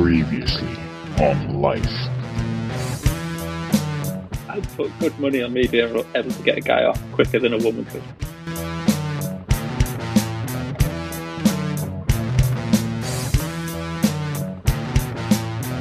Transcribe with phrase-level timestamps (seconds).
[0.00, 0.76] Previously
[1.18, 1.84] on Life.
[4.48, 7.40] I'd put good money on me being able, able to get a guy off quicker
[7.40, 8.04] than a woman could.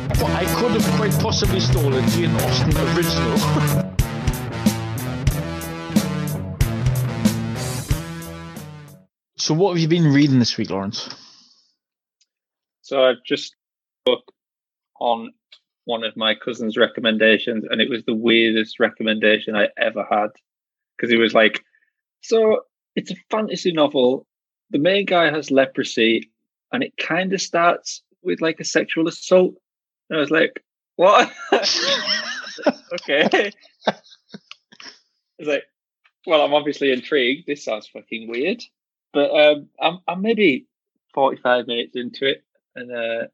[0.09, 3.37] But I could have quite possibly stolen Jane Austen original.
[9.37, 11.07] so what have you been reading this week, Lawrence?
[12.81, 13.53] So I've just
[14.07, 14.31] book
[14.99, 15.33] on
[15.85, 20.29] one of my cousin's recommendations, and it was the weirdest recommendation I ever had
[20.95, 21.63] because he was like,
[22.21, 22.61] "So
[22.95, 24.25] it's a fantasy novel.
[24.71, 26.31] The main guy has leprosy,
[26.71, 29.55] and it kind of starts with like a sexual assault."
[30.09, 30.63] And I was like,
[30.95, 33.51] "What?" okay.
[33.87, 33.93] I
[35.39, 35.63] was like,
[36.25, 37.47] "Well, I'm obviously intrigued.
[37.47, 38.63] This sounds fucking weird."
[39.13, 40.67] But um, I'm I'm maybe
[41.13, 42.43] 45 minutes into it,
[42.75, 43.27] and uh,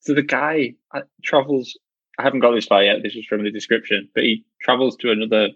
[0.00, 1.78] so the guy uh, travels.
[2.18, 3.02] I haven't got this far yet.
[3.02, 5.48] This is from the description, but he travels to another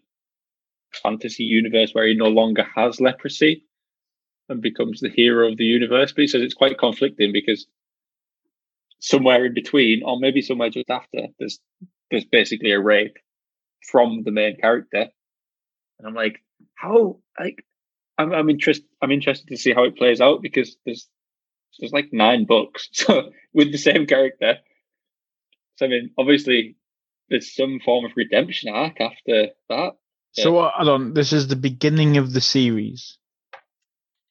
[1.03, 3.67] fantasy universe where he no longer has leprosy
[4.49, 6.13] and becomes the hero of the universe.
[6.13, 7.67] But he says it's quite conflicting because
[9.01, 11.61] somewhere in between, or maybe somewhere just after, there's
[12.11, 13.17] there's basically a rape
[13.91, 15.09] from the main character,
[15.99, 16.41] and I'm like,
[16.75, 17.65] how like
[18.19, 21.09] I'm I'm interested I'm interested to see how it plays out because there's
[21.79, 24.55] there's like nine books so with the same character.
[25.77, 26.77] So I mean, obviously,
[27.29, 29.93] there's some form of redemption arc after that.
[30.33, 33.19] So uh, hold on, this is the beginning of the series.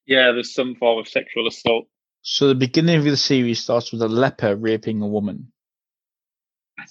[0.06, 1.88] Yeah, there's some form of sexual assault.
[2.22, 5.52] So the beginning of the series starts with a leper raping a woman.
[6.80, 6.84] I,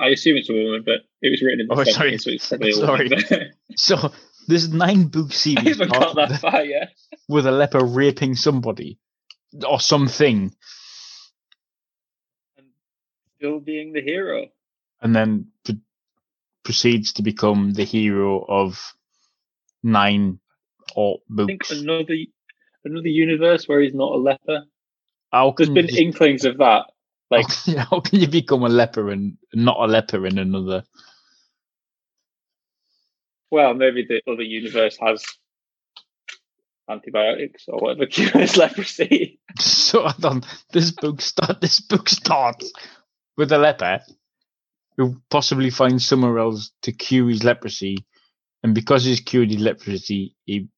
[0.00, 2.18] I assume it's a woman, but it was written in the Oh, sorry.
[2.18, 3.50] so it's probably Sorry.
[3.76, 4.12] So
[4.48, 6.90] this nine book I series haven't got that far yet.
[7.28, 8.98] with a leper raping somebody
[9.66, 10.54] or something,
[12.58, 12.66] And
[13.38, 14.48] still being the hero.
[15.02, 15.72] and then pr-
[16.64, 18.94] proceeds to become the hero of
[19.82, 20.40] nine
[20.96, 21.70] or I think books.
[21.70, 22.14] another
[22.84, 24.64] another universe where he's not a leper.
[25.32, 26.86] How There's been you, inklings of that.
[27.30, 30.84] Like how can- how can you become a leper and not a leper in another?
[33.50, 35.24] Well, maybe the other universe has
[36.90, 39.37] antibiotics or whatever cures leprosy.
[39.60, 40.44] So I don't.
[40.72, 41.60] This book start.
[41.62, 42.72] This book starts
[43.36, 44.00] with a leper
[44.96, 48.04] who possibly finds somewhere else to cure his leprosy,
[48.62, 50.68] and because he's cured his leprosy, he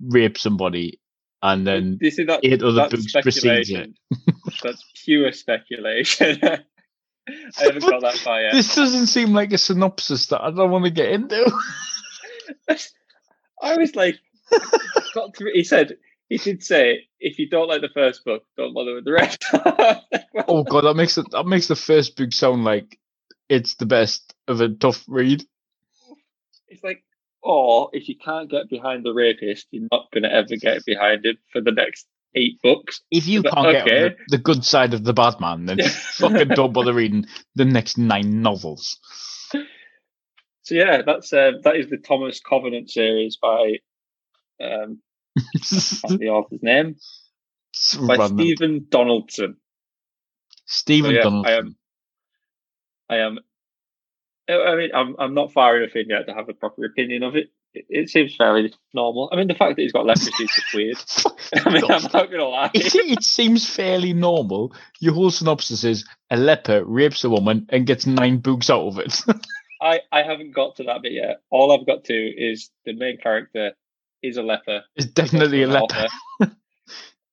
[0.00, 1.00] rapes somebody,
[1.42, 2.40] and then you see that?
[2.42, 3.90] eight other books precedes it.
[4.62, 6.40] that's pure speculation.
[6.42, 6.60] I
[7.58, 8.52] haven't got that far yet.
[8.52, 11.52] This doesn't seem like a synopsis that I don't want to get into.
[13.62, 14.18] I was like,
[15.14, 15.96] got to, he said,
[16.28, 19.44] he should say, if you don't like the first book, don't bother with the rest.
[20.48, 21.26] oh god, that makes it.
[21.32, 22.98] That makes the first book sound like
[23.48, 25.44] it's the best of a tough read.
[26.68, 27.04] It's like,
[27.42, 31.24] or if you can't get behind the rapist, you're not going to ever get behind
[31.24, 33.02] him for the next eight books.
[33.10, 35.78] If you But, can't get on the, the good side of the bad man, then
[35.88, 38.98] fucking don't bother reading the next nine novels.
[40.62, 43.74] So yeah, that's uh, that is the Thomas Covenant series by
[44.60, 45.00] um,
[45.36, 46.96] the author's name
[48.06, 48.38] by Random.
[48.38, 49.56] Stephen Donaldson.
[50.66, 51.54] Stephen So, yeah, Donaldson.
[51.54, 51.76] I am.
[53.08, 53.38] I am.
[54.48, 57.36] I mean, I'm I'm not far enough in yet to have a proper opinion of
[57.36, 57.50] it.
[57.74, 59.28] It, it seems fairly normal.
[59.32, 60.96] I mean, the fact that he's got leprosy is just weird.
[61.66, 62.70] I mean, I'm not to lie.
[62.72, 64.74] it, it seems fairly normal.
[65.00, 68.98] Your whole synopsis is a leper rapes a woman and gets nine books out of
[68.98, 69.20] it.
[69.82, 71.42] I I haven't got to that bit yet.
[71.50, 73.72] All I've got to is the main character
[74.28, 74.82] is a leper.
[74.96, 76.06] it's definitely a leper.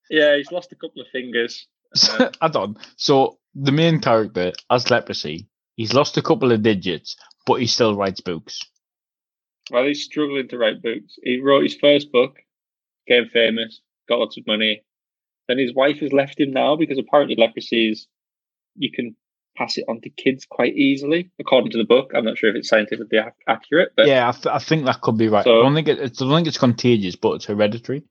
[0.10, 1.68] yeah, he's lost a couple of fingers.
[1.96, 2.78] So, um, Hold on.
[2.98, 5.48] So the main character has leprosy.
[5.76, 7.16] He's lost a couple of digits,
[7.46, 8.60] but he still writes books.
[9.70, 12.36] While he's struggling to write books, he wrote his first book,
[13.08, 14.84] became famous, got lots of money.
[15.48, 18.08] Then his wife has left him now because apparently leprosy is
[18.76, 19.16] you can
[19.56, 22.12] pass it on to kids quite easily, according to the book.
[22.16, 25.02] I'm not sure if it's scientifically ac- accurate, but yeah, I, th- I think that
[25.02, 25.44] could be right.
[25.44, 28.04] So- I don't think it, it's- I don't think it's contagious, but it's hereditary.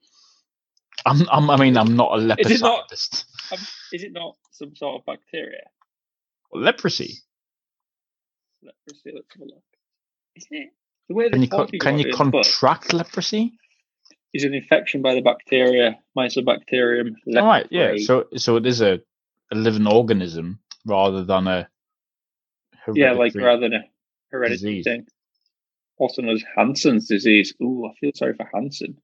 [1.05, 2.93] I'm, I'm, I mean, I'm not a leper Is it not?
[3.53, 3.59] um,
[3.93, 5.63] is it not some sort of bacteria?
[6.53, 7.15] Leprosy.
[8.63, 9.11] Leprosy.
[9.15, 9.65] Let's have a look.
[10.37, 10.69] Isn't it?
[11.09, 13.53] The way Can you co- can you the book contract leprosy?
[14.33, 17.41] is an infection by the bacteria Mycobacterium leprae.
[17.41, 17.95] All right, yeah.
[17.99, 19.01] So so it is a,
[19.51, 21.69] a living organism rather than a
[22.95, 23.85] yeah, like rather than a
[24.31, 24.85] hereditary disease.
[24.85, 25.07] thing.
[25.99, 27.55] Also known as Hansen's disease.
[27.63, 28.99] Ooh, I feel sorry for Hansen.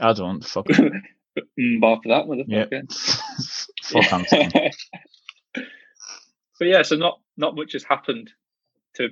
[0.00, 0.66] I don't fuck.
[0.68, 3.66] mm, bar for that motherfucker.
[3.82, 4.50] fuck Hansen.
[4.52, 4.72] but
[6.58, 8.30] but yeah, so not not much has happened
[8.96, 9.08] to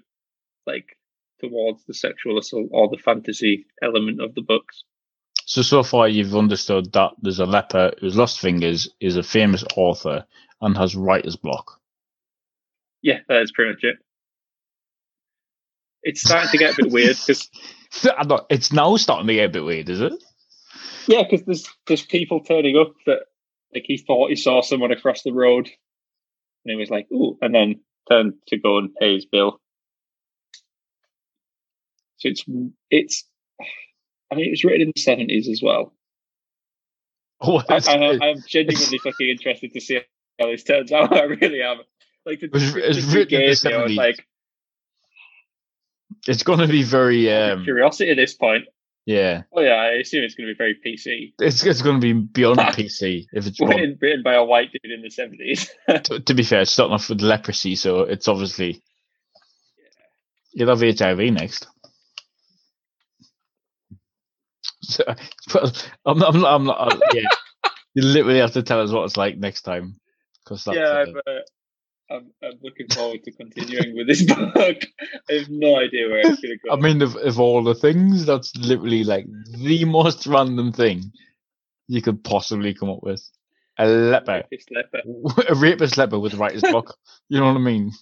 [0.67, 0.97] like
[1.41, 4.85] towards the sexual assault or the fantasy element of the books.
[5.45, 9.65] So so far you've understood that there's a leper who's lost fingers, is a famous
[9.77, 10.25] author,
[10.61, 11.81] and has writer's block.
[13.03, 13.97] Yeah, that's pretty much it.
[16.03, 17.49] It's starting to get a bit weird because
[18.51, 20.13] it's now starting to get a bit weird, is it?
[21.07, 23.21] yeah, because there's there's people turning up that
[23.75, 25.67] like he thought he saw someone across the road,
[26.65, 29.61] and he was like, "Ooh," and then turned to go and pay his bill.
[32.19, 32.45] So it's
[32.91, 33.25] it's.
[34.31, 35.93] I mean, it was written in the seventies as well.
[37.45, 39.99] Oh, I, I, I'm genuinely fucking interested to see
[40.39, 41.13] how this turns out.
[41.17, 41.79] I really am.
[42.25, 43.97] Like the, was- the, it was the written in the gave me, I was 70s.
[43.97, 44.27] like
[46.29, 48.65] it's going to be very um, curiosity at this point.
[49.07, 49.43] yeah.
[49.53, 51.33] Oh yeah, I assume it's going to be very PC.
[51.41, 53.61] It's it's going to be beyond PC if it's.
[53.61, 55.71] Written, written by a white dude in the seventies.
[55.89, 58.83] to, to be fair, it's starting off with leprosy, so it's obviously
[60.53, 61.67] you'll have HIV next.
[64.83, 65.05] So,
[65.53, 67.23] but I'm not, I'm not, I'm not uh, yeah.
[67.95, 69.97] You literally have to tell us what it's like next time,
[70.43, 71.41] because that's yeah, uh, uh,
[72.11, 74.23] I'm, I'm looking forward to continuing with this
[74.55, 74.55] book.
[74.57, 76.73] I have no idea where it's going to go.
[76.73, 79.27] I mean, of, of all the things, that's literally like
[79.57, 81.13] the most random thing
[81.89, 83.23] you could possibly come up with.
[83.79, 85.01] A leper, This leper.
[85.49, 86.97] a rapist leper with writer's block.
[87.29, 87.93] You know what I mean?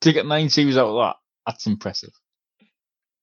[0.00, 1.16] To get nine series out of that,
[1.46, 2.10] that's impressive.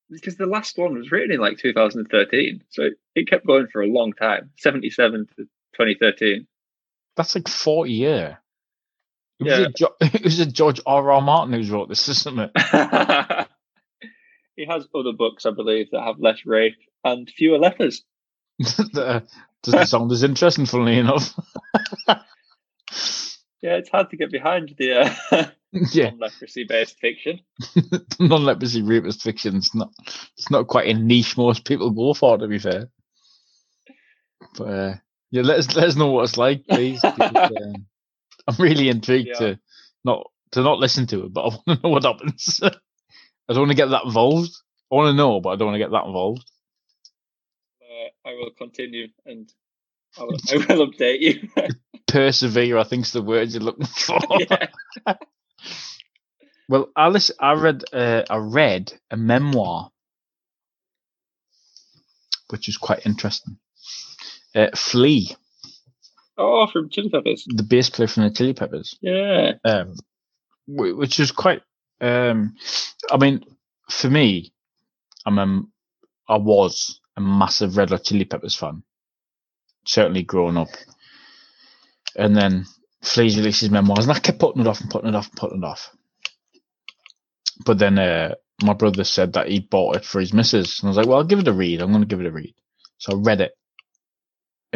[0.09, 3.81] because the last one was written in like 2013, so it, it kept going for
[3.81, 5.43] a long time, 77 to
[5.75, 6.47] 2013.
[7.17, 8.37] That's like 40 year.
[9.39, 9.65] It was, Yeah.
[9.65, 11.11] a jo- it was a George R.
[11.11, 11.21] R.
[11.21, 12.51] Martin who's wrote this, isn't it?
[14.55, 18.03] he has other books, I believe, that have less rape and fewer lepers.
[18.59, 19.19] that uh,
[19.63, 21.33] doesn't sound as interesting, funnily enough.
[23.61, 24.93] Yeah, it's hard to get behind the
[25.31, 25.45] uh,
[25.91, 27.39] yeah, leprosy-based fiction.
[28.19, 29.55] non leprosy rapist fiction.
[29.57, 29.91] It's not,
[30.37, 32.89] it's not quite a niche most people go for, to be fair.
[34.57, 34.93] But uh,
[35.31, 37.01] yeah, let us let us know what it's like, please.
[37.01, 37.87] because, um,
[38.49, 39.39] I'm really intrigued Yeah.
[39.39, 39.59] to
[40.03, 42.59] not to not listen to it, but I want to know what happens.
[42.63, 44.51] I don't want to get that involved.
[44.91, 46.49] I want to know, but I don't want to get that involved.
[47.81, 49.51] Uh, I will continue and
[50.19, 51.49] I will, I will update you.
[52.07, 54.19] Persevere, I think's the word you're looking for.
[54.39, 54.67] yeah.
[56.69, 59.91] Well, Alice, I read uh, I read a memoir,
[62.49, 63.57] which is quite interesting.
[64.55, 65.29] Uh, Flea,
[66.37, 67.45] Oh, from Chili Peppers.
[67.47, 69.53] the bass player from the Chili Peppers, Yeah.
[69.65, 69.95] um,
[70.67, 71.61] which is quite.
[71.99, 72.55] Um,
[73.09, 73.43] I mean,
[73.89, 74.53] for me,
[75.25, 75.61] I'm a,
[76.29, 78.83] I was a massive Red Hot Chili Peppers fan.
[79.85, 80.67] Certainly growing up,
[82.15, 82.65] and then
[83.01, 85.37] Flea's released his memoirs, and I kept putting it off and putting it off and
[85.37, 85.89] putting it off.
[87.65, 90.89] But then uh, my brother said that he bought it for his missus, and I
[90.89, 91.81] was like, "Well, I'll give it a read.
[91.81, 92.53] I'm going to give it a read."
[92.99, 93.53] So I read it,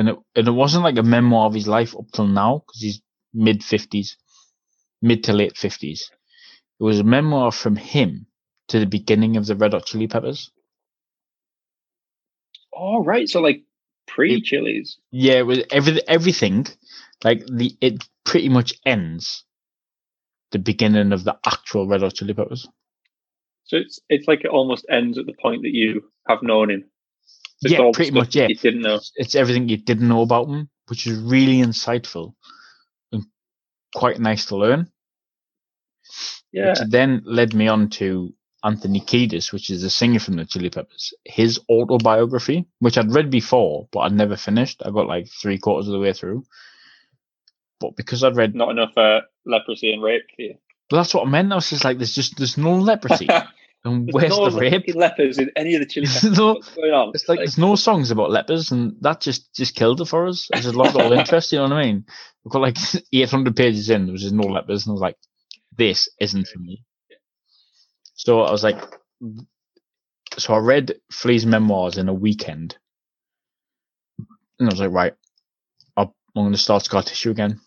[0.01, 2.81] and it and it wasn't like a memoir of his life up till now because
[2.81, 3.01] he's
[3.33, 4.18] mid fifties,
[5.01, 6.12] mid to late fifties.
[6.80, 8.27] It was a memoir from him
[8.69, 10.51] to the beginning of the Red Hot Chili Peppers.
[12.75, 13.30] Oh, right.
[13.30, 13.63] So, like,
[14.07, 14.98] pre chilies.
[15.12, 16.68] Yeah, it was every, everything.
[17.23, 19.45] Like the it pretty much ends
[20.52, 22.68] the beginning of the actual Red Hot Chili Peppers.
[23.66, 26.85] So it's it's like it almost ends at the point that you have known him.
[27.63, 28.35] It's yeah, pretty much.
[28.35, 28.99] Yeah, You didn't know.
[29.15, 32.33] it's everything you didn't know about them, which is really insightful
[33.11, 33.23] and
[33.95, 34.91] quite nice to learn.
[36.51, 36.69] Yeah.
[36.69, 40.69] Which then led me on to Anthony Kiedis, which is the singer from the Chili
[40.69, 44.81] Peppers, his autobiography, which I'd read before, but I'd never finished.
[44.85, 46.44] I got like three quarters of the way through.
[47.80, 50.56] But because I'd read, Not enough uh, leprosy and rape for you.
[50.91, 51.51] well, that's what I meant.
[51.51, 53.27] I was just like, there's just there's no leprosy,
[53.83, 54.95] and There's where's no the rape?
[54.95, 56.38] lepers in any of the chili peppers.
[56.38, 57.11] No, What's going on?
[57.14, 60.50] It's like, there's no songs about lepers, and that just just killed it for us.
[60.54, 61.52] It's just lost all interest.
[61.52, 62.06] You know what I mean?
[62.44, 62.78] We've got like
[63.14, 64.06] 800 pages in.
[64.06, 65.18] There was just no lepers, and I was like,
[65.78, 66.83] "This isn't for me."
[68.14, 68.80] So I was like,
[70.38, 72.78] so I read Flea's memoirs in a weekend,
[74.59, 75.14] and I was like, right,
[75.97, 77.59] I'll, I'm going to start Scar Tissue again.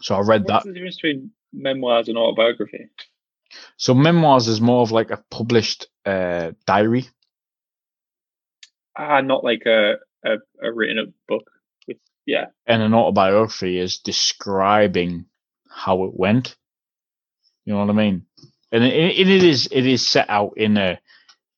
[0.00, 0.54] So I read that.
[0.54, 2.88] What's the difference between memoirs and autobiography?
[3.76, 7.08] So memoirs is more of like a published uh, diary.
[8.96, 11.44] Ah, not like a, a, a written up book.
[11.86, 12.46] With, yeah.
[12.66, 15.26] and an autobiography is describing
[15.68, 16.56] how it went.
[17.64, 18.26] You know what I mean?
[18.72, 20.98] And it, it, it is it is set out in a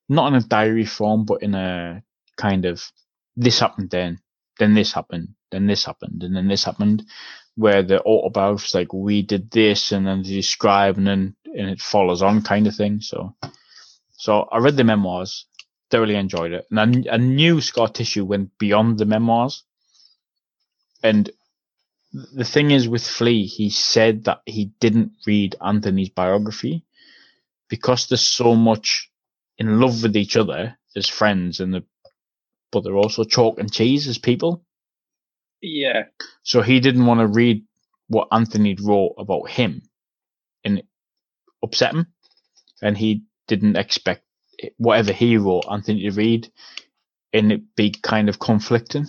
[0.08, 2.02] not in a diary form, but in a
[2.36, 2.82] kind of
[3.36, 4.18] this happened then,
[4.58, 7.04] then this happened, then this happened, and then this happened,
[7.58, 11.68] where the autobiography is like we did this, and then they describe, and then and
[11.68, 13.00] it follows on kind of thing.
[13.00, 13.34] So,
[14.12, 15.46] so I read the memoirs,
[15.90, 19.64] thoroughly enjoyed it, and I, I knew Scar Tissue went beyond the memoirs,
[21.02, 21.28] and
[22.12, 26.84] the thing is with Flea, he said that he didn't read Anthony's biography
[27.68, 29.10] because there's so much
[29.58, 31.84] in love with each other as friends and the,
[32.70, 34.64] but they're also chalk and cheese as people.
[35.60, 36.04] Yeah.
[36.42, 37.64] So he didn't want to read
[38.08, 39.82] what Anthony wrote about him
[40.64, 40.82] and
[41.62, 42.06] upset him.
[42.80, 44.22] And he didn't expect
[44.76, 46.50] whatever he wrote Anthony to read
[47.32, 49.06] and it be kind of conflicting.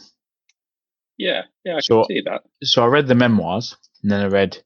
[1.18, 1.44] Yeah.
[1.64, 1.78] Yeah.
[1.78, 2.42] I So- can see that.
[2.64, 4.58] so I read the memoirs and then I read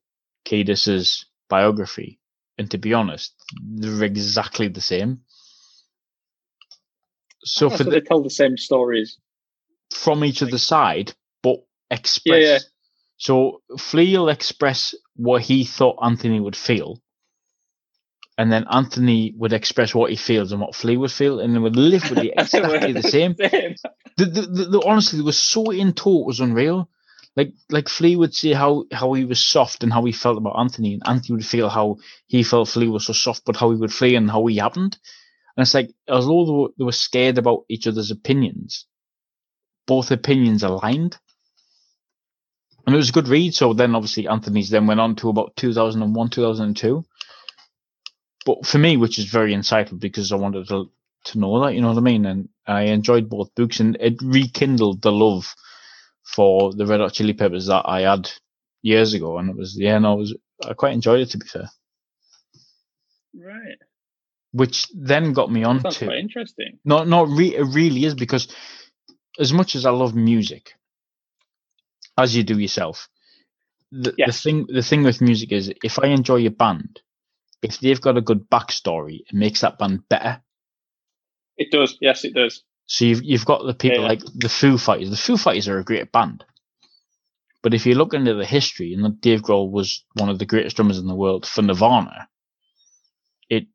[0.45, 2.19] Kiedis's biography.
[2.57, 5.21] And to be honest, they're exactly the same.
[7.43, 9.17] So Oh, for so the, they tell the same stories.
[9.91, 11.13] from each other side,
[11.93, 12.41] express.
[12.41, 12.59] Yeah, yeah.
[13.17, 16.99] So Flea will express what he thought Anthony would feel,
[18.37, 21.59] and then Anthony would express what he feels and what Flea would feel, and they
[21.59, 23.35] would literally exactly the same.
[23.35, 23.75] Same.
[24.17, 26.89] The, the, the, the, honestly, they were so into it, it was unreal.
[27.35, 30.59] Like like Flea would say how how he was soft and how he felt about
[30.59, 31.97] Anthony, and Anthony would feel how
[32.27, 34.97] he felt Flea was so soft, but how he would feel and how he happened.
[35.55, 38.85] And it's like although they were, they were scared about each other's opinions,
[39.87, 41.17] both opinions aligned.
[42.85, 43.53] And it was a good read.
[43.53, 47.05] So then obviously Anthony's then went on to about 2001, 2002.
[48.45, 50.91] But for me, which is very insightful because I wanted to,
[51.25, 52.25] to know that, you know what I mean?
[52.25, 55.53] And I enjoyed both books and it rekindled the love
[56.23, 58.29] for the Red Hot Chili Peppers that I had
[58.81, 59.37] years ago.
[59.37, 61.69] And it was, yeah, no, it was, I quite enjoyed it to be fair.
[63.33, 63.77] Right.
[64.51, 66.79] Which then got me on Sounds to, quite interesting.
[66.83, 68.53] No, no, re- it really is because
[69.39, 70.73] as much as I love music,
[72.17, 73.09] as you do yourself,
[73.91, 77.01] the, the thing the thing with music is if I enjoy a band,
[77.61, 80.41] if they've got a good backstory, it makes that band better.
[81.57, 81.97] It does.
[82.01, 82.63] Yes, it does.
[82.87, 84.09] So you've you've got the people Yeah.
[84.09, 85.09] like the Foo Fighters.
[85.09, 86.45] The Foo Fighters are a great band,
[87.63, 90.75] but if you look into the history, and Dave Grohl was one of the greatest
[90.77, 92.29] drummers in the world for Nirvana,
[93.49, 93.67] it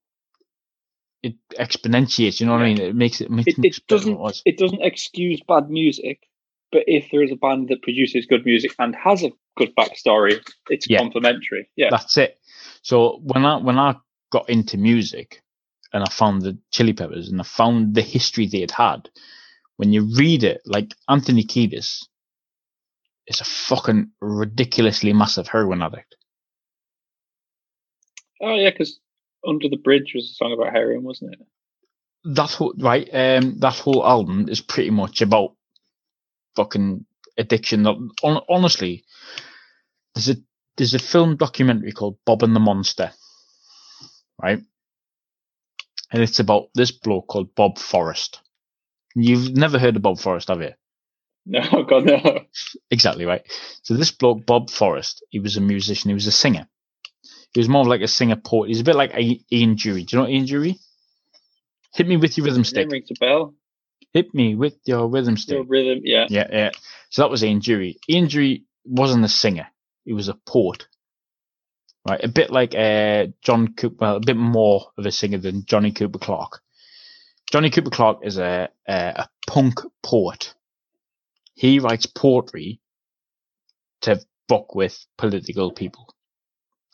[1.22, 2.40] it exponentiates.
[2.40, 2.80] You know what I mean?
[2.80, 4.18] It makes it makes It, it doesn't.
[4.20, 4.42] it.
[4.46, 6.27] It doesn't excuse bad music,
[6.72, 10.40] but if there is a band that produces good music and has a good backstory,
[10.68, 10.98] it's Yeah.
[10.98, 11.70] complementary.
[11.76, 11.88] Yeah.
[11.90, 12.38] That's it.
[12.82, 13.96] So when I when I
[14.30, 15.42] got into music
[15.92, 19.10] and I found the Chili Peppers and I found the history they had had,
[19.76, 22.06] when you read it, like Anthony Kiedis
[23.26, 26.16] is a fucking ridiculously massive heroin addict.
[28.42, 29.00] Oh yeah, because
[29.46, 31.40] Under the Bridge was a song about heroin, wasn't it?
[32.24, 35.54] That whole right, um, that whole album is pretty much about
[36.58, 37.06] fucking
[37.38, 37.84] addiction.
[37.84, 39.04] Hon- Honestly,
[40.14, 40.36] there's a
[40.76, 43.12] there's a film documentary called Bob and the Monster,
[44.42, 44.60] right?
[46.12, 48.40] And it's about this bloke called Bob Forrest.
[49.14, 50.72] You've never heard of Bob Forrest, have you?
[51.46, 52.40] No, God no.
[52.90, 53.42] Exactly right.
[53.82, 56.10] So this bloke, Bob Forrest, he was a musician.
[56.10, 56.66] He was a singer.
[57.54, 58.68] He was more like a singer poet.
[58.68, 60.06] He's a bit like Ian Dury.
[60.06, 60.76] Do you know Ian Dury?
[61.94, 62.90] Hit me with your rhythm stick.
[62.90, 63.54] rings a bell.
[64.18, 65.54] Hit me with your rhythm stick.
[65.54, 66.26] Your rhythm, yeah.
[66.28, 66.70] Yeah, yeah.
[67.10, 67.98] So that was Ian Dury.
[68.10, 69.68] Ian Dury wasn't a singer;
[70.04, 70.88] he was a poet,
[72.08, 72.24] right?
[72.24, 75.92] A bit like uh, John Cooper, well, a bit more of a singer than Johnny
[75.92, 76.60] Cooper Clarke.
[77.52, 80.52] Johnny Cooper Clarke is a a, a punk poet.
[81.54, 82.80] He writes poetry
[84.00, 86.12] to fuck with political people,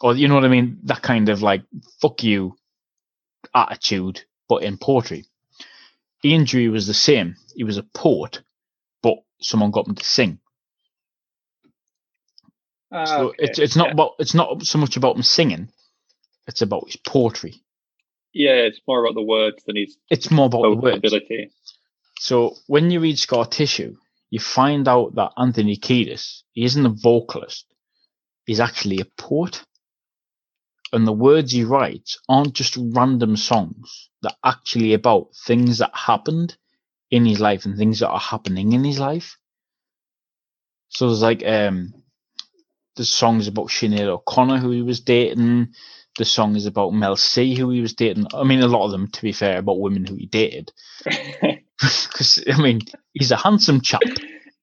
[0.03, 0.81] or you know what I mean?
[0.85, 1.63] That kind of like
[2.03, 2.55] fuck you
[3.55, 5.25] attitude, but in poetry.
[6.25, 7.37] Ian Dury was the same.
[7.55, 8.43] He was a poet,
[9.03, 10.39] but someone got him to sing.
[12.93, 13.93] Ah, So okay, it's it's not yeah.
[13.93, 15.69] about it's not so much about him singing.
[16.47, 17.55] It's about his poetry.
[18.33, 20.99] Yeah, it's more about the words than his It's more about the words.
[20.99, 21.51] ability.
[22.19, 23.97] So when you read Scar Tissue,
[24.31, 27.67] you find out that Anthony Kiedis, he isn't a vocalist.
[28.47, 29.63] He's actually a poet.
[30.95, 34.11] And the words he writes aren't just random songs.
[34.23, 36.57] They're actually about things that happened
[37.11, 39.39] in his life and things that are happening in his life.
[40.91, 41.95] So there's like um
[42.97, 45.75] there's songs about Sinead O'Connor who he was dating.
[46.19, 48.27] The song is about Mel C who he was dating.
[48.35, 50.73] I mean a lot of them to be fair about women who he dated
[51.81, 52.81] because I mean
[53.15, 54.03] he's a handsome chap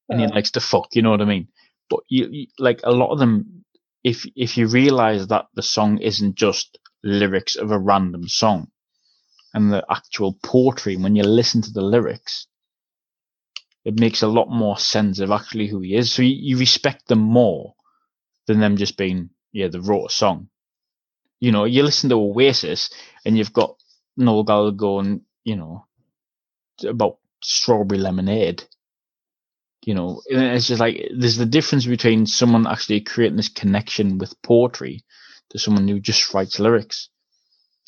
[0.10, 0.90] and he Uh, likes to fuck.
[0.96, 1.48] You know what I mean?
[1.90, 3.66] But you, you like a lot of them.
[4.04, 8.72] If if you realize that the song isn't just lyrics of a random song,
[9.54, 12.48] and the actual poetry, when you listen to the lyrics,
[13.86, 16.12] it makes a lot more sense of actually who he is.
[16.14, 17.76] So you, you respect them more
[18.48, 20.50] than them just being, yeah, they wrote a song.
[21.40, 22.90] You know, you listen to Oasis
[23.26, 23.76] and you've got
[24.18, 25.86] Noel Gallagher going, you know,
[26.88, 28.64] about strawberry lemonade.
[29.84, 34.40] You know, it's just like there's the difference between someone actually creating this connection with
[34.44, 35.04] poetry
[35.50, 37.10] to someone who just writes lyrics.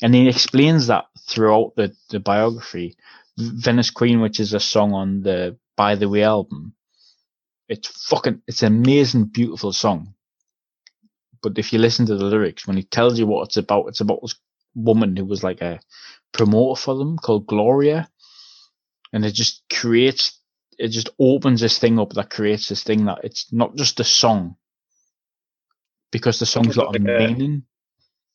[0.02, 2.96] And he explains that throughout the, the biography.
[3.38, 6.74] Venice Queen, which is a song on the By the Way album,
[7.68, 10.14] it's fucking, it's an amazing, beautiful song.
[11.42, 14.00] But if you listen to the lyrics, when he tells you what it's about, it's
[14.00, 14.34] about this
[14.74, 15.80] woman who was like a
[16.32, 18.08] promoter for them called Gloria.
[19.12, 20.38] And it just creates,
[20.78, 24.04] it just opens this thing up that creates this thing that it's not just a
[24.04, 24.56] song
[26.10, 27.62] because the song's got a Like a- meaning.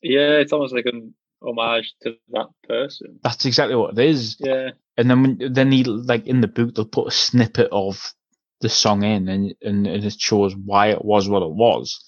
[0.02, 3.20] Yeah, it's almost like an homage to that person.
[3.24, 4.38] That's exactly what it is.
[4.40, 4.72] Yeah.
[4.98, 8.14] And then when, then he like in the book they'll put a snippet of
[8.62, 12.04] the song in and, and and it shows why it was what it was.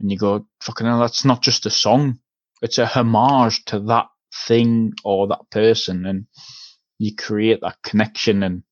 [0.00, 2.18] And you go, fucking hell, that's not just a song.
[2.60, 4.06] It's a homage to that
[4.46, 6.26] thing or that person and
[6.98, 8.62] you create that connection and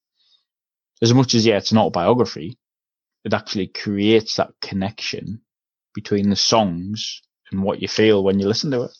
[1.03, 2.59] as much as yeah, it's an autobiography,
[3.25, 5.41] it actually creates that connection
[5.95, 8.91] between the songs and what you feel when you listen to it.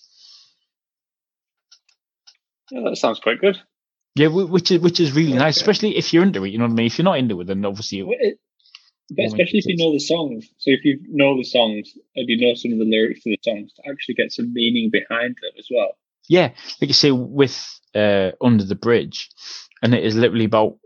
[2.71, 3.59] Yeah, that sounds quite good.
[4.17, 5.63] Yeah, which is which is really nice, Okay.
[5.63, 6.51] especially if you're into it.
[6.51, 6.87] You know what I mean?
[6.87, 8.39] If you're not into it, then obviously it-
[9.11, 10.49] But especially if you know the songs.
[10.59, 13.39] So if you know the songs and you know some of the lyrics to the
[13.43, 15.97] songs, to actually get some meaning behind them as well.
[16.29, 16.49] yeah,
[16.81, 17.57] like you say with
[17.95, 19.31] uh, Under the Bridge,
[19.83, 20.79] and it is literally about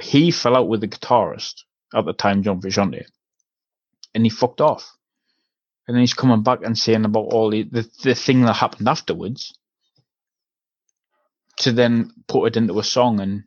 [0.00, 1.62] he fell out with the guitarist
[1.94, 3.06] at the time, John Frusciante,
[4.14, 4.90] and he fucked off,
[5.88, 8.88] and then he's coming back and saying about all the the, the thing that happened
[8.88, 9.54] afterwards,
[11.58, 13.44] to then put it into a song and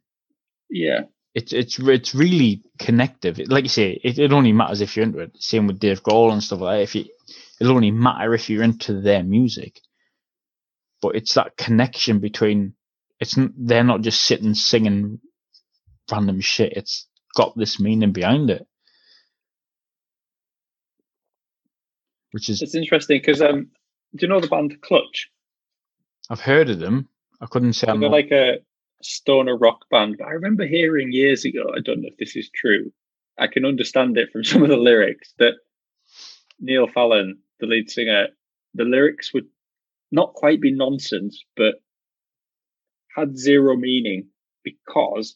[0.70, 1.02] Yeah.
[1.34, 3.40] it's it's it's really connective.
[3.40, 5.32] It- Like you say, it, it only matters if you're into it.
[5.40, 6.84] Same with Dave Grohl and stuff like that.
[6.84, 7.06] If you,
[7.60, 9.80] it'll only matter if you're into their music.
[11.02, 12.76] But it's that connection between.
[13.20, 15.20] It's they're not just sitting singing
[16.12, 16.74] random shit.
[16.74, 18.68] It's got this meaning behind it,
[22.32, 23.70] which is It's interesting because um,
[24.16, 25.30] do you know the band Clutch?
[26.30, 27.10] I've heard of them.
[27.40, 28.60] I couldn't say They're like a
[29.02, 30.18] stoner rock band.
[30.20, 32.92] But I remember hearing years ago, I don't know if this is true.
[33.38, 35.54] I can understand it from some of the lyrics that
[36.60, 38.28] Neil Fallon, the lead singer,
[38.74, 39.48] the lyrics would
[40.12, 41.76] not quite be nonsense, but
[43.16, 44.28] had zero meaning
[44.64, 45.36] because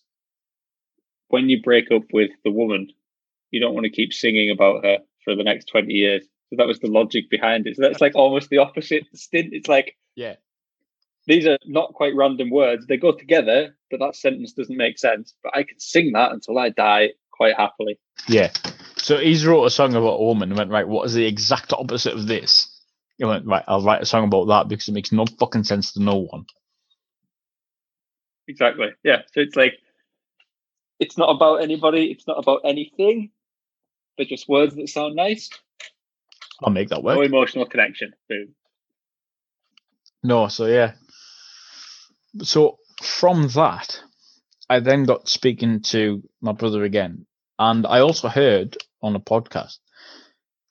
[1.35, 2.87] when you break up with the woman,
[3.51, 6.23] you don't want to keep singing about her for the next 20 years.
[6.49, 7.75] So that was the logic behind it.
[7.75, 9.49] So that's like almost the opposite stint.
[9.51, 10.35] It's like, yeah.
[11.27, 12.87] these are not quite random words.
[12.87, 15.33] They go together, but that sentence doesn't make sense.
[15.43, 17.99] But I can sing that until I die quite happily.
[18.29, 18.51] Yeah.
[18.95, 21.73] So he's wrote a song about a woman and went, right, what is the exact
[21.73, 22.71] opposite of this?
[23.17, 25.91] He went, right, I'll write a song about that because it makes no fucking sense
[25.93, 26.45] to no one.
[28.47, 28.91] Exactly.
[29.03, 29.23] Yeah.
[29.33, 29.73] So it's like,
[30.99, 32.11] it's not about anybody.
[32.11, 33.31] It's not about anything.
[34.17, 35.49] They're just words that sound nice.
[36.63, 37.17] I'll make that work.
[37.17, 38.13] No emotional connection.
[38.29, 38.55] Boom.
[40.23, 40.93] No, so yeah.
[42.41, 44.01] So from that,
[44.69, 47.25] I then got speaking to my brother again.
[47.59, 49.77] And I also heard on a podcast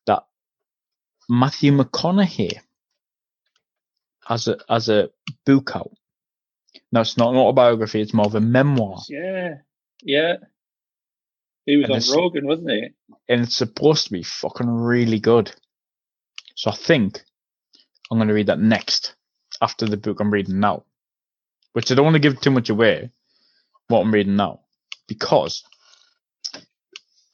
[0.07, 0.25] that
[1.29, 2.59] Matthew McConaughey
[4.27, 5.11] has a has a
[5.47, 5.93] book out.
[6.91, 9.03] Now it's not an autobiography, it's more of a memoir.
[9.09, 9.57] Yeah.
[10.05, 10.35] Yeah.
[11.67, 12.89] He was And on Rogan, wasn't he?
[13.29, 15.53] and it's supposed to be fucking really good.
[16.57, 17.21] So I think
[18.11, 19.15] I'm going to read that next
[19.63, 20.85] after the book I'm reading now,
[21.75, 23.11] which I don't want to give too much away.
[23.89, 24.61] What I'm reading now,
[25.09, 25.65] because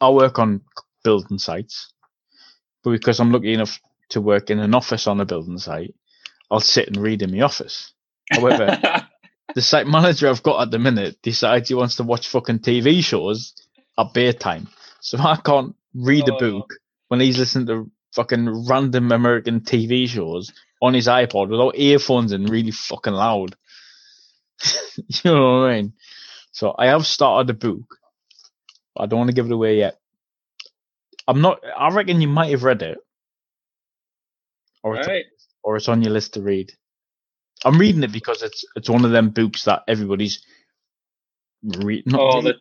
[0.01, 0.63] I work on
[1.05, 1.93] building sites,
[2.85, 3.81] but because I'm lucky enough
[4.11, 5.95] to work in an office on a building site,
[6.51, 7.93] I'll sit and read in my office.
[8.33, 8.79] However,
[9.55, 13.03] the site manager I've got at the minute decides he wants to watch fucking TV
[13.03, 13.55] shows
[13.99, 14.69] at bedtime.
[15.01, 16.39] So I can't read a Oh.
[16.39, 16.75] book
[17.09, 22.49] when he's listening to fucking random American TV shows on his iPod without earphones and
[22.49, 23.57] really fucking loud.
[24.97, 25.93] you know what I mean?
[26.53, 27.97] So I have started a book.
[28.95, 29.99] But I don't want to give it away yet.
[31.29, 32.99] I'm not I reckon you might have read it.
[34.83, 35.25] Or it's, right.
[35.63, 36.73] or it's on your list to read.
[37.64, 40.42] I'm reading it because it's it's one of them books that everybody's
[41.62, 42.07] read.
[42.07, 42.55] Not Oh, the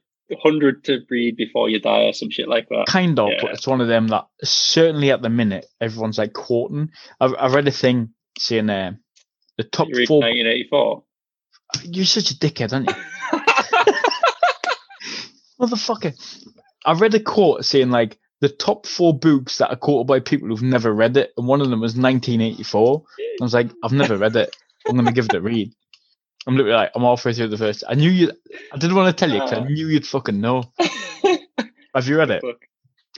[0.44, 2.86] hundred to read before you die or some shit like that.
[2.88, 3.38] kind of, yeah.
[3.42, 6.92] but it's one of them that certainly at the minute everyone's like quoting.
[7.20, 8.92] I've I read a thing saying uh,
[9.58, 10.20] the top You read four.
[10.20, 11.04] 1984.
[11.86, 12.96] You're such a dickhead, aren't you?
[15.60, 16.14] Motherfucker.
[16.86, 20.48] I read a quote saying like the top four books that are quoted by people
[20.48, 23.04] who've never read it, and one of them was 1984.
[23.20, 24.56] I was like, I've never read it.
[24.90, 25.72] I'm gonna give it a read.
[26.48, 27.84] I'm literally like, I'm halfway through the first.
[27.88, 28.32] I knew you.
[28.74, 30.64] I didn't want to tell you because I knew you'd fucking know.
[31.96, 32.44] Have you read it?
[32.44, 32.56] It-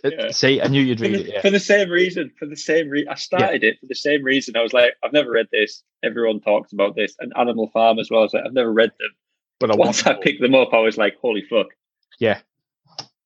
[0.03, 0.31] uh, Yeah.
[0.31, 1.27] See, I knew you'd For read the, it.
[1.35, 1.41] Yeah.
[1.41, 2.31] for the same reason.
[2.39, 4.55] For the same reason, I started it for the same reason.
[4.57, 5.83] I was like, I've never read this.
[6.03, 8.21] Everyone talks about this, and Animal Farm as well.
[8.21, 9.09] I was like, I've never read them.
[9.59, 11.67] But I Once I picked them up, I was like, holy fuck,
[12.19, 12.39] Yeah.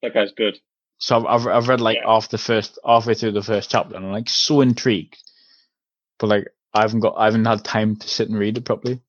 [0.02, 0.60] that guy's good.
[0.98, 2.08] So I've, I've I've read like Yeah.
[2.12, 5.18] half the first halfway through the first chapter, and I'm like so intrigued,
[6.20, 9.00] but like I haven't got I haven't had time to sit and read it properly,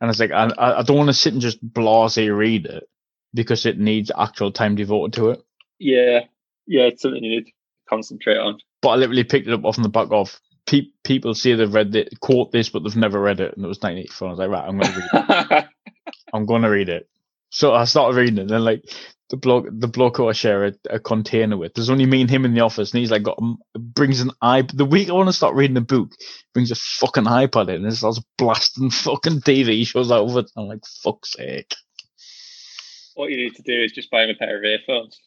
[0.00, 2.88] and it's like I I don't want to sit and just blase read it
[3.34, 5.42] because it needs actual time devoted to it.
[5.78, 6.20] Yeah,
[6.66, 7.52] yeah, it's something you need to
[7.88, 8.58] concentrate on.
[8.80, 11.94] But I literally picked it up off the back of pe- people say they've read
[11.94, 14.28] it, quote this, but they've never read it, and it was 1984.
[14.28, 15.64] I was like, right, I'm gonna read it.
[16.32, 17.08] I'm gonna read it.
[17.50, 18.84] So I started reading it, and then like
[19.30, 22.30] the bloke, the bloke who I share a, a container with, there's only me and
[22.30, 23.38] him in the office, and he's like got
[23.74, 24.72] brings an iP.
[24.72, 26.10] The week I want to start reading a book,
[26.54, 30.50] brings a fucking iPad in, and starts blasting fucking TV shows out of it.
[30.56, 31.74] I'm like, fuck's sake.
[33.14, 35.18] what you need to do is just buy him a pair of earphones.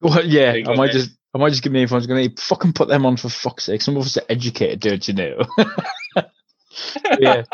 [0.00, 2.06] Well, yeah, I might just, I might just give me earphones.
[2.06, 3.82] Going to fucking put them on for fuck's sake.
[3.82, 5.46] Some of us are educated, don't you know?
[7.20, 7.44] yeah.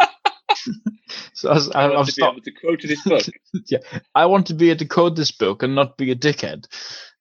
[1.35, 3.25] so I was, I, I I've want to be able to quote this book.
[3.67, 3.79] yeah,
[4.15, 6.67] I want to be able to code this book and not be a dickhead.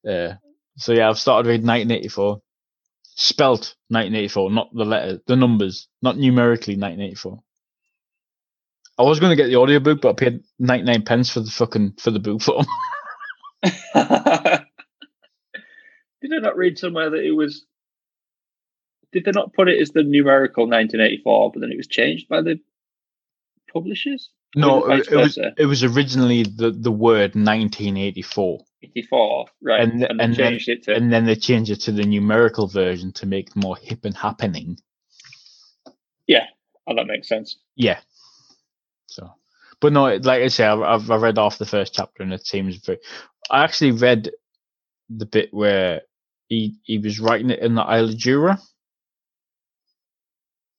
[0.08, 0.36] Uh,
[0.78, 2.42] so yeah, I've started reading 1984.
[3.20, 7.40] Spelt 1984, not the letter, the numbers, not numerically 1984.
[9.00, 11.94] I was going to get the audiobook, but I paid 99 pence for the fucking,
[12.00, 12.66] for the book form.
[13.63, 13.94] Did
[16.34, 17.66] I not read somewhere that it was?
[19.12, 22.42] Did they not put it as the numerical 1984, but then it was changed by
[22.42, 22.60] the
[23.73, 24.30] publishers?
[24.56, 28.60] no, it, it was, it was originally the, the word 1984.
[28.84, 29.82] 84, right?
[29.82, 32.67] And- And, then and then- it to And then they changed it to the numerical
[32.67, 34.77] version to make it more hip and happening.
[36.27, 36.45] Yeah,
[36.88, 37.58] oh, that makes sense.
[37.75, 37.99] Yeah.
[39.08, 39.32] So,
[39.80, 42.75] but no, like I say, I've, I've read off the first chapter and it seems
[42.77, 42.99] very.
[43.49, 44.32] I actually read
[45.10, 46.01] the bit where
[46.49, 48.60] he he was writing it in the Isle of Jura,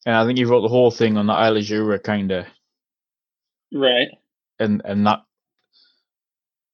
[0.04, 2.46] and I think he wrote the whole thing on the Isle of Jura, kind of,
[3.72, 4.08] Right.
[4.58, 5.20] and and that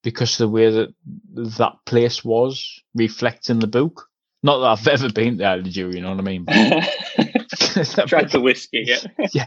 [0.04, 0.94] because the way that
[1.34, 4.08] that place was reflects in the book.
[4.42, 6.46] Not that I've ever been to Isle you know what I mean?
[8.06, 9.46] Tried the whiskey, yeah.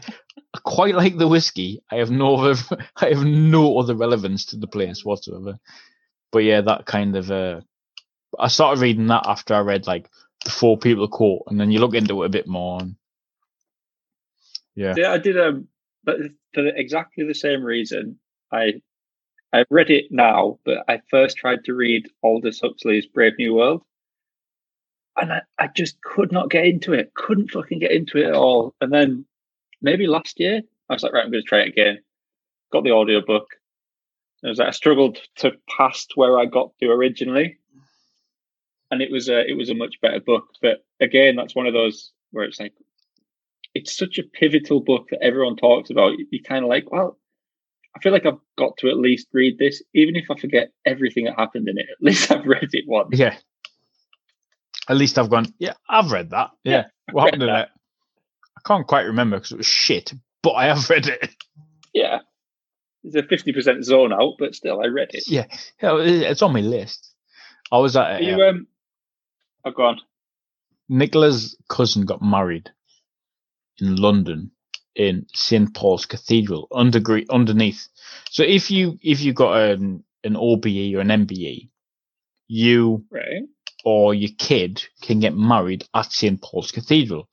[0.54, 1.82] I quite like the whiskey.
[1.90, 2.60] I have no other,
[2.96, 5.58] I have no other relevance to the place whatsoever.
[6.32, 7.60] But yeah, that kind of uh
[8.38, 10.10] I started reading that after I read like
[10.44, 12.80] the four people quote, and then you look into it a bit more.
[12.80, 12.96] And,
[14.74, 15.38] yeah, Yeah, I did.
[15.38, 15.68] Um,
[16.04, 16.16] but
[16.58, 18.18] for exactly the same reason,
[18.50, 18.80] I
[19.52, 23.82] I read it now, but I first tried to read Aldous Huxley's Brave New World,
[25.16, 27.14] and I, I just could not get into it.
[27.14, 28.74] Couldn't fucking get into it at all.
[28.80, 29.24] And then
[29.80, 32.00] maybe last year, I was like, right, I'm going to try it again.
[32.72, 33.46] Got the audiobook.
[34.44, 37.58] I was like, I struggled to past where I got to originally,
[38.90, 40.48] and it was a it was a much better book.
[40.60, 42.74] But again, that's one of those where it's like
[43.78, 46.14] it's such a pivotal book that everyone talks about.
[46.30, 47.16] You kind of like, well,
[47.96, 51.24] I feel like I've got to at least read this, even if I forget everything
[51.24, 51.86] that happened in it.
[51.90, 53.10] At least I've read it once.
[53.12, 53.36] yeah.
[54.88, 55.52] At least I've gone.
[55.58, 56.50] Yeah, I've read that.
[56.64, 57.68] Yeah, Yeah, what happened in it?
[58.56, 60.12] I can't quite remember because it was shit,
[60.42, 61.34] but I have read it.
[61.92, 62.20] Yeah,
[63.04, 65.24] it's a fifty percent zone out, but still, I read it.
[65.26, 65.44] Yeah,
[65.82, 67.14] yeah, it's on my list.
[67.70, 68.66] I was at Are uh, you um?
[69.64, 70.00] Oh, go on.
[70.88, 72.70] Nicola's cousin got married
[73.80, 74.50] in London
[74.94, 77.88] in St Paul's Cathedral under, underneath.
[78.30, 81.70] So if you if you got an an OBE or an MBE,
[82.48, 83.44] you Right.
[83.84, 87.28] or your kid can get married at St Paul's Cathedral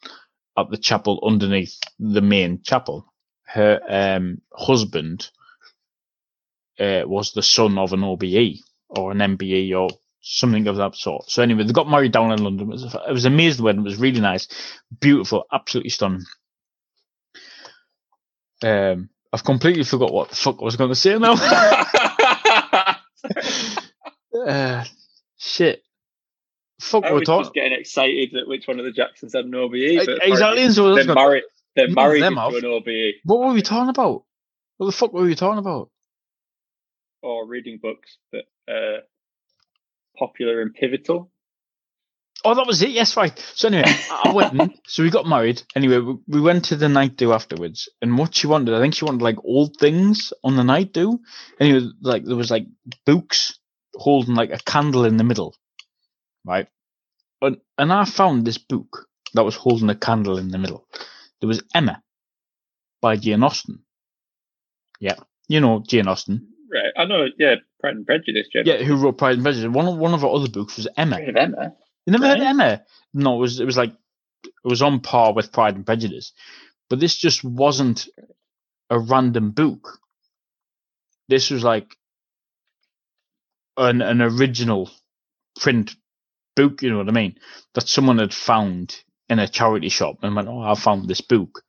[0.58, 3.12] at the chapel underneath the main chapel.
[3.46, 5.30] Her um, husband
[6.80, 9.90] uh, was the son of an OBE or an MBE or
[10.28, 11.30] something of that sort.
[11.30, 12.68] So anyway, they got married down in London.
[12.70, 13.82] It was, it was amazing wedding.
[13.82, 14.48] It was really nice,
[15.00, 16.24] beautiful, absolutely stunning.
[18.64, 21.34] Um, I've completely forgot what the fuck I was going to say now.
[24.48, 24.84] uh,
[25.38, 25.84] shit.
[26.82, 27.44] Fuck, I we're talking.
[27.44, 30.06] just getting excited that which one of the Jacksons had an OBE.
[30.06, 30.70] But Exactly.
[30.72, 31.44] So They're gonna- married.
[31.76, 34.24] They're married them into an OBE What were we talking about?
[34.78, 35.90] What the fuck were we talking about?
[37.22, 39.00] or reading books that uh
[40.17, 41.32] popular and pivotal.
[42.45, 42.91] Oh, that was it.
[42.91, 43.38] Yes, right.
[43.56, 44.80] So anyway, I went.
[44.88, 45.63] so we got married.
[45.75, 48.95] Anyway, we, we went to the night do afterwards, and what she wanted, I think
[48.95, 51.19] she wanted like old things on the night do.
[51.60, 52.67] Anyway, like there was like
[53.06, 53.60] books,
[53.95, 55.56] holding like a candle in the middle,
[56.45, 56.67] right?
[57.41, 60.88] And and I found this book that was holding a candle in the middle.
[61.41, 62.01] There was Emma
[63.01, 63.84] by Jane Austen.
[64.99, 65.15] Yeah,
[65.47, 66.55] you know Jane Austen.
[66.76, 66.92] Right.
[66.98, 67.28] I know.
[67.38, 68.48] Yeah, Pride and Prejudice.
[68.52, 68.64] Jim.
[68.66, 69.70] Yeah, who wrote Pride and Prejudice?
[69.74, 71.20] One of one of her other books was Emma.
[71.22, 71.74] Emma.
[72.06, 72.84] You never heard of Emma?
[73.14, 73.94] No, it was it was like
[74.44, 76.34] it was on par with Pride and Prejudice,
[76.90, 78.10] but this just wasn't
[78.90, 80.00] a random book.
[81.30, 81.96] This was like
[83.78, 84.92] an an original
[85.60, 85.96] print
[86.58, 86.82] book.
[86.82, 87.36] You know what I mean?
[87.74, 91.64] That someone had found in a charity shop and went, "Oh, I found this book."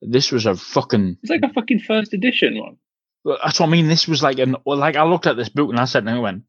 [0.00, 1.18] This was a fucking.
[1.22, 2.76] It's like a fucking first edition one.
[3.24, 3.88] That's what I mean.
[3.88, 6.18] This was like an like I looked at this book and I said, and I
[6.18, 6.44] went,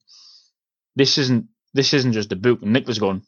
[0.96, 3.24] "This isn't this isn't just a book." And Nick was going,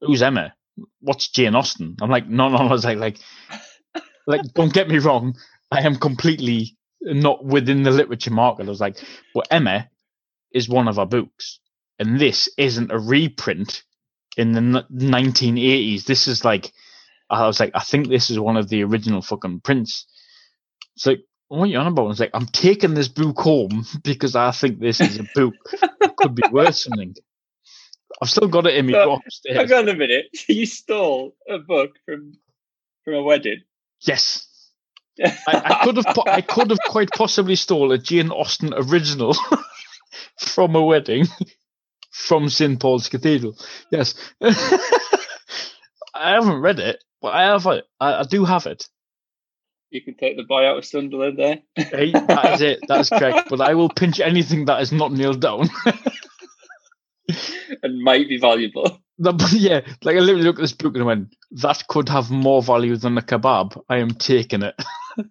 [0.00, 0.54] "Who's Emma?
[1.00, 3.18] What's Jane Austen?" I'm like, "No, no." I was like, like,
[4.26, 5.36] like, don't get me wrong.
[5.70, 8.66] I am completely not within the literature market.
[8.66, 8.98] I was like,
[9.34, 9.88] "Well, Emma
[10.52, 11.60] is one of our books,
[11.98, 13.82] and this isn't a reprint
[14.36, 16.04] in the 1980s.
[16.04, 16.72] This is like."
[17.30, 20.06] I was like, I think this is one of the original fucking prints.
[20.94, 21.20] It's like,
[21.58, 22.10] what are you on about?
[22.10, 25.54] It's like, I'm taking this book home because I think this is a book
[26.00, 27.14] that could be worth something.
[28.20, 29.20] I've still got it in my So.
[29.48, 30.26] Hang on a minute.
[30.48, 32.34] You stole a book from
[33.04, 33.62] from a wedding.
[34.02, 34.46] Yes.
[35.22, 39.36] I, I could have po- I could have quite possibly stole a Jane Austen original
[40.38, 41.26] from a wedding
[42.10, 43.56] from St Paul's Cathedral.
[43.90, 44.14] Yes.
[44.42, 47.84] I haven't read it, but I have it.
[48.00, 48.88] I, I do have it.
[49.94, 51.60] You can take the boy out of Sunderland there.
[51.76, 52.80] Hey, that is it.
[52.88, 53.48] That's correct.
[53.48, 55.68] But I will pinch anything that is not nailed down.
[57.82, 58.98] and might be valuable.
[59.52, 62.96] Yeah, like I literally looked at this book and went, that could have more value
[62.96, 63.80] than a kebab.
[63.88, 64.74] I am taking it.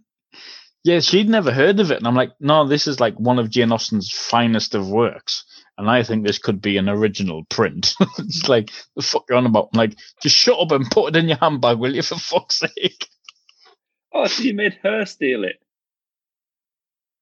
[0.86, 1.98] yeah, she'd never heard of it.
[1.98, 5.44] And I'm like, no, this is like one of Jane Austen's finest of works.
[5.78, 7.96] And I think this could be an original print.
[8.20, 9.72] it's like, the fuck you on about?
[9.74, 12.60] I'm like, just shut up and put it in your handbag, will you, for fuck's
[12.60, 13.10] sake?
[14.14, 15.60] Oh, so you made her steal it?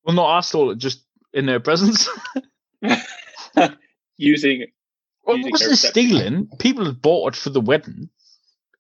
[0.03, 2.09] Well, not I stole it just in their presence.
[4.17, 4.65] Using
[5.23, 6.49] Well, it wasn't stealing.
[6.59, 8.09] People had bought it for the wedding.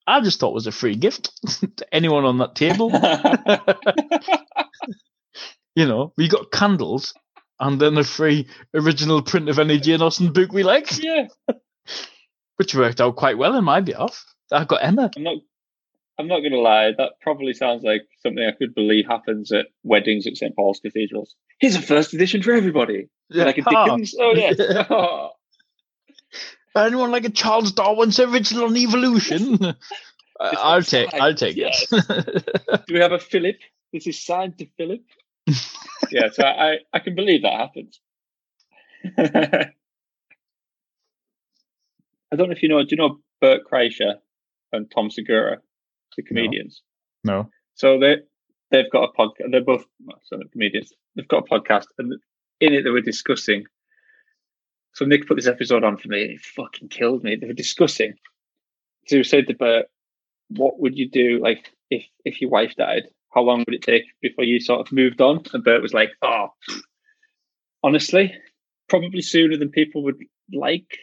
[0.05, 1.31] I just thought it was a free gift
[1.77, 2.91] to anyone on that table.
[5.75, 7.13] you know, we got candles
[7.59, 11.01] and then a free original print of any Jane Austen book we like.
[11.01, 11.27] yeah.
[12.57, 14.25] which worked out quite well in my behalf.
[14.51, 15.11] I got Emma.
[15.15, 15.37] I'm not.
[16.19, 16.91] I'm not going to lie.
[16.97, 21.35] That probably sounds like something I could believe happens at weddings at St Paul's cathedrals.
[21.59, 23.09] Here's a first edition for everybody.
[23.29, 23.45] Yeah.
[23.45, 24.13] Like a Dickens.
[24.19, 24.85] Oh yeah.
[24.89, 25.29] Oh.
[26.75, 29.57] anyone like a Charles Darwin's original on evolution?
[30.39, 31.13] I'll take.
[31.13, 31.87] I'll take Yes.
[31.91, 32.49] it.
[32.87, 33.57] Do we have a Philip?
[33.93, 35.01] This is signed to Philip.
[36.11, 37.99] yeah, so I, I can believe that happens.
[39.17, 39.71] I
[42.35, 42.81] don't know if you know.
[42.83, 44.15] Do you know Bert Kreischer
[44.71, 45.57] and Tom Segura,
[46.15, 46.81] the comedians?
[47.23, 47.49] no.
[47.75, 48.17] So they
[48.69, 49.51] they've got a podcast.
[49.51, 50.93] They're both well, so they're comedians.
[51.15, 52.13] They've got a podcast, and
[52.59, 53.65] in it they were discussing.
[54.93, 57.35] So Nick put this episode on for me, and it fucking killed me.
[57.35, 58.13] They were discussing.
[59.07, 59.85] So he said to Bert,
[60.49, 63.03] "What would you do, like if if your wife died?
[63.33, 66.11] How long would it take before you sort of moved on?" And Bert was like,
[66.21, 66.49] "Oh,
[67.83, 68.33] honestly,
[68.89, 70.19] probably sooner than people would
[70.53, 70.99] like."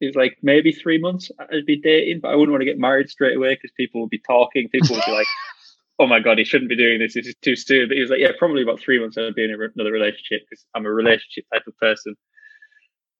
[0.00, 3.08] Was like maybe three months I'd be dating, but I wouldn't want to get married
[3.08, 4.68] straight away because people would be talking.
[4.68, 5.26] People would be like,
[5.98, 7.14] oh my god, he shouldn't be doing this.
[7.14, 7.88] This is too soon.
[7.88, 10.66] But he was like, yeah, probably about three months I'd be in another relationship because
[10.74, 12.14] I'm a relationship type of person.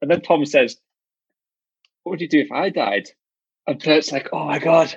[0.02, 0.76] And then Tom says,
[2.02, 3.08] what would you do if I died?
[3.66, 4.96] And Bert's like, oh my god,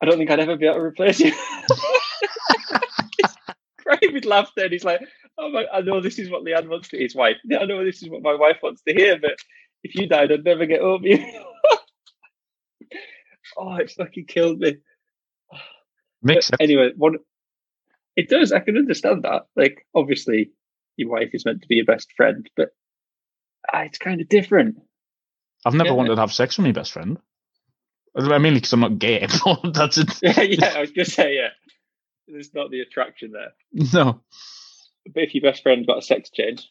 [0.00, 1.32] I don't think I'd ever be able to replace you.
[3.78, 5.00] Crying with laughter, and he's like,
[5.36, 7.36] oh my, I know this is what LeeAnn wants to his wife.
[7.58, 9.34] I know this is what my wife wants to hear, but
[9.82, 11.18] if you died, I'd never get over you.
[13.56, 14.76] oh, it's fucking killed me.
[16.22, 16.58] Makes sense.
[16.60, 17.14] Anyway, what
[18.16, 19.46] it does, I can understand that.
[19.56, 20.50] Like, obviously,
[20.96, 22.68] your wife is meant to be your best friend, but
[23.72, 24.76] ah, it's kind of different.
[25.64, 25.94] I've never Yeah.
[25.94, 27.18] wanted to have sex with my best friend.
[28.16, 29.26] I mean, because I'm not gay.
[29.72, 30.10] That's it.
[30.22, 30.72] Yeah, yeah.
[30.76, 31.50] I was gonna say, yeah.
[32.26, 33.52] There's not the attraction there.
[33.94, 34.20] No.
[35.12, 36.68] But if your best friend got a sex change,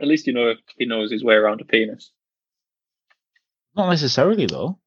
[0.00, 2.12] at least you know he knows his way around a penis.
[3.76, 4.78] Not necessarily, though.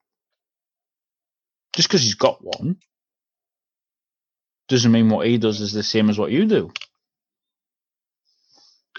[1.75, 2.77] Just because he's got one
[4.67, 6.71] doesn't mean what he does is the same as what you do.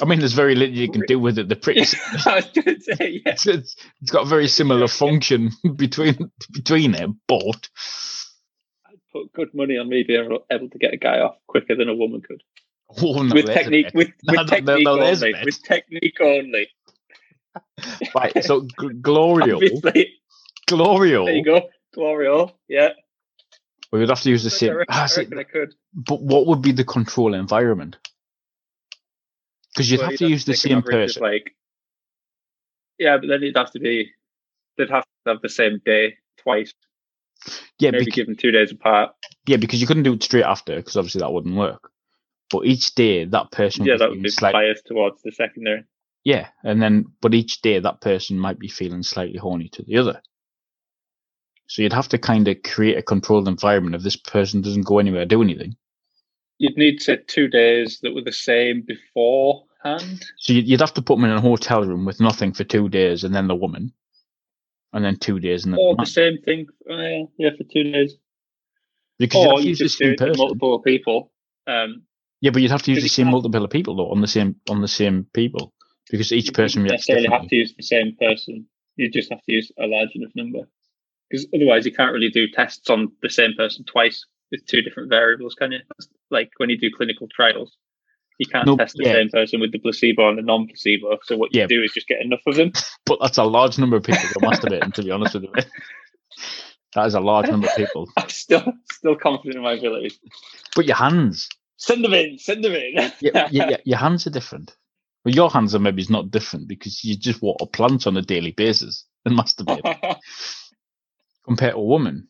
[0.00, 1.48] I mean, there's very little you can do with it.
[1.48, 1.80] The pretty,
[2.26, 3.32] I was gonna say, yeah.
[3.32, 7.68] it's, it's got a very similar function between between it, but
[8.86, 11.88] I'd put good money on me being able- to get a guy off quicker than
[11.88, 12.42] a woman could.
[13.02, 15.34] oh, no, with technique, with, No, with no, technique only.
[15.44, 16.68] With technique only.
[18.14, 18.44] right.
[18.44, 18.68] So G-
[19.00, 20.14] Glorio, Obviously,
[20.68, 21.68] Glorio, there you go.
[21.96, 22.52] Glorio.
[22.68, 22.90] Yeah.
[23.92, 24.76] we would have to use the I same.
[24.76, 25.74] reckon, Ah, I reckon I could.
[25.94, 27.96] but what would be the control environment?
[29.74, 31.22] Because you'd Well, have to use the same person.
[31.22, 31.54] Like,
[32.98, 34.10] yeah, but then it'd have to be.
[34.76, 36.72] They'd have to have the same day twice.
[37.78, 39.12] Yeah, maybe bec- give them two days apart.
[39.46, 41.90] yeah, because you couldn't do it straight after, because obviously that wouldn't work.
[42.50, 45.84] But each day, that person Yeah, be that would be slight- biased towards the secondary.
[46.28, 49.96] Yeah, and then but each day that person might be feeling slightly horny to the
[49.96, 50.20] other.
[51.68, 54.98] So you'd have to kind of create a controlled environment if this person doesn't go
[54.98, 55.76] anywhere do anything.
[56.58, 60.22] You'd need to two days that were the same beforehand.
[60.36, 63.24] So you'd have to put them in a hotel room with nothing for two days,
[63.24, 63.94] and then the woman,
[64.92, 67.64] and then two days, and then Or the the same thing, uh, yeah, yeah, for
[67.64, 68.18] two days.
[69.18, 70.36] because you'd Or have to you use the could do same it person.
[70.36, 71.32] multiple people.
[71.66, 72.02] Um,
[72.42, 74.56] Yeah, but you'd have to use the same multiple of people though on the same
[74.68, 75.72] on the same people
[76.10, 78.66] because each person wouldn't necessarily have to use the same person.
[78.96, 80.60] You just have to use a large enough number.
[81.30, 85.10] Because otherwise, you can't really do tests on the same person twice with two different
[85.10, 85.80] variables, can you?
[86.30, 87.76] Like when you do clinical trials,
[88.38, 89.12] you can't No, test the yeah.
[89.12, 91.18] same person with the placebo and the non-placebo.
[91.24, 91.66] So what you Yeah.
[91.66, 92.72] do is just get enough of them.
[93.04, 94.92] But that's a large number of people masturbating.
[94.94, 95.52] To be honest with you,
[96.94, 98.06] that is a large number of people.
[98.16, 100.18] I'm still still confident in my abilities.
[100.76, 102.38] But your hands, Send them in.
[102.38, 102.94] Send them in.
[102.94, 104.76] yeah, yeah, yeah, your hands are different.
[105.28, 108.52] Well, your hands are maybe not different because you just water plants on a daily
[108.52, 109.82] basis and masturbate
[111.44, 112.28] compared to a woman.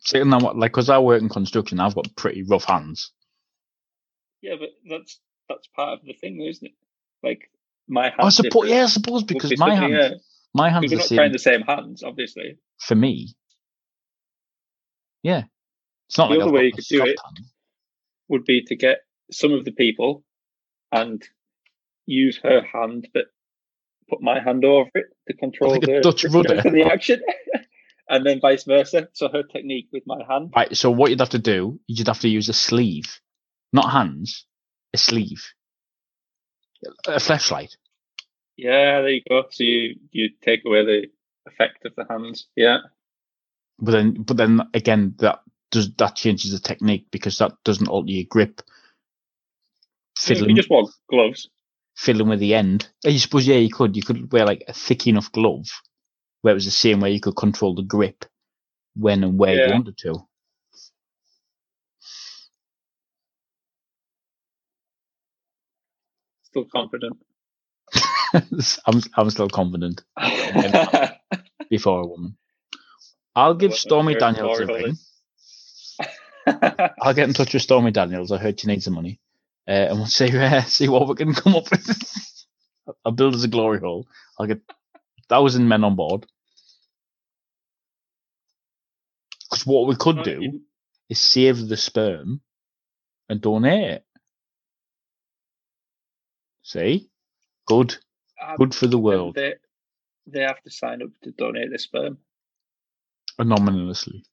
[0.00, 3.12] Sitting there, like, because I work in construction, I've got pretty rough hands.
[4.40, 6.72] yeah, but that's that's part of the thing, though, isn't it?
[7.22, 7.48] Like
[7.86, 8.16] my hands.
[8.18, 10.10] I suppose, yeah, I suppose because be my hands, yeah.
[10.52, 12.58] my hands are we're not same trying the same hands, obviously.
[12.80, 13.36] for me.
[15.22, 15.44] Yeah,
[16.08, 17.46] it's not The like other I've way you could do it- hand.
[18.26, 20.24] Would be to get some of the people
[20.90, 21.22] and
[22.06, 23.24] use her hand, but
[24.08, 26.62] put my hand over it to control Like the Dutch rudder.
[26.62, 27.22] the action,
[28.08, 29.08] and then vice versa.
[29.12, 30.52] So her technique with my hand.
[30.54, 33.20] Right, so what you'd have to do, you'd have to use a sleeve,
[33.72, 34.46] not hands,
[34.94, 35.44] a sleeve,
[37.06, 37.76] a Fleshlight.
[38.56, 39.44] Yeah, there you go.
[39.50, 41.06] So you you take away the
[41.46, 42.46] effect of the hands.
[42.56, 42.78] Yeah.
[43.78, 48.10] But then, but then again, that does that changes the technique because that doesn't alter
[48.12, 48.60] your grip.
[50.18, 51.48] Fiddling, you just want gloves.
[52.02, 52.88] Fiddling with the end.
[53.06, 53.96] I suppose yeah, you could.
[53.96, 55.66] You could wear like a thick enough glove
[56.42, 58.24] where it was the same way you could control the grip
[58.96, 60.26] when and where you wanted to.
[66.42, 67.18] Still confident.
[68.86, 70.02] I'm I'm still confident
[71.70, 72.36] before a woman.
[73.34, 74.96] I'll give Stormy Daniels a ring.
[77.00, 78.32] I'll get in touch with Stormy Daniels.
[78.32, 79.20] I heard she needs the money,
[79.68, 82.14] uh, and we'll see uh, see what we can come up with.
[83.06, 84.06] I'll build us a glory hole.
[84.38, 84.62] I'll get
[85.28, 86.26] thousand men on board.
[89.50, 90.60] Because what we could do
[91.10, 92.40] is save the sperm
[93.28, 94.04] and donate it.
[96.62, 97.10] See,
[97.66, 97.96] good,
[98.56, 99.54] good for the world, They,
[100.26, 102.18] they have to sign up to donate their sperm.
[103.38, 104.24] anonymously.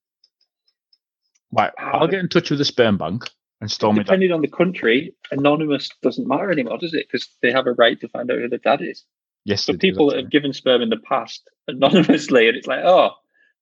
[1.51, 3.29] Right, I'll get in touch with the sperm bank
[3.61, 4.03] and Stormy.
[4.03, 7.07] Depending on the country, anonymous doesn't matter anymore, does it?
[7.11, 9.03] Because they have a right to find out who the dad is.
[9.45, 12.83] Yes, So do, people that have given sperm in the past anonymously, and it's like,
[12.83, 13.11] oh,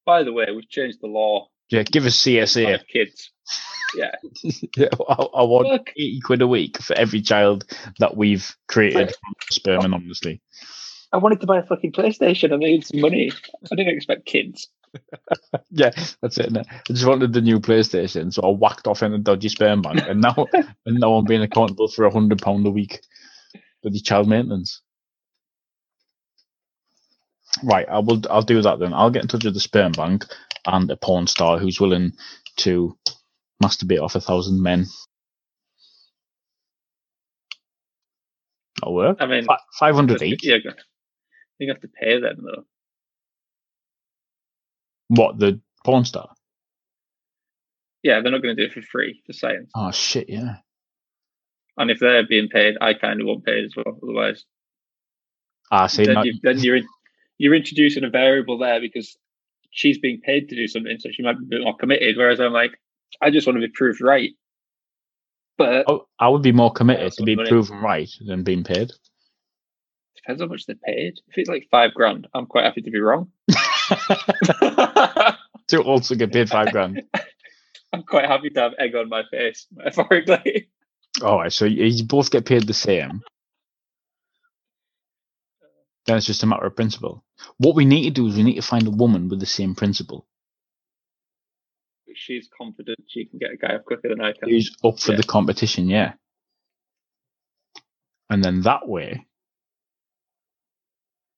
[0.06, 1.48] by the way, we've changed the law.
[1.70, 1.84] yeah.
[1.84, 2.86] Give us CSA.
[2.88, 3.32] Kids.
[3.96, 4.12] Yeah.
[4.76, 7.66] Yeah, I, I want Look, 80 quid a week for every child
[8.00, 10.42] that we've created from sperm anonymously.
[11.14, 12.54] I wanted to buy a fucking PlayStation.
[12.54, 13.32] I needed some money.
[13.72, 14.68] I didn't expect kids.
[15.72, 16.56] Yeah, that's it.
[16.58, 20.06] I just wanted the new PlayStation, so I whacked off in a dodgy sperm bank,
[20.08, 20.36] and now
[20.86, 23.02] and now I'm being accountable for a hundred pound a week
[23.84, 24.82] for the child maintenance.
[27.64, 28.22] Right, I will.
[28.30, 28.94] I'll do that then.
[28.94, 30.26] I'll get in touch with the sperm bank
[30.68, 32.14] and a porn star who's willing
[32.58, 32.98] to
[33.64, 34.86] masturbate off a thousand men.
[38.82, 39.20] That'll work.
[39.20, 39.46] I mean,
[39.80, 40.44] Five hundred each.
[40.44, 40.58] yeah,
[41.60, 42.77] you have to pay them though.
[45.10, 46.30] What the porn star?
[48.04, 49.72] Yeah, they're not going to do it for free for science.
[49.76, 50.30] Oh shit!
[50.30, 50.58] Yeah.
[51.78, 54.00] And if they're being paid, I kind of won't pay as well.
[54.02, 54.44] Otherwise,
[55.70, 56.88] Ah, see, then, you, then you're in,
[57.38, 59.16] you're introducing a variable there because
[59.72, 62.18] she's being paid to do something, so she might be a bit more committed.
[62.18, 62.80] Whereas I'm like,
[63.22, 64.32] I just want to be proved right.
[65.58, 68.92] But I, I would be more committed to be money- proven right than being paid.
[70.16, 71.14] depends how much they're paid.
[71.28, 73.32] If it's like five grand, I'm quite happy to be wrong.
[75.70, 77.04] to also get paid five grand.
[77.94, 80.70] I'm quite happy to have egg on my face, metaphorically.
[81.24, 83.24] All right, so you, both get paid the same,
[86.06, 87.24] then it's just a matter of principle.
[87.58, 89.76] What we need to do is we need to find a woman with the same
[89.76, 90.26] principle
[92.16, 94.50] She's confident she can get a guy off quicker than I can.
[94.50, 95.18] who's up for Yeah.
[95.18, 96.14] the competition, yeah.
[98.30, 99.28] And then that way,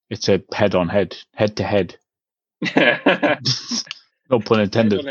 [0.09, 1.97] it's a head on head, head to head.
[4.29, 4.99] No pun intended.
[4.99, 5.03] A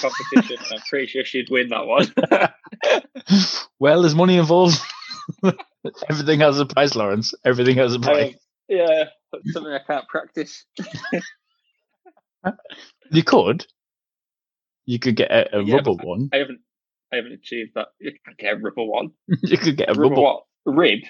[0.00, 0.56] competition.
[0.72, 2.12] I'm pretty sure she'd win that one.
[3.78, 4.80] well, there's money involved.
[6.10, 7.32] Everything has a price, Lawrence.
[7.44, 8.34] Everything has a price.
[8.34, 9.04] Um, yeah,
[9.52, 10.64] something I can't practice.
[13.12, 13.66] You could.
[14.86, 16.30] You could get a, a Yeah, rubber one.
[16.32, 16.60] I haven't,
[17.12, 17.88] I haven't achieved that.
[17.98, 19.10] You can't get a rubber one.
[19.42, 20.44] You could get a rubber rubber what?
[20.64, 21.00] Rib.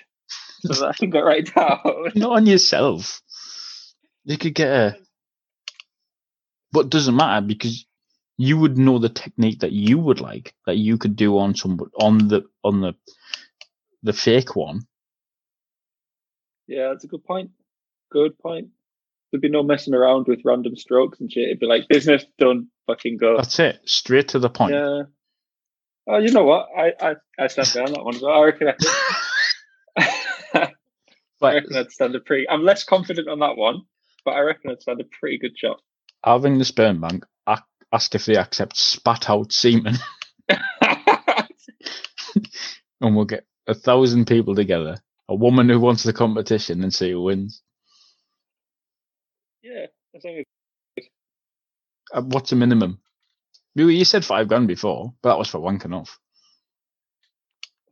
[0.63, 1.79] So that I can go right down.
[2.15, 3.21] not on yourself.
[4.25, 4.97] You could get a.
[6.73, 7.85] But it doesn't matter because
[8.37, 11.79] you would know the technique that you would like that you could do on some
[11.99, 12.95] on the on the
[14.03, 14.87] the fake one.
[16.67, 17.51] Yeah, that's a good point.
[18.11, 18.69] Good point.
[19.31, 21.49] There'd be no messing around with random strokes and shit.
[21.49, 22.69] It'd be like business done.
[22.87, 23.37] Fucking go.
[23.37, 24.73] That's it, straight to the point.
[24.73, 25.03] Yeah.
[26.09, 26.69] Oh, you know what?
[26.77, 28.41] I I, I stand behind that one as well.
[28.41, 30.07] I reckon I,
[31.43, 32.49] I reckon I'd stand a pretty.
[32.49, 33.83] I'm less confident on that one,
[34.25, 35.81] but I reckon I'd stand a pretty good shot.
[36.25, 37.25] Having the sperm bank
[37.93, 39.97] ask if they accept spat out semen,
[43.01, 44.97] and we'll get a thousand people together,
[45.29, 47.63] a woman who wants the competition, and see who wins.
[49.63, 49.87] yeah,
[50.25, 50.45] long as
[52.15, 53.01] Uh, what's the minimum?
[53.75, 56.19] You, you said five grand before, but that was for wanking off.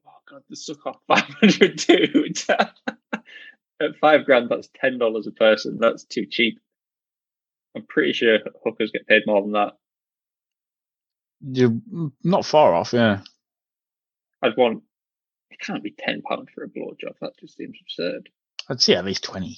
[0.07, 2.39] oh god, the suck off five hundred dude.
[3.81, 5.79] At five grand, that's ten dollars a person.
[5.81, 6.61] That's too cheap.
[7.79, 9.75] I'm pretty sure hookers get paid more than that.
[11.41, 13.21] You're mm, not far off, yeah.
[14.43, 14.83] I'd want.
[15.51, 17.15] It can't be ten pound for a blowjob.
[17.21, 18.29] That just seems absurd.
[18.69, 19.57] I'd say at least twenty.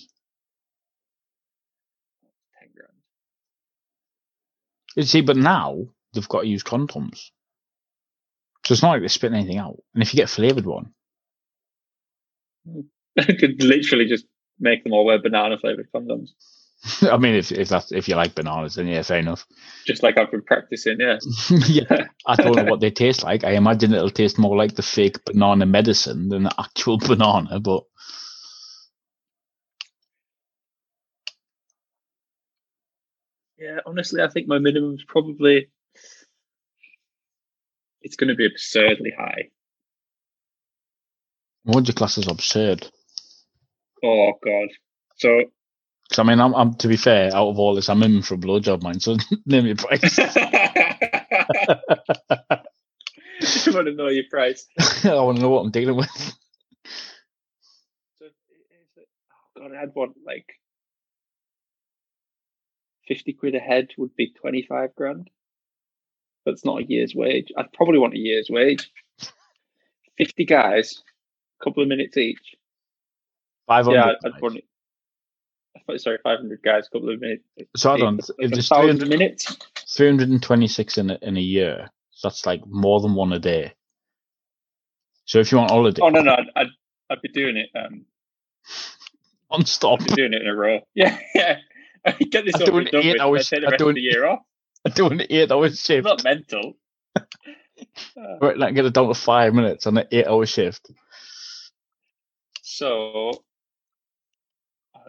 [2.58, 2.92] Ten grand.
[4.96, 7.30] You see, but now they've got to use condoms,
[8.66, 9.82] so it's not like they're spitting anything out.
[9.94, 10.92] And if you get a flavored one,
[13.18, 14.26] I could literally just
[14.58, 16.30] make them all wear banana flavored condoms,
[17.02, 19.46] I mean, if if that's if you like bananas, then yeah, fair enough.
[19.86, 20.98] just like I've been practicing.
[20.98, 21.18] Yeah.
[21.66, 23.44] yeah, I don't know what they taste like.
[23.44, 27.84] I imagine it'll taste more like the fake banana medicine than the actual banana, but
[33.60, 33.80] Yeah.
[33.84, 35.70] Honestly, I think my minimum is probably.
[38.00, 39.50] It's going to be absurdly high.
[41.64, 42.86] what your class is absurd.
[44.02, 44.68] Oh god.
[45.16, 45.42] So
[46.10, 48.34] 'Cause, I mean, I'm, I'm to be fair, out of all this, I'm in for
[48.34, 48.98] a blowjob, man.
[48.98, 50.18] So name your price.
[50.18, 50.24] I
[53.68, 54.66] want to know your price.
[55.04, 56.10] I want to know what I'm dealing with.
[58.18, 59.04] So, oh
[59.56, 60.46] god, I'd want like
[63.06, 65.30] fifty quid a head would be twenty five grand.
[66.44, 67.52] That's not a year's wage.
[67.56, 68.90] I'd probably want a year's wage.
[70.18, 71.02] Fifty guys,
[71.60, 72.56] a couple of minutes each.
[73.66, 74.06] Five Yeah.
[74.06, 74.64] I'd, I'd want.
[75.88, 77.44] I Sorry, five hundred guys, a couple of minutes.
[77.76, 78.16] so hold on.
[78.16, 79.56] That's If a there's 300, minutes,
[79.96, 83.72] 326 in a, in a year, so that's like more than one a day.
[85.26, 86.66] So if you want holiday, oh no, no, I'd, I'd,
[87.10, 87.68] I'd be doing it.
[87.78, 88.04] Um,
[89.50, 90.80] non-stop, I'd be doing it in a row.
[90.94, 91.58] Yeah, yeah.
[92.04, 93.20] I get this over do and an done eight with.
[93.20, 94.40] hour I take the rest of an- the year off.
[94.94, 96.06] doing an eight-hour shift.
[96.06, 96.74] I'm not mental.
[98.40, 100.90] Right, like get it down to five minutes on an eight-hour shift.
[102.62, 103.32] So,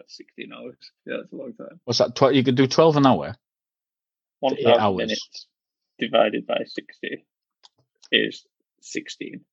[0.02, 0.76] uh, 16 hours.
[1.06, 1.80] Yeah, that's a long time.
[1.84, 2.14] What's that?
[2.16, 2.34] Twelve?
[2.34, 3.36] You could do twelve an hour.
[4.44, 4.96] eight 1,000 hours.
[4.96, 5.46] minutes
[5.98, 7.26] divided by 60
[8.12, 8.44] is
[8.80, 9.44] 16.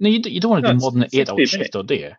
[0.00, 1.82] No, you, d- you don't want to No, do more than an eight-hour shift, though,
[1.82, 2.12] do you?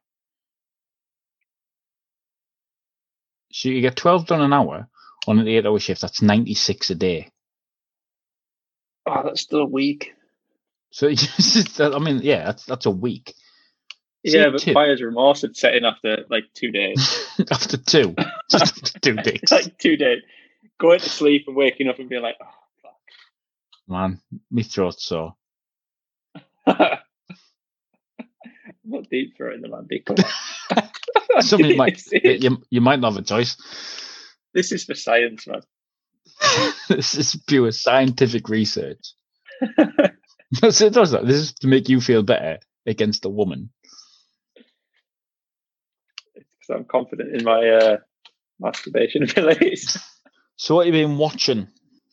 [3.51, 4.87] So you get twelve done an hour
[5.27, 6.01] on an eight-hour shift.
[6.01, 7.31] That's ninety-six a day.
[9.07, 10.13] Oh, that's still a week.
[10.91, 13.33] So just- I mean, yeah, that's that's a week.
[14.23, 14.73] Yeah, but two.
[14.73, 17.29] buyer's remorse had set in after like two days.
[17.51, 18.15] after two,
[18.49, 19.43] just after two days.
[19.51, 20.21] like two days.
[20.79, 22.45] Going to sleep and waking up and being like, oh,
[22.81, 22.97] fuck,
[23.87, 25.35] Man, me throat's sore.
[26.67, 26.99] not
[29.09, 29.85] deep throating the man.
[29.87, 30.17] Be come
[31.77, 33.57] might, you, you might not have a choice.
[34.53, 35.61] This is for science, man.
[36.89, 39.13] this is pure scientific research.
[39.61, 41.25] It does that.
[41.25, 43.69] This is to make you feel better against a woman.
[46.75, 47.97] I'm confident in my uh,
[48.59, 49.97] masturbation abilities.
[50.57, 51.67] So what have you been watching?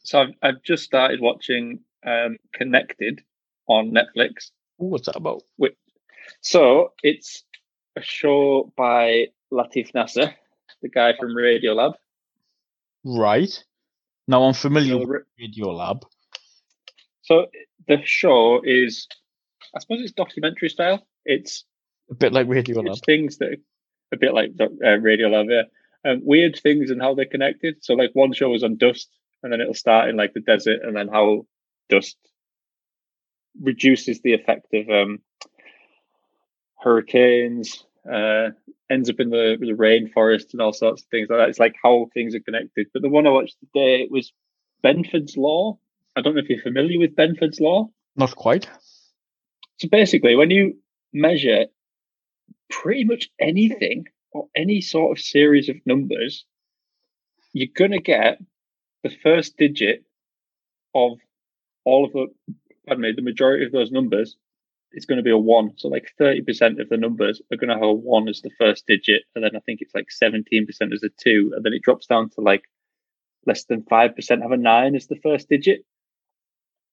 [0.04, 3.22] So I've, I've just started watching um, Connected
[3.68, 4.50] on Netflix.
[4.80, 5.42] Ooh, what's that about?
[6.40, 7.44] So it's
[7.96, 10.34] a show by Latif Nasser,
[10.82, 11.94] the guy from Radiolab.
[13.04, 13.64] Right.
[14.28, 16.02] Now I'm familiar So, with Ra- Radiolab.
[17.22, 17.46] so
[17.88, 19.06] the show is,
[19.74, 21.06] I suppose it's documentary style.
[21.24, 21.64] It's
[22.10, 22.88] A bit like Radiolab.
[22.88, 23.58] it's things that
[24.12, 26.10] a bit like uh, Radiolab, yeah.
[26.10, 27.76] Um, weird things and how they're connected.
[27.82, 29.08] So like one show was on dust,
[29.42, 31.46] and then it'll start in like the desert, and then how
[31.88, 32.16] dust
[33.60, 35.18] reduces the effect of um,
[36.78, 38.50] hurricanes, uh,
[38.90, 41.48] ends up in the the rainforest and all sorts of things like that.
[41.48, 42.86] It's like how things are connected.
[42.92, 44.32] But the one I watched today it was
[44.84, 45.78] Benford's Law.
[46.14, 47.88] I don't know if you're familiar with Benford's Law.
[48.14, 48.68] Not quite.
[49.78, 50.78] So basically, when you
[51.12, 51.66] measure
[52.82, 56.44] pretty much anything or any sort of series of numbers,
[57.52, 58.38] you're going to get
[59.02, 60.04] the first digit
[60.94, 61.18] of
[61.84, 62.26] all of the,
[62.86, 64.36] pardon me, the majority of those numbers
[64.92, 65.72] is going to be a one.
[65.76, 68.86] So like 30% of the numbers are going to have a one as the first
[68.86, 69.22] digit.
[69.34, 71.52] And then I think it's like 17% as a two.
[71.54, 72.64] And then it drops down to like
[73.46, 75.84] less than 5% have a nine as the first digit.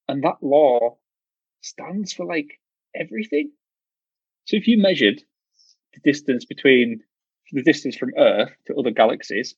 [0.08, 0.98] And that law
[1.62, 2.60] stands for like
[2.96, 3.52] everything.
[4.46, 5.24] So if you measured
[5.94, 7.02] the distance between
[7.52, 9.56] the distance from Earth to other galaxies,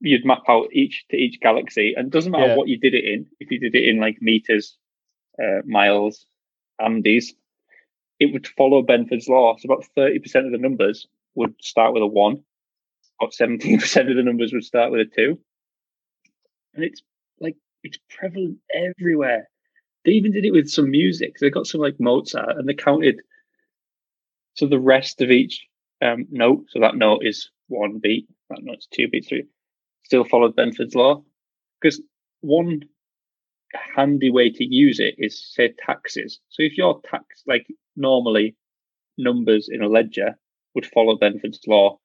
[0.00, 2.56] you'd map out each to each galaxy, and it doesn't matter Yeah.
[2.56, 3.26] what you did it in.
[3.40, 4.76] If you did it in like meters,
[5.42, 6.26] uh, miles,
[6.78, 7.34] Andes,
[8.20, 9.56] it would follow Benford's law.
[9.56, 12.44] So about thirty percent of the numbers would start with a one.
[13.20, 15.38] About seventeen percent of the numbers would start with a two,
[16.74, 17.02] and it's
[17.40, 19.48] like it's prevalent everywhere.
[20.04, 21.38] They even did it with some music.
[21.38, 23.20] They got some like Mozart, and they counted.
[24.54, 25.66] So the rest of each
[26.02, 29.44] um, note, so that note is one beat, that note's two beats, three,
[30.04, 31.22] still followed Benford's law.
[31.80, 32.00] Because
[32.40, 32.82] one
[33.96, 36.40] handy way to use it is say taxes.
[36.48, 38.56] So if your tax, like normally
[39.18, 40.38] numbers in a ledger
[40.74, 41.98] would follow Benford's law,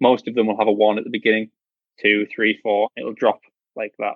[0.00, 1.50] most of them will have a one at the beginning,
[2.00, 2.88] two, three, four.
[2.96, 3.40] It'll drop
[3.74, 4.14] like that,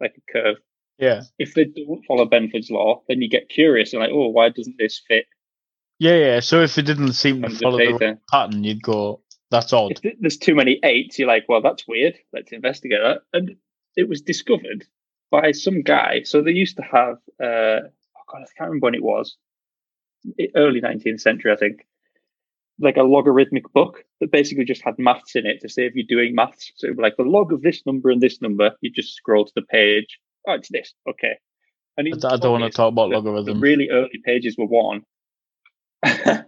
[0.00, 0.56] like a curve
[0.98, 1.22] Yeah.
[1.38, 4.76] if they don't follow Benford's law, then you get curious and like, oh, why doesn't
[4.78, 5.26] this fit
[5.98, 6.40] Yeah, yeah.
[6.40, 10.00] So if it didn't seem to on the follow the pattern, you'd go, that's odd.
[10.02, 12.16] If there's too many eights, you're like, well, that's weird.
[12.32, 13.20] Let's investigate that.
[13.32, 13.56] And
[13.96, 14.86] it was discovered
[15.30, 16.22] by some guy.
[16.24, 19.36] So they used to have, uh, oh God, I can't remember when it was,
[20.54, 21.86] early 19th century, I think,
[22.78, 26.06] like a logarithmic book that basically just had maths in it to say if you're
[26.06, 26.72] doing maths.
[26.76, 29.14] So it would be like the log of this number and this number, you just
[29.14, 30.18] scroll to the page.
[30.46, 30.92] Oh, it's this.
[31.08, 31.38] Okay.
[31.96, 33.62] And I don't want to talk about that the logarithms.
[33.62, 35.02] really early pages were one.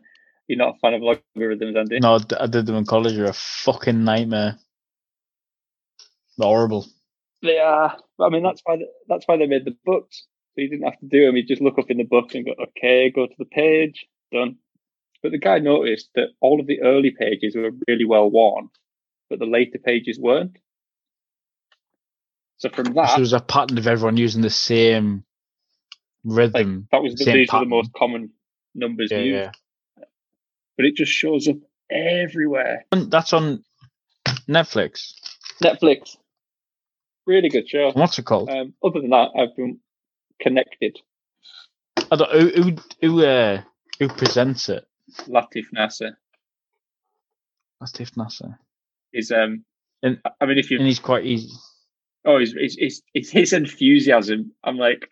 [0.48, 2.00] You're not a fan of logarithms, Andy?
[2.00, 3.14] No, I did them in college.
[3.14, 4.58] They're a fucking nightmare.
[6.38, 6.86] They're horrible.
[7.42, 7.96] They are.
[8.20, 10.26] I mean, that's why the, that's why they made the books.
[10.54, 11.36] So you didn't have to do them.
[11.36, 14.56] You just look up in the book and go, okay, go to the page, done.
[15.22, 18.70] But the guy noticed that all of the early pages were really well worn,
[19.28, 20.56] but the later pages weren't.
[22.58, 25.24] So from So there was a pattern of everyone using the same
[26.24, 26.88] like, rhythm.
[26.90, 28.30] that was the, same these are the most common
[28.74, 29.34] numbers yeah, used.
[29.98, 30.04] yeah.
[30.76, 31.56] But it just shows up
[31.90, 32.84] everywhere.
[32.92, 33.64] And That's on
[34.48, 35.12] Netflix.
[35.62, 36.16] Netflix,
[37.26, 37.90] really good show.
[37.92, 38.48] What's it called?
[38.48, 39.80] Um, other than that, I've been
[40.40, 40.96] connected.
[42.10, 43.62] I don't, who who who, uh,
[43.98, 44.86] who presents it?
[45.26, 46.18] Latif Nasser
[47.82, 48.58] Latif Nasser.
[49.12, 49.64] is um.
[50.02, 51.50] And- I mean, if you And he's quite easy.
[52.24, 54.52] oh, it's it's it's his enthusiasm.
[54.62, 55.08] I'm like,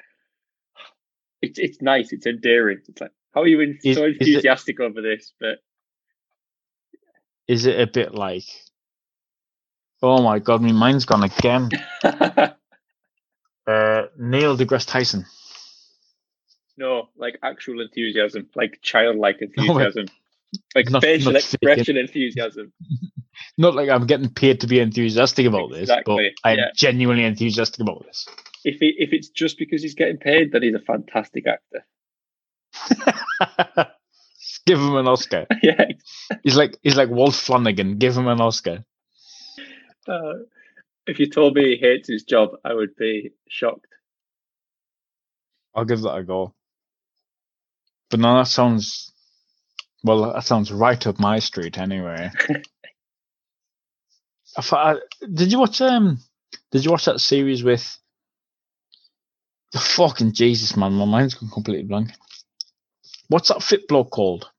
[1.42, 2.12] it's it's nice.
[2.12, 2.78] It's endearing.
[2.86, 5.32] It's like, how are you in, Is- so is it- enthusiastic over this?
[5.38, 5.58] But
[7.46, 8.44] Is it a bit like?
[10.02, 11.68] Oh my god, my mind's gone again.
[13.68, 15.24] Uh, Neil deGrasse Tyson.
[16.78, 20.06] no, like actual enthusiasm, like childlike enthusiasm,
[20.76, 22.72] like Not- facial not expression enthusiasm.
[23.58, 26.68] Not like I'm getting paid to be enthusiastic about this, but I'm yeah.
[26.76, 28.28] genuinely enthusiastic about this.
[28.64, 31.84] If he, if it's just because he's getting paid, then he's a fantastic actor.
[34.66, 35.46] Give him an Oscar.
[35.62, 35.84] yeah.
[36.42, 37.98] He's like he's like Walt Flanagan.
[37.98, 38.84] Give him an Oscar.
[40.08, 40.34] Uh,
[41.06, 43.86] if you told me he hates his job, I would be shocked.
[45.74, 46.54] I'll give that a go.
[48.10, 49.12] But no, that sounds
[50.02, 50.32] well.
[50.32, 52.30] That sounds right up my street, anyway.
[54.56, 56.18] I thought, I, did you watch um?
[56.72, 57.98] Did you watch that series with?
[59.72, 60.92] The fucking Jesus, man!
[60.94, 62.10] My mind's gone completely blank.
[63.28, 64.50] What's that fit bloke called?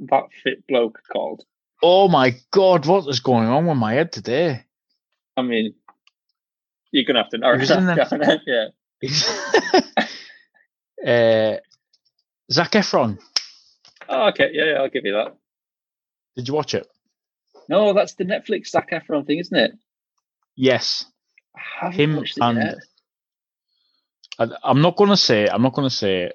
[0.00, 1.44] That fit bloke called.
[1.82, 4.64] Oh my god, what is going on with my head today?
[5.36, 5.74] I mean,
[6.90, 8.40] you're gonna have to narrow He was in that down.
[8.46, 8.68] yeah.
[11.06, 11.56] uh,
[12.52, 13.18] Zac Efron.
[14.08, 14.50] Oh, okay.
[14.52, 15.34] Yeah, yeah, I'll give you that.
[16.36, 16.86] Did you watch it?
[17.68, 19.72] No, that's the Netflix Zac Efron thing, isn't it?
[20.54, 21.06] Yes.
[21.92, 22.76] Him and.
[24.38, 26.32] I, I'm not gonna say I'm not gonna say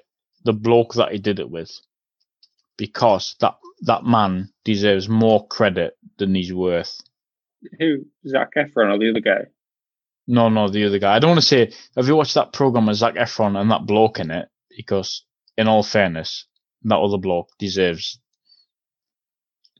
[0.48, 1.70] the bloke that he did it with,
[2.78, 6.98] because that that man deserves more credit than he's worth.
[7.78, 8.06] Who?
[8.26, 9.50] Zac Efron or the other guy?
[10.26, 11.14] No, no, the other guy.
[11.14, 11.70] I don't want to say.
[11.96, 14.48] Have you watched that program with Zac Efron and that bloke in it?
[14.74, 15.26] Because,
[15.58, 16.46] in all fairness,
[16.84, 18.18] that other bloke deserves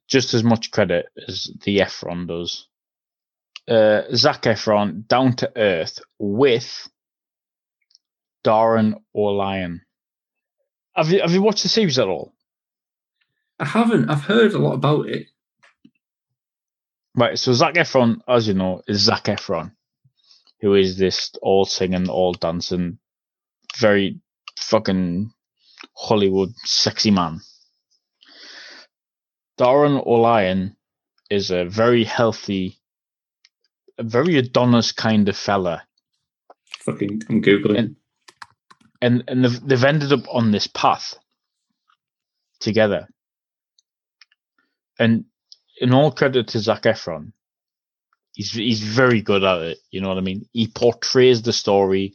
[0.06, 2.68] just as much credit as the Efron does.
[3.66, 6.88] Uh, Zac Efron, Down to Earth, with
[8.44, 9.80] Darin Olien.
[10.98, 12.34] Have you have you watched the series at all?
[13.60, 14.10] I haven't.
[14.10, 15.28] I've heard a lot about it.
[17.14, 19.70] Right, so Zac Efron, as you know, is Zac Efron,
[20.60, 22.98] who is this all singing, all dancing,
[23.76, 24.20] very
[24.58, 25.30] fucking
[25.96, 27.40] Hollywood sexy man.
[29.56, 30.74] Darin Olien
[31.30, 32.76] is a very healthy,
[33.98, 35.84] a very Adonis kind of fella.
[36.80, 37.78] Fucking, I'm googling.
[37.78, 37.96] And-
[39.00, 41.14] and and they've, they've ended up on this path
[42.60, 43.08] together.
[44.98, 45.24] And
[45.80, 47.32] in all credit to Zac Efron,
[48.32, 49.78] he's he's very good at it.
[49.90, 50.48] You know what I mean?
[50.52, 52.14] He portrays the story.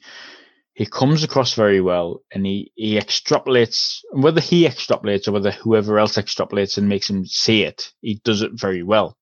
[0.74, 4.00] He comes across very well, and he he extrapolates.
[4.12, 8.42] Whether he extrapolates or whether whoever else extrapolates and makes him see it, he does
[8.42, 9.18] it very well.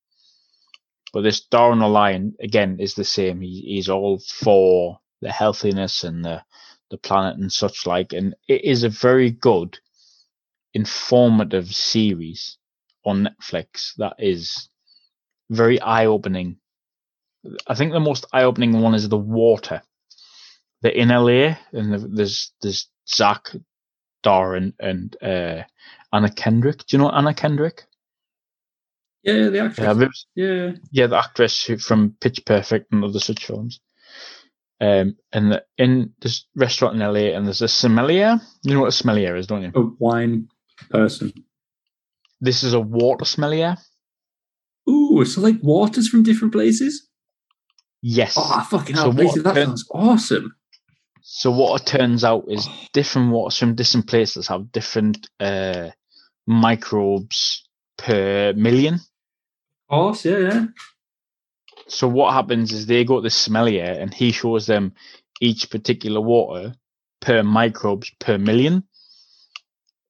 [1.14, 3.42] But this Darin Olien again is the same.
[3.42, 6.42] He, he's all for the healthiness and the
[6.92, 9.80] the planet and such like, and it is a very good,
[10.74, 12.58] informative series
[13.06, 14.70] on Netflix that is
[15.50, 16.58] very eye opening.
[17.68, 19.82] I think the most eye opening one is the water.
[20.82, 23.52] They're in LA, and the- there's there's Zac,
[24.24, 25.64] Darren, and uh,
[26.14, 26.86] Anna Kendrick.
[26.86, 27.84] Do you know Anna Kendrick?
[29.24, 30.26] Yeah, the actress.
[30.36, 30.72] Yeah, Yeah.
[30.92, 33.80] yeah, the actress who, from Pitch Perfect and other such films.
[34.82, 38.42] Um, and the, in this restaurant in LA, and there's a sommelier.
[38.64, 39.72] You know what a sommelier is, don't you?
[39.76, 40.48] A wine
[40.90, 41.32] person.
[42.42, 43.78] This is a water sommelier.
[44.90, 47.08] Ooh, so like waters from different places?
[48.02, 48.34] Yes.
[48.36, 50.56] Oh, fucking So hell, Blazy, that turn- sounds awesome.
[51.22, 55.90] So what it turns out is different waters from different places have different uh,
[56.48, 57.68] microbes
[57.98, 58.96] per million.
[58.96, 59.02] Of
[59.90, 60.66] course, yeah, yeah.
[61.92, 64.94] So what happens is they go to the sommelier and he shows them
[65.42, 66.76] each particular water
[67.20, 68.84] per microbes per million.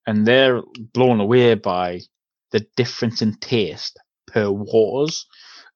[0.06, 0.62] And they're
[0.94, 2.02] blown away by
[2.52, 5.26] the difference in taste per waters.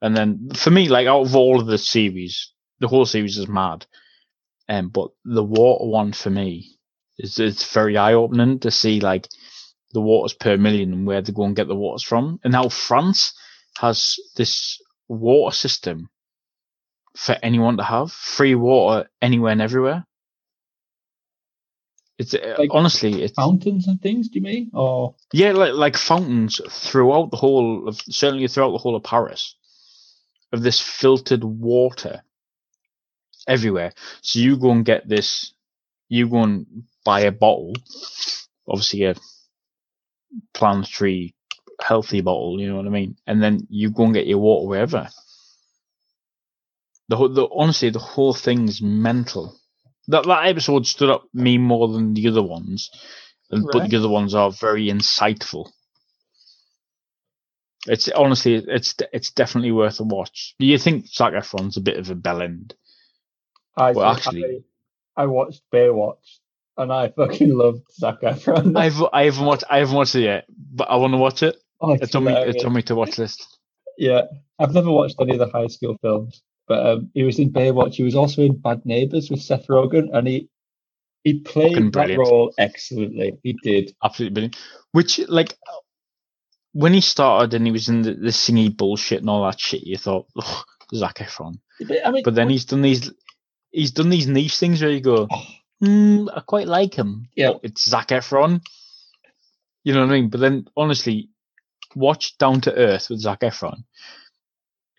[0.01, 3.47] And then for me, like out of all of the series, the whole series is
[3.47, 3.85] mad.
[4.67, 6.77] Um, but the water one for me
[7.17, 9.27] is it's very eye opening to see like
[9.93, 12.39] the waters per million and where they go and get the waters from.
[12.43, 13.33] And how France
[13.79, 16.09] has this water system
[17.15, 20.05] for anyone to have free water anywhere and everywhere.
[22.17, 24.71] It's uh, Like honestly, it's Fountains and things, do you mean?
[24.73, 29.55] Or yeah, like like fountains throughout the whole of certainly throughout the whole of Paris
[30.53, 32.23] of this filtered water
[33.47, 33.91] everywhere.
[34.21, 35.53] So you go and get this,
[36.07, 37.73] you go and buy a bottle,
[38.67, 39.15] obviously a
[40.53, 41.34] planetary
[41.81, 43.17] healthy bottle, you know what I mean?
[43.27, 45.09] And then you go and get your water wherever.
[47.07, 49.55] The whole, the honestly, the whole thing's mental.
[50.07, 52.89] That that episode stood up me more than the other ones,
[53.51, 55.69] and but the other ones are very insightful.
[57.87, 60.55] It's honestly, it's it's definitely worth a watch.
[60.59, 62.73] Do you think Zac Efron's a bit of a bell end?
[63.77, 64.63] I, Well, actually-
[65.15, 66.39] I, I watched Baywatch
[66.77, 68.75] and I fucking loved Zac Efron.
[68.77, 71.55] I've I haven't watched I haven't watched it yet, but I want to watch it.
[71.81, 72.33] Oh, It's on me.
[72.33, 73.59] It's on me to watch list.
[73.97, 74.23] Yeah,
[74.59, 77.95] I've never watched any of the high school films, but um, he was in Baywatch.
[77.95, 80.49] He was also in Bad Neighbors with Seth Rogen, and he
[81.23, 83.37] he played that role excellently.
[83.43, 83.95] He did.
[84.03, 84.57] absolutely brilliant.
[84.91, 85.55] Which like
[86.73, 89.83] when he started and he was in the, the singy bullshit and all that shit,
[89.83, 91.55] you thought, Ugh, Zac Efron.
[91.87, 93.11] But, I mean, But then he's done these
[93.71, 95.45] he's done these niche things where you go, Oh.
[95.79, 97.27] hmm, I quite like him.
[97.35, 97.53] Yeah.
[97.63, 98.61] It's Zac Efron.
[99.85, 100.29] You know what I mean?
[100.29, 101.29] But then honestly,
[101.95, 103.83] watch Down to Earth with Zac Efron,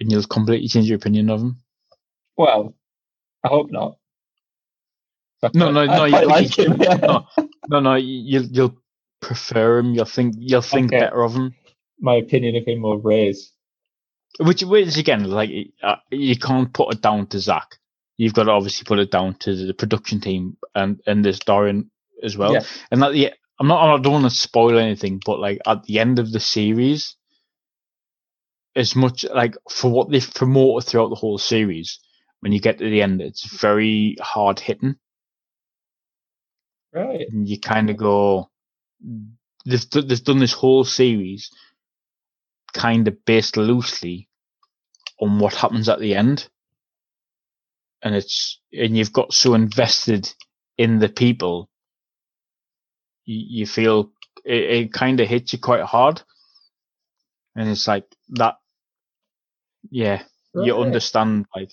[0.01, 1.61] and you'll completely change your opinion of him.
[2.37, 2.75] well,
[3.45, 3.99] I hope not.
[5.43, 6.57] I No, no, I no, you like.
[6.59, 6.95] Yeah.
[7.03, 7.27] no.
[7.69, 8.77] No, no, you'll you'll
[9.21, 9.95] prefer him.
[9.95, 11.01] You'll think you'll think Okay.
[11.01, 11.55] better of him.
[12.01, 13.53] My opinion of him will raise.
[14.39, 15.51] Which, which again, like
[15.83, 17.77] uh, you can't put it down to Zac.
[18.19, 21.91] You've got to obviously put it down to the production team and and this Dorian
[22.23, 22.53] as well.
[22.53, 22.65] Yeah.
[22.91, 23.99] And that, yeah, I'm not.
[23.99, 27.17] I don't want to spoil anything, but like at the end of the series,
[28.75, 31.99] as much like for what they've promoted throughout the whole series,
[32.41, 34.97] when you get to the end, it's very hard hitting.
[36.93, 37.27] Right.
[37.31, 38.51] And you kind of go,
[39.65, 41.51] they've, they've done this whole series
[42.73, 44.29] kind of based loosely
[45.21, 46.49] on what happens at the end.
[48.03, 50.33] And it's, and you've got so invested
[50.79, 51.69] in the people,
[53.27, 54.13] you, you feel
[54.45, 56.23] it, it kind of hits you quite hard.
[57.55, 58.57] And it's like that,
[59.91, 60.23] yeah,
[60.55, 61.71] you understand like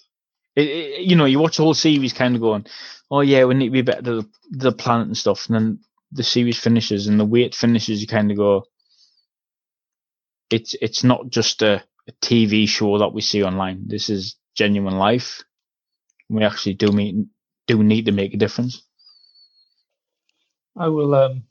[0.55, 2.65] it, it, you know you watch the whole series kind of going
[3.09, 5.47] oh yeah we need to be better to the, the planet and stuff?
[5.47, 5.79] And then
[6.11, 8.65] the series finishes and the way it finishes you kind of go
[10.49, 13.87] it's it's not just a, a tv show that we see online.
[13.87, 15.43] This is genuine life.
[16.29, 17.15] We actually do meet
[17.67, 18.83] do need to make a difference
[20.78, 21.43] I will um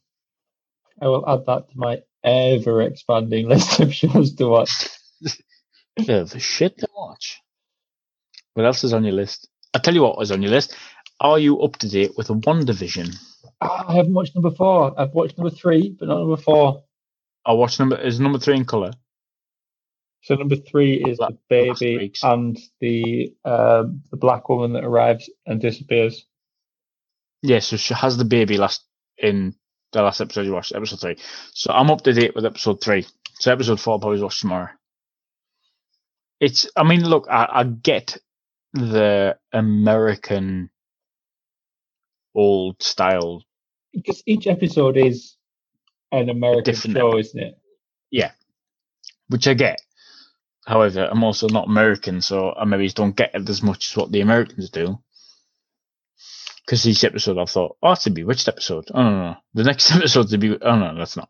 [1.00, 4.88] I will add that to my ever expanding list of shows to watch.
[5.96, 7.40] the shit to watch
[8.54, 10.74] what else is on your list i tell you what is on your list
[11.20, 13.14] are you up to date with WandaVision
[13.62, 14.98] Ah, I haven't watched number four.
[15.00, 16.82] I've watched number three, but not number four.
[17.46, 18.92] I watched number is number three in color.
[20.22, 25.60] So number three is the baby and the um, the black woman that arrives and
[25.60, 26.26] disappears.
[27.42, 28.84] Yeah, so she has the baby last
[29.18, 29.54] in
[29.92, 31.16] the last episode you watched, episode three.
[31.54, 33.06] So I'm up to date with episode three.
[33.40, 34.70] So episode four I'll probably watch tomorrow.
[36.40, 38.18] It's I mean, look, I, I get
[38.74, 40.70] the American
[42.34, 43.42] old style
[43.92, 45.36] Because each episode is
[46.12, 47.58] an American show, epi- isn't it?
[48.10, 48.32] Yeah,
[49.28, 49.80] which I get.
[50.66, 54.12] However, I'm also not American, so I maybe don't get it as much as what
[54.12, 54.98] the Americans do.
[56.64, 58.84] Because each episode, I thought, oh, it's a bewitched episode.
[58.94, 59.36] Oh, no, no.
[59.54, 60.56] The next episode's a be.
[60.60, 61.28] Oh, no, that's not.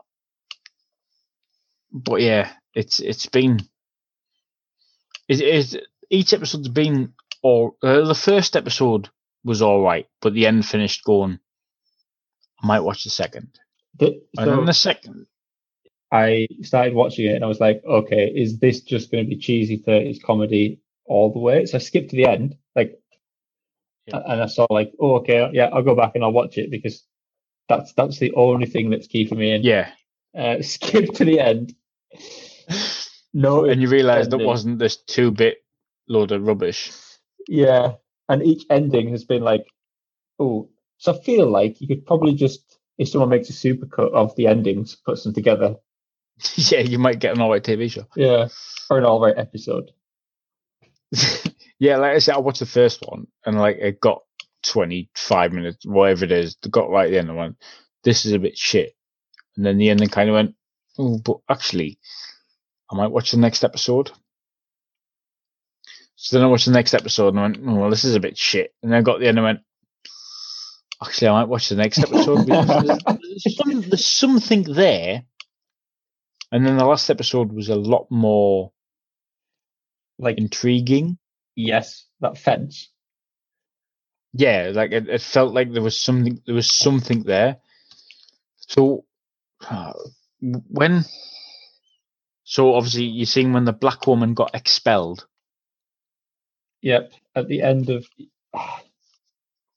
[1.91, 3.61] But yeah, it's it's been.
[5.29, 5.79] It is
[6.11, 9.09] each episode's been, or uh, the first episode
[9.45, 11.39] was all right, but the end finished going.
[12.63, 13.59] I might watch the second,
[13.99, 15.27] The- and then so the second.
[16.13, 19.39] I started watching it and I was like, okay, is this just going to be
[19.39, 21.65] cheesy 30s comedy all the way?
[21.65, 22.57] So I skipped to the end,
[24.07, 24.21] Yeah.
[24.27, 27.05] and I saw like, oh, okay, yeah, I'll go back and I'll watch it because
[27.69, 29.63] that's that's the only thing that's keeping me in.
[29.63, 29.91] Yeah,
[30.37, 31.75] Uh, skip to the end.
[33.35, 35.65] No, and you realise that wasn't this two bit
[36.09, 36.91] load of rubbish.
[37.49, 37.93] Yeah,
[38.29, 39.67] and each ending has been like,
[40.39, 44.37] oh, so I feel like you could probably just, if someone makes a supercut of
[44.37, 45.77] the endings, puts them together.
[46.57, 48.07] yeah, you might get an alright TV show.
[48.17, 48.49] Yeah,
[48.91, 49.91] or an all right episode.
[51.83, 54.23] yeah, like I said, I watched the first one and like it got
[54.67, 57.57] 25 minutes, whatever it is, got right at the end and went,
[58.05, 58.95] this is a bit shit.
[59.57, 60.55] And then the ending kind of went,
[60.97, 61.99] oh, but actually,
[62.89, 64.13] I might watch the next episode.
[66.15, 68.21] So then I watched the next episode and I went, oh, well, this is a
[68.21, 68.73] bit shit.
[68.81, 69.61] And then I got the end and went,
[71.05, 75.25] actually, I might watch the next episode there's, some, there's something there.
[76.53, 78.71] And then the last episode was a lot more
[80.21, 81.19] Like, intriguing.
[81.55, 82.91] Yes, that fence.
[84.33, 87.59] yeah, like it, it felt like there was something there was something there.
[88.57, 89.05] So
[89.69, 89.93] uh,
[90.41, 91.05] when
[92.45, 95.27] so obviously you're seeing when the black woman got expelled.
[96.83, 98.07] Yep, at the end of,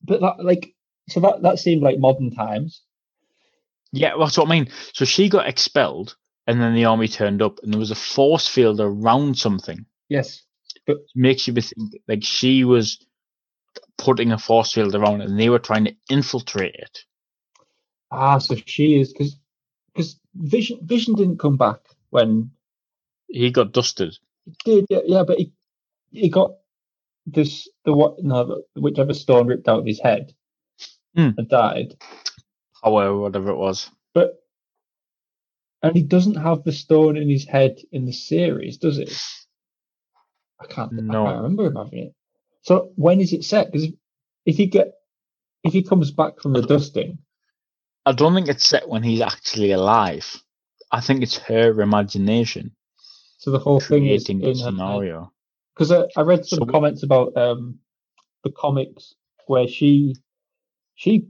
[0.04, 0.74] but that like,
[1.10, 2.82] so that that seemed like modern times.
[3.92, 4.70] Yeah, well, that's what I mean.
[4.94, 6.16] So she got expelled,
[6.48, 9.86] and then the army turned up, and there was a force field around something.
[10.10, 10.44] Yes,
[10.88, 13.00] It makes you think like she was
[13.98, 17.00] putting a force field around, it, and they were trying to infiltrate it.
[18.12, 19.38] ah, so she is because
[19.94, 21.80] because Vision Vision didn't come back
[22.12, 22.52] when
[23.30, 24.18] He got dusted.
[24.66, 25.54] did yeah, yeah but he
[26.12, 26.54] he got
[27.28, 30.34] this the what no whichever stone ripped out of his head
[31.16, 31.32] Hmm.
[31.38, 31.96] and died
[32.84, 33.92] Power, whatever it was.
[34.14, 34.36] but
[35.84, 39.14] and he doesn't have the stone in his head in the series does it
[40.60, 41.26] i can't No.
[41.26, 42.14] i can't remember him having it
[42.62, 43.88] so when is it set because
[44.46, 44.94] if he get
[45.64, 47.20] if he comes back from the dusting
[48.08, 50.28] I don't think it's set when he's actually alive.
[50.92, 52.76] I think it's her imagination
[53.40, 55.32] so the whole thing is in the scenario.
[55.74, 57.80] because I, I read some So- comments about um
[58.44, 59.16] the comics
[59.48, 60.16] where she
[60.94, 61.28] she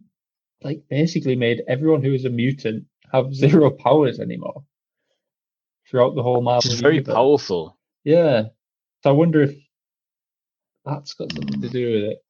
[0.64, 4.64] like basically made everyone who is a mutant have zero powers anymore
[5.90, 6.70] throughout the whole Marvel.
[6.72, 7.14] Is very universe.
[7.16, 7.78] powerful.
[8.04, 8.48] Yeah,
[9.06, 9.56] so I wonder if
[10.84, 11.72] that's got something to mm.
[11.72, 12.26] do with it.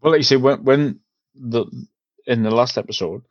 [0.00, 1.00] Well, like you say, when when
[1.34, 1.66] the
[2.26, 3.24] in the last episode,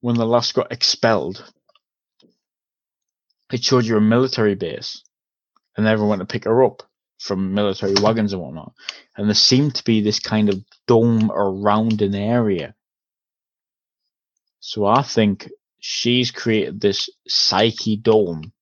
[0.00, 1.44] when the last got expelled,
[3.52, 5.04] it showed you a military base,
[5.76, 6.82] and everyone went to pick her up
[7.18, 8.72] from military wagons and whatnot.
[9.14, 12.74] And there seemed to be this kind of dome around an area.
[14.60, 18.54] So I think she's created this psyche dome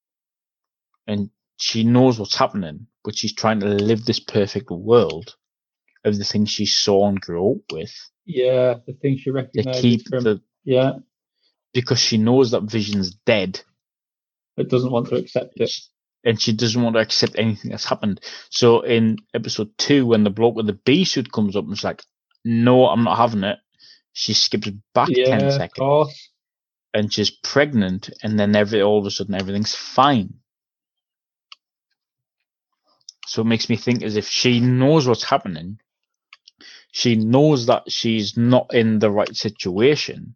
[1.06, 5.36] and she knows what's happening, but she's trying to live this perfect world
[6.04, 7.92] of the things she saw and grew up with
[8.24, 10.24] Yeah, the things you to keep from.
[10.24, 10.92] the yeah,
[11.74, 13.60] because she knows that Vision's dead
[14.56, 15.70] it doesn't want to accept it.
[16.24, 18.20] and she doesn't want to accept anything that's happened.
[18.50, 21.84] So in episode two, when the bloke with the bee suit comes up and is
[21.84, 22.02] like,
[22.44, 23.58] "No, I'm not having it,"
[24.12, 26.30] she skips back Yeah, ten of seconds course.
[26.94, 30.34] and she's pregnant, and then every all of a sudden everything's fine.
[33.28, 35.78] So it makes me think as if she knows what's happening.
[36.92, 40.34] She knows that she's not in the right situation,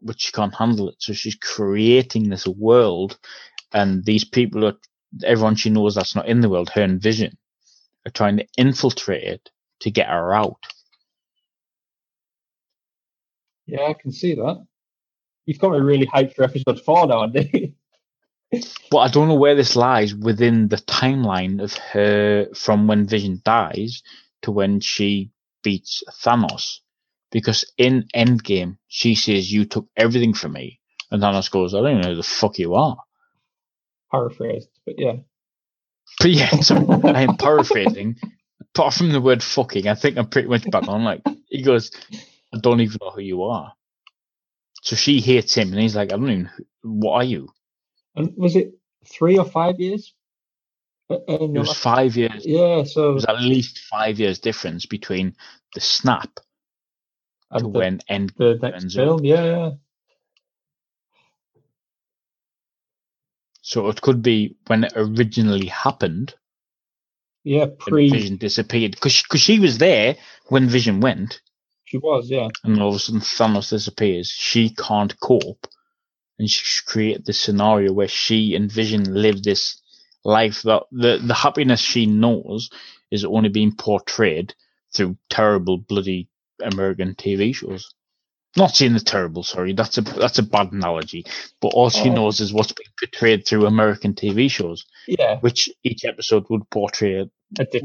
[0.00, 0.94] but she can't handle it.
[1.00, 3.18] So she's creating this world,
[3.72, 4.76] and these people are
[5.24, 7.36] everyone she knows that's not in the world, her and Vision,
[8.06, 9.50] are trying to infiltrate it
[9.80, 10.62] to get her out.
[13.66, 14.64] Yeah, I can see that.
[15.46, 17.74] You've got me really hyped for episode four now, Andy.
[18.90, 23.40] But I don't know where this lies within the timeline of her from when Vision
[23.44, 24.02] dies
[24.42, 25.30] to when she
[25.62, 26.78] beats Thanos.
[27.30, 30.80] Because in Endgame, she says, You took everything from me.
[31.10, 32.98] And Thanos goes, I don't even know who the fuck you are.
[34.10, 35.16] Paraphrased, but yeah.
[36.18, 38.16] But yeah, so I am paraphrasing.
[38.74, 41.04] Apart from the word fucking, I think I'm pretty much back on.
[41.04, 41.92] Like, he goes,
[42.52, 43.72] I don't even know who you are.
[44.82, 46.50] So she hates him, and he's like, I don't even,
[46.82, 47.48] what are you?
[48.16, 48.74] And was it
[49.06, 50.14] three or five years?
[51.10, 52.46] Uh, It was five years.
[52.46, 55.36] yeah, so It was at least five years difference between
[55.74, 56.42] the snap to
[57.52, 58.32] and the, when end.
[58.36, 59.70] the next film, yeah, yeah.
[63.62, 66.34] So it could be when it originally happened,
[67.44, 68.92] Yeah, pre Vision disappeared.
[68.92, 70.16] Because she, 'cause she was there
[70.48, 71.40] when Vision went,
[71.84, 72.48] she was, yeah.
[72.64, 74.28] and all of a sudden Thanos disappears.
[74.30, 75.66] She can't cope,
[76.40, 79.80] and she create this scenario where she and Vision live this
[80.24, 82.70] life that the the happiness she knows
[83.10, 84.54] is only being portrayed
[84.94, 86.28] through terrible bloody
[86.62, 87.94] American TV shows.
[88.56, 91.24] Not saying the terrible, sorry, that's a that's a bad analogy.
[91.60, 92.14] But all she Oh.
[92.14, 97.30] knows is what's being portrayed through American TV shows, Yeah, which each episode would portray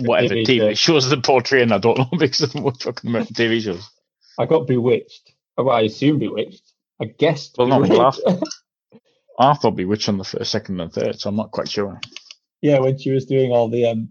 [0.01, 1.71] whatever TV TV shows they're portraying.
[1.71, 3.87] I don't know because of what fucking American TV shows.
[4.39, 5.33] I got bewitched.
[5.57, 6.63] Oh, well, I assume bewitched.
[7.01, 7.55] I guessed.
[7.57, 8.21] Well, not bewitched.
[9.39, 11.99] I thought Bewitched on the first, second, and third, so I'm not quite sure.
[12.61, 14.09] yeah, when she was doing all the um,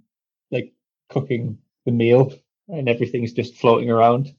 [0.51, 0.75] like
[1.09, 2.33] cooking the meal
[2.69, 4.35] and everything's just floating around.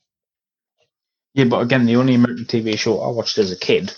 [1.34, 3.93] Yeah, but again, the only American TV show I watched as a kid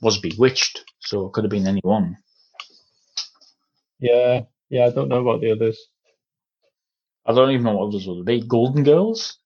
[0.00, 2.16] was Bewitched, so it could have been any one.
[4.00, 4.86] Yeah, yeah.
[4.86, 5.78] I don't know about the others.
[7.26, 8.40] I don't even know what others would be.
[8.40, 9.38] Golden Girls?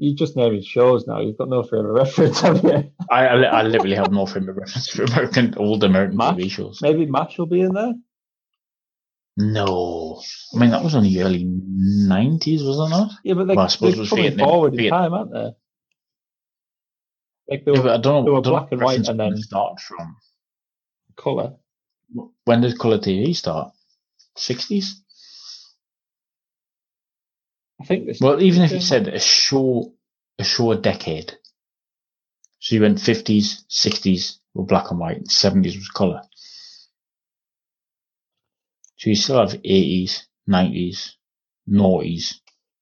[0.00, 1.20] You just naming shows now.
[1.20, 2.92] You've got no frame of reference, have you?
[3.10, 6.36] I, I, I literally have no frame of reference for American old American Mash?
[6.36, 6.78] TV shows.
[6.80, 7.94] Maybe Mash will be in there.
[9.40, 10.20] No,
[10.54, 13.12] I mean that was only early nineties, was it not?
[13.22, 15.50] Yeah, but they, Well, I suppose it they're was coming forward in time, aren't they?
[17.48, 18.36] Like they Yeah, were but I don't they know.
[18.36, 20.16] were don't know black and white and then- start from.
[21.16, 21.54] colour.
[22.44, 23.72] When did color TV start?
[24.36, 25.02] Sixties.
[27.80, 28.20] I think this.
[28.20, 29.94] Well, even if you said a show,
[30.38, 31.32] a a decade.
[32.60, 36.22] So you went fifties, sixties were black and white, seventies was color.
[38.96, 41.16] So you still have eighties, nineties,
[41.68, 42.34] noughties.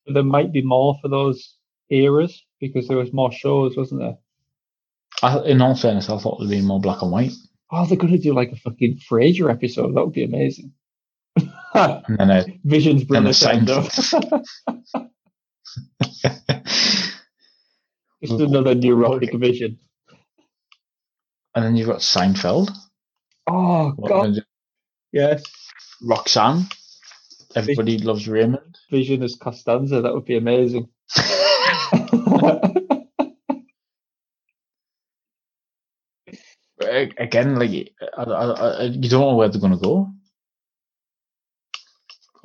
[0.06, 1.56] there might be more for those
[1.90, 4.16] eras because there was more shows, wasn't there?
[5.22, 7.32] I, in all fairness, I thought there'd be more black and white,
[7.70, 9.94] Oh, they're gonna do like a fucking Frasier episode.
[9.94, 10.72] That would be amazing.
[12.08, 13.90] and then a, Vision's brother a turned up.
[18.22, 19.78] Just another neurotic vision.
[21.54, 22.70] and then you've got Seinfeld,
[23.46, 24.44] Oh What god,
[25.12, 25.42] yes.
[26.02, 26.66] Roxanne.
[27.54, 28.78] Everybody loves Raymond.
[28.90, 30.02] Vision as Costanza.
[30.02, 30.88] That would be amazing.
[37.18, 40.10] Again, like I, I, I, you don't know where they're going to go,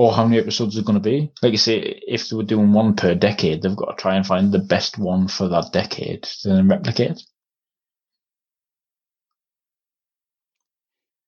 [0.02, 1.32] or how many episodes are going to be.
[1.44, 4.26] Like you say, if they were doing one per decade, they've got to try and
[4.26, 7.22] find the best one for that decade to then replicate.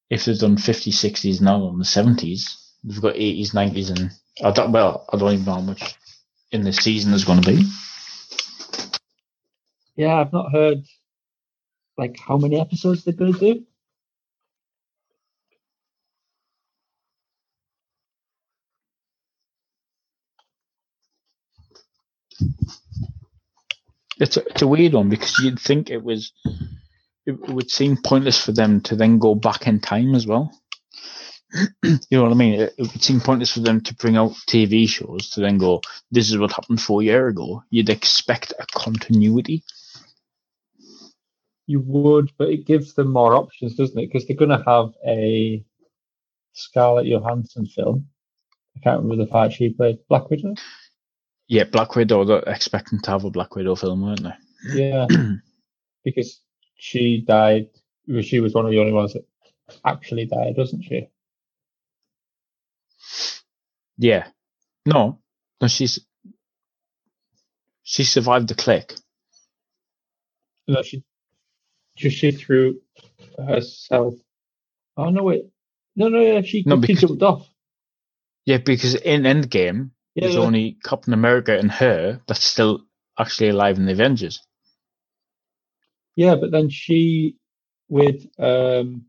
[0.10, 2.46] If they've done 50s, 60s, now on the 70s,
[2.84, 4.12] they've got 80s, 90s, and
[4.44, 5.94] I don't, well, I don't even know how much
[6.52, 7.66] in this season there's going to be.
[9.96, 10.84] yeah, I've not heard
[11.96, 13.66] like how many episodes they're gonna do.
[24.20, 26.32] It's a, it's a weird one because you'd think it was
[27.26, 30.52] it would seem pointless for them to then go back in time as well.
[31.84, 32.60] you know what I mean?
[32.60, 35.82] It, would seem pointless for them to bring out TV shows to then go,
[36.12, 39.64] "This is what happened four year ago." You'd expect a continuity.
[41.66, 44.08] You would, but it gives them more options, doesn't it?
[44.08, 45.64] Because they're going to have a
[46.54, 48.08] Scarlett Johansson film.
[48.76, 50.00] I can't remember the part she played.
[50.10, 50.56] Black Widow.
[51.48, 52.26] Yeah, Black Widow.
[52.26, 54.90] They're expecting to have a Black Widow film, weren't they?
[54.90, 55.08] Yeah,
[56.04, 56.42] because
[56.76, 57.70] she died.
[58.22, 59.26] She was one of the only ones that
[59.86, 61.08] actually died, wasn't she?
[63.98, 64.28] Yeah.
[64.86, 65.20] No,
[65.62, 66.00] no, she's
[67.84, 68.94] she survived the click.
[70.68, 71.04] No, she
[71.96, 72.82] just she threw
[73.38, 74.16] herself.
[74.98, 75.24] Oh no!
[75.24, 75.44] Wait,
[75.96, 77.48] no, no, yeah, she, No, she jumped off.
[78.46, 80.42] Yeah, because in Endgame, Yeah, there's yeah.
[80.42, 82.86] only Captain America and her that's still
[83.20, 84.40] actually alive in the Avengers.
[86.16, 87.38] Yeah, but then she,
[87.90, 89.06] with um,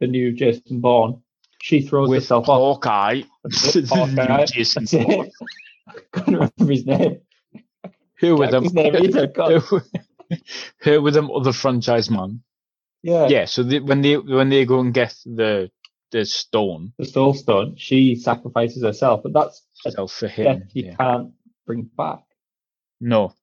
[0.00, 1.22] the new Jason Bourne,
[1.60, 2.80] she throws With herself off.
[2.82, 3.22] Hawkeye,
[3.52, 4.46] Hawkeye.
[4.46, 4.86] Jason.
[4.90, 5.30] Bourne.
[5.86, 7.20] I can't remember his name.
[8.20, 8.64] Who with them?
[10.80, 12.42] Who, with them other franchise man?
[13.02, 13.44] Yeah, Yeah.
[13.44, 15.70] So when they when they go and get the
[16.10, 17.74] the stone the Soul Stone.
[17.76, 20.96] She sacrifices herself, but that's itself for death him, you yeah.
[20.96, 21.32] can't
[21.66, 22.20] bring back.
[23.00, 23.34] no,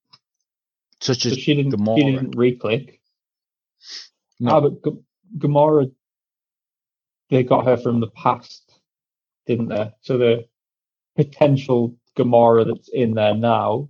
[1.02, 1.74] such So as she didn't.
[1.74, 1.98] Gamora.
[1.98, 3.02] She didn't re-click.
[4.40, 5.00] no, Ah, but G-
[5.38, 5.92] Gamora,
[7.30, 8.72] they got her from the past,
[9.46, 9.92] didn't they?
[10.02, 10.48] So the
[11.16, 13.90] potential Gamora that's in there now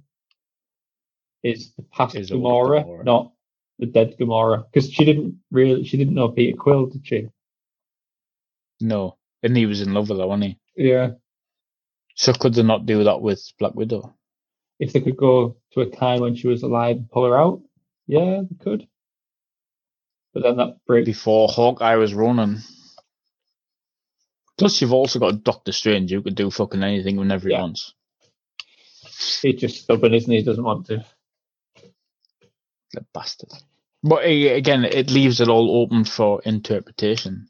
[1.44, 3.04] is the past Is Gamora, Gamora.
[3.06, 3.32] not
[3.80, 7.28] the dead Gamora, because she didn't really, she didn't know Peter Quill, did she?
[8.82, 10.44] no, and he was in love with her, wasn't
[10.76, 10.84] he?
[10.90, 11.12] Yeah.
[12.16, 14.16] So could they not do that with Black Widow?
[14.80, 17.62] If they could go to a time when she was alive and pull her out,
[18.08, 18.88] yeah, they could.
[20.34, 21.06] But then that breaks.
[21.06, 22.58] before Hawkeye was running.
[24.58, 27.58] Plus, you've also got Doctor Strange who could do fucking anything whenever Yeah.
[27.58, 27.94] he wants.
[29.42, 30.40] He's just stubborn, isn't he?
[30.40, 31.06] He doesn't want to.
[32.94, 33.50] The bastard.
[34.04, 37.48] But again, it leaves it all open for interpretation,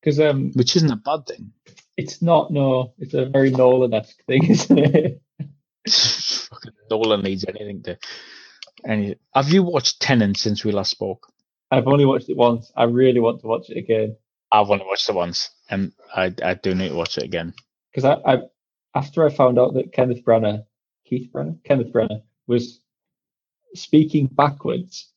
[0.00, 1.52] Because um, which isn't a bad thing.
[1.96, 5.22] It's not no, it's a very Nolan-esque thing, isn't it?
[5.88, 7.98] fucking Nolan needs anything to.
[8.86, 11.32] Any, have you watched Tenet since we last spoke?
[11.70, 12.70] I've only watched it once.
[12.76, 14.16] I really want to watch it again
[14.52, 17.54] I've only watched it once, and I I do need to watch it again.
[17.92, 18.42] because I, I
[18.94, 20.64] after I found out that Kenneth Branagh,
[21.04, 22.80] Keith Branagh, Kenneth Branagh was
[23.74, 25.10] speaking backwards,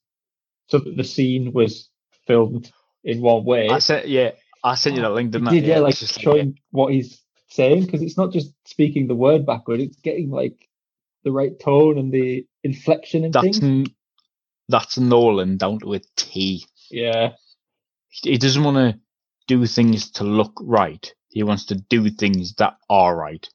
[0.67, 1.89] so that the scene was
[2.25, 2.71] filmed
[3.03, 3.69] in one way.
[3.69, 4.31] I sent yeah,
[4.63, 5.55] I sent you that link, didn't I?
[5.55, 9.45] did, yeah, it like showing what he's saying because it's not just speaking the word
[9.45, 10.67] backward; it's getting like
[11.23, 13.63] the right tone and the inflection and that's things.
[13.63, 13.85] n-
[14.67, 16.65] that's Nolan down to a T.
[16.91, 17.33] Yeah,
[18.09, 18.99] he doesn't want to
[19.47, 21.13] do things to look right.
[21.29, 23.47] He wants to do things that are right,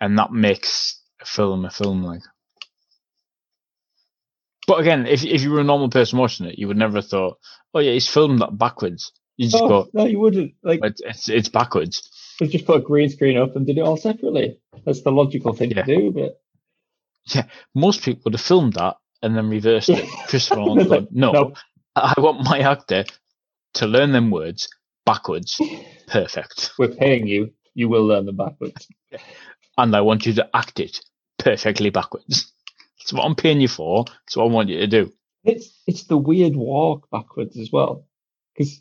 [0.00, 2.04] and that makes a film a film.
[2.04, 2.22] Like,
[4.66, 7.08] but again, if if you were a normal person watching it, you would never have
[7.08, 7.38] thought,
[7.74, 10.80] "Oh yeah, he's filmed that backwards." You just oh, go, no, you wouldn't like.
[10.82, 12.10] "It's it's, it's backwards."
[12.40, 14.58] They just put a green screen up and did it all separately.
[14.84, 15.82] That's the logical thing Yeah.
[15.84, 16.40] to do, but
[17.34, 20.08] yeah, Most people would have filmed that and then reversed it.
[20.28, 21.54] Christopher Like, like, "No, no.
[21.94, 23.04] I want my actor
[23.74, 24.68] to learn them words
[25.04, 25.60] backwards,
[26.06, 27.52] perfect." we're paying you.
[27.74, 28.88] You will learn them backwards.
[29.78, 31.00] and I want you to act it
[31.38, 32.52] perfectly backwards.
[32.98, 34.04] That's what I'm paying you for.
[34.04, 35.12] That's what I want you to do.
[35.44, 38.06] It's it's the weird walk backwards as well,
[38.54, 38.80] because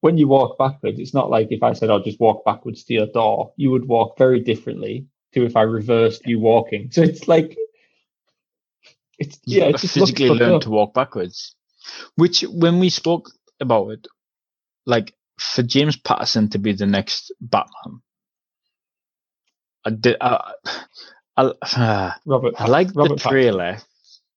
[0.00, 2.94] when you walk backwards, it's not like if I said I'll just walk backwards to
[2.94, 3.52] your door.
[3.56, 6.90] You would walk very differently to if I reversed you walking.
[6.90, 7.56] So it's like
[9.18, 10.62] it's yeah, it just physically learn up.
[10.62, 11.54] to walk backwards.
[12.16, 13.30] Which, when we spoke
[13.60, 14.06] about it,
[14.86, 18.00] like for James Patterson to be the next Batman,
[19.84, 20.16] I did.
[20.20, 20.52] I,
[21.36, 22.54] I, Robert.
[22.58, 23.78] I like Robert the trailer.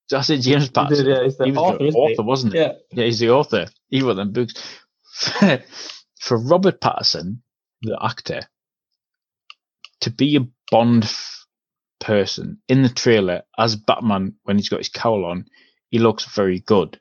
[0.09, 0.73] Just say James Pattinson.
[0.73, 1.05] Patterson.
[1.07, 1.91] Yeah, he's the he was author, the he?
[1.91, 2.59] author, wasn't he?
[2.59, 3.67] Yeah, Yeah, he's the author.
[3.89, 4.53] He wrote them books.
[6.19, 7.43] For Robert Patterson,
[7.81, 8.41] the actor,
[10.01, 11.45] to be a Bond f-
[11.99, 15.45] person in the trailer as Batman when he's got his cowl on,
[15.89, 16.99] he looks very good.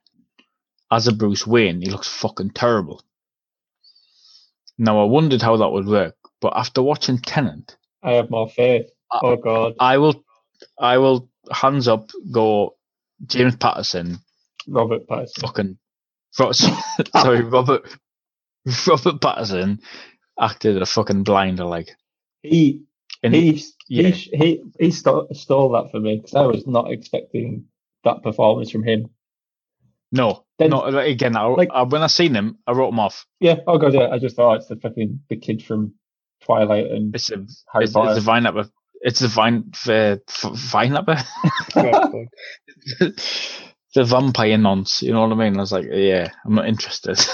[0.91, 3.03] As a Bruce Wayne, he looks fucking terrible.
[4.79, 8.87] Now I wondered how that would work, but after watching Tenet, I have more faith.
[9.11, 10.25] I- Oh God, I will,
[10.79, 12.77] I will hands up go.
[13.27, 14.19] James Patterson
[14.67, 15.41] Robert Pattinson.
[15.41, 15.79] fucking
[17.17, 17.89] sorry, Robert
[18.87, 19.81] Robert Patterson
[20.41, 21.91] acted a fucking blinder like
[22.43, 22.83] He
[23.23, 24.09] And he yeah.
[24.09, 27.67] he he he stole, stole that for me because I was not expecting
[28.05, 29.11] that performance from him.
[30.11, 30.85] no, Then- no.
[30.99, 33.27] Again, I, like- I, when I seen him, I wrote him off.
[33.41, 34.09] Yeah, oh god, yeah.
[34.09, 35.95] I just thought it's the fucking the kid from
[36.45, 38.11] Twilight and It's a Harry it's, Potter.
[38.11, 38.65] it's a vine apple.
[39.03, 40.17] It's a vine uh,
[40.55, 41.17] vine apple.
[43.95, 45.03] the vampire nonce.
[45.03, 45.57] You know what I mean?
[45.57, 47.19] I was like, yeah, I'm not interested.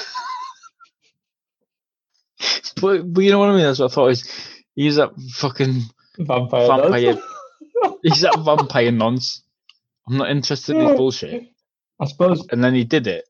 [2.80, 3.62] but, but you know what I mean?
[3.64, 4.08] That's what I thought.
[4.08, 4.30] Is
[4.74, 5.82] he's that fucking
[6.18, 6.66] vampire.
[6.66, 7.16] vampire.
[8.02, 9.42] he's that vampire nonce.
[10.08, 11.48] I'm not interested in his bullshit.
[12.00, 13.24] I suppose And then he did it.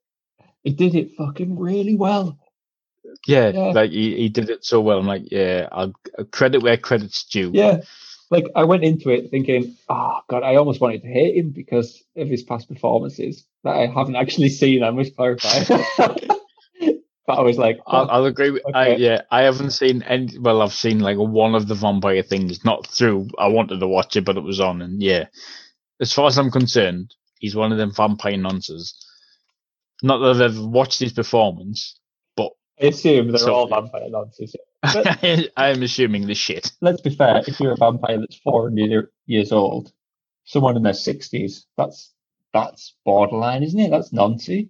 [0.63, 2.39] he did it fucking really well.
[3.27, 3.61] Yeah, Yeah.
[3.73, 4.99] like he, he did it so well.
[4.99, 7.51] I'm like, yeah, I'll I'll credit where credit's due.
[7.55, 7.81] Yeah.
[8.31, 12.03] Like I went into it thinking, oh god, I almost wanted to hate him because
[12.17, 14.83] of his past performances that I haven't actually seen.
[14.83, 15.65] I must clarify.
[17.29, 18.63] but I was like, I'll, oh, I'll agree with.
[18.75, 20.39] I, yeah, I haven't seen any.
[20.39, 23.29] Well, I've seen like one of the vampire things, not through.
[23.39, 25.27] I wanted to watch it, but it was on, and yeah,
[26.01, 29.05] as far as I'm concerned, he's one of them vampire nonsense.
[30.03, 31.99] Not that I've ever watched his performance,
[32.37, 34.09] but I assume they're So- all vampire
[34.83, 35.49] nonsense.
[35.57, 36.73] I am assuming the shit.
[36.81, 37.43] Let's be fair.
[37.47, 39.93] If you're a vampire that's 400 years old,
[40.45, 42.13] someone in their 60s, that's
[42.55, 43.91] that's borderline, isn't it?
[43.91, 44.69] That's nonsense.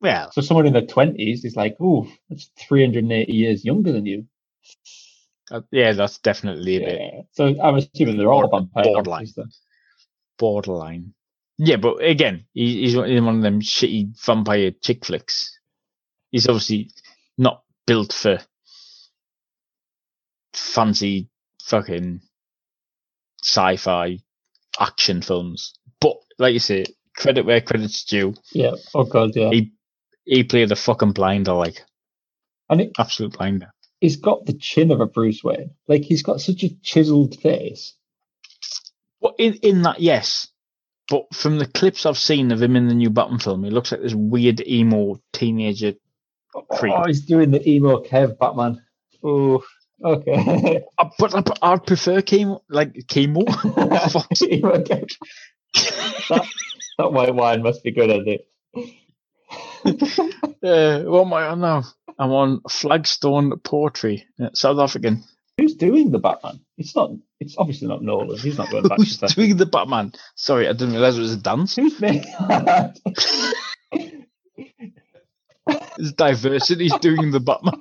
[0.00, 4.26] Well, So someone in their 20s is like, ooh, that's 380 years younger than you.
[5.50, 9.26] uh, yeah, that's definitely a bit So I'm assuming they're all Border- vampire borderline.
[10.38, 11.14] borderline.
[11.58, 15.58] Yeah, but again, he's one in one of them shitty vampire chick flicks.
[16.30, 16.90] He's obviously
[17.36, 18.38] not built for
[20.54, 21.28] fancy
[21.64, 22.20] fucking
[23.42, 24.18] sci-fi
[24.78, 25.74] action films.
[26.00, 26.84] But like you say,
[27.16, 28.34] credit where credit's due.
[28.52, 28.72] Yeah.
[28.94, 29.50] Oh god, yeah.
[29.50, 29.72] He
[30.24, 31.82] he played the fucking blinder, like
[32.68, 33.70] And it, absolute blinder.
[34.00, 35.70] he's got the chin of a Bruce Wayne.
[35.88, 37.94] Like he's got such a chiseled face.
[39.20, 40.48] Well, in in that, yes.
[41.08, 43.90] But from the clips I've seen of him in the new Batman film, he looks
[43.90, 45.94] like this weird emo teenager.
[46.54, 46.94] Oh, creep.
[46.96, 48.80] Oh, he's doing the emo Kev Batman.
[49.22, 49.62] Oh,
[50.04, 50.82] okay.
[50.98, 53.44] Uh, But I, I'd prefer chemo, like chemo.
[55.74, 56.46] that,
[56.98, 58.46] that white wine must be good, isn't it?
[60.62, 61.84] uh, what am I on now?
[62.18, 65.22] I'm on Flagstone Poetry, uh, South African.
[65.56, 66.60] Who's doing the Batman?
[66.78, 67.10] It's not.
[67.38, 68.38] It's obviously not Nolan.
[68.38, 69.34] He's not going back Who's to that.
[69.34, 70.12] doing the Batman?
[70.34, 71.76] Sorry, I didn't realize it was a dance.
[71.76, 72.98] Who's making that?
[75.98, 77.80] It's diversity's doing the Batman.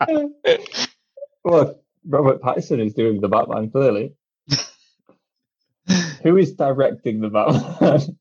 [1.44, 4.14] well, Robert Pattinson is doing the Batman clearly.
[6.22, 8.16] Who is directing the Batman?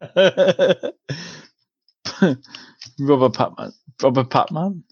[3.00, 3.72] Robert Patman.
[4.02, 4.84] Robert Patman.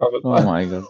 [0.00, 0.84] Robert Oh my god.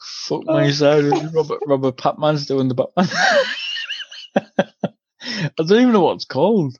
[0.00, 1.04] Fuck my side.
[1.34, 3.08] Robert Robert Patman's doing the Batman.
[4.36, 4.42] I
[5.56, 6.76] don't even know what it's called.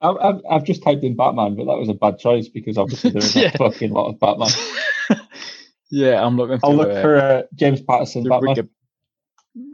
[0.00, 3.10] I've, I've, I've just typed in Batman, but that was a bad choice because obviously
[3.10, 3.50] there is Yeah.
[3.54, 4.48] a fucking lot of Batman.
[5.90, 6.58] yeah, I'm looking.
[6.64, 8.68] I'll look uh, for uh, James Patterson Batman.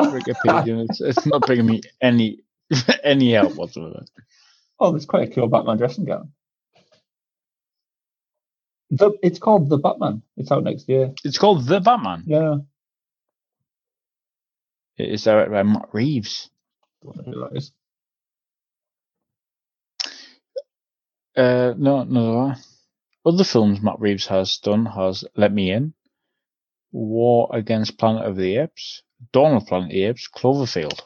[0.01, 0.87] Wikipedia.
[0.89, 2.41] it's, it's not bringing me any
[3.05, 4.05] any help whatsoever.
[4.81, 6.33] Oh, there's quite a cool Batman dressing gown.
[8.91, 10.23] The, it's called The Batman.
[10.37, 11.13] It's out next year.
[11.25, 12.23] It's called The Batman.
[12.27, 12.57] Yeah.
[14.97, 16.49] It is directed by Matt Reeves.
[17.03, 17.73] Don't know who that is.
[21.37, 22.55] Uh, no, no.
[23.27, 25.95] Other films Matt Reeves has done has Let Me In,
[26.93, 29.03] War Against Planet of the Apes,
[29.33, 31.01] Dawn of Planet of the Apes, Cloverfield.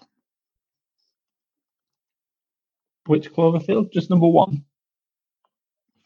[3.07, 3.93] Which Cloverfield?
[3.93, 4.65] Just number one.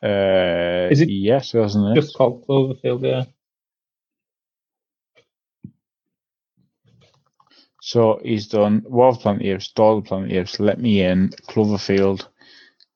[0.03, 2.01] Uh, Is it- yes, wasn't it?
[2.01, 3.25] Just called Cloverfield, yeah.
[7.83, 10.61] So he's done War of Planet of the Apes, Dawn of Planet of the Apes,
[10.61, 12.27] Let Me In, Cloverfield,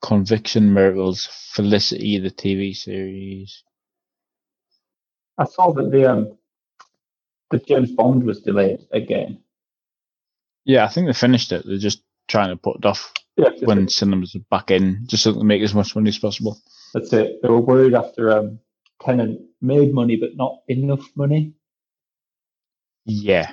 [0.02, 3.62] Conviction Miracles, Felicity, the TV series.
[5.38, 6.38] I saw that the um,
[7.50, 9.42] the James Bond was delayed again.
[10.64, 11.64] Yeah, I think they finished it.
[11.66, 15.32] They're just trying to put it off Yeah, when cinemas are back in, just so
[15.32, 16.58] they make as much money as possible.
[16.94, 17.40] that's it.
[17.42, 18.60] They were worried after um,
[19.02, 21.54] Tenet made money, but not enough money.
[23.06, 23.52] Yeah.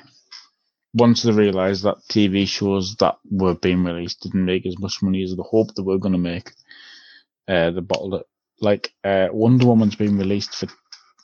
[0.96, 5.24] Once they realised that TV shows that were being released didn't make as much money
[5.24, 6.52] as they hoped they were going to make,
[7.50, 8.26] uh, they bottled it.
[8.62, 10.68] Like uh, Wonder Woman's been released for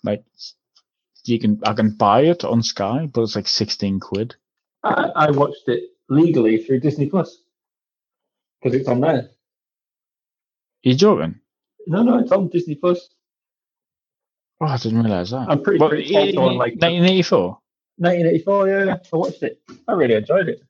[0.03, 0.23] like
[1.25, 4.35] you can I can buy it on Sky, but it's like sixteen quid.
[4.83, 7.37] I, I watched it legally through Disney Plus
[8.61, 9.29] because it's on there.
[10.83, 11.39] you joking?
[11.87, 13.09] No, no, it's on Disney Plus.
[14.61, 15.49] Oh, I didn't realise that.
[15.49, 17.60] I'm pretty Well, sure it's on like 1984.
[18.01, 18.67] 1984.
[18.69, 19.61] Yeah, I watched it.
[19.87, 20.61] I really enjoyed it.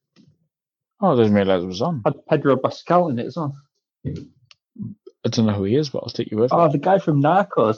[0.99, 2.01] Oh, I didn't realise it was on.
[2.05, 3.55] Had Pedro Pascal in it as well.
[4.05, 6.53] I don't know who he is, but I'll take you with.
[6.53, 7.77] Oh, the guy from Narcos.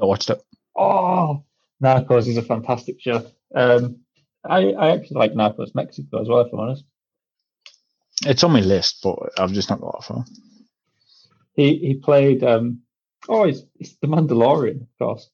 [0.00, 0.42] I watched it.
[0.76, 1.44] Oh,
[1.82, 3.26] Narcos is a fantastic show.
[3.54, 3.98] Um,
[4.44, 6.84] I, I actually like Narcos Mexico as well, if I'm honest.
[8.26, 10.24] It's on my list, but I've just not got that far.
[11.54, 12.42] He he played.
[12.42, 12.80] Um,
[13.28, 15.28] oh, he's, he's the Mandalorian, of course.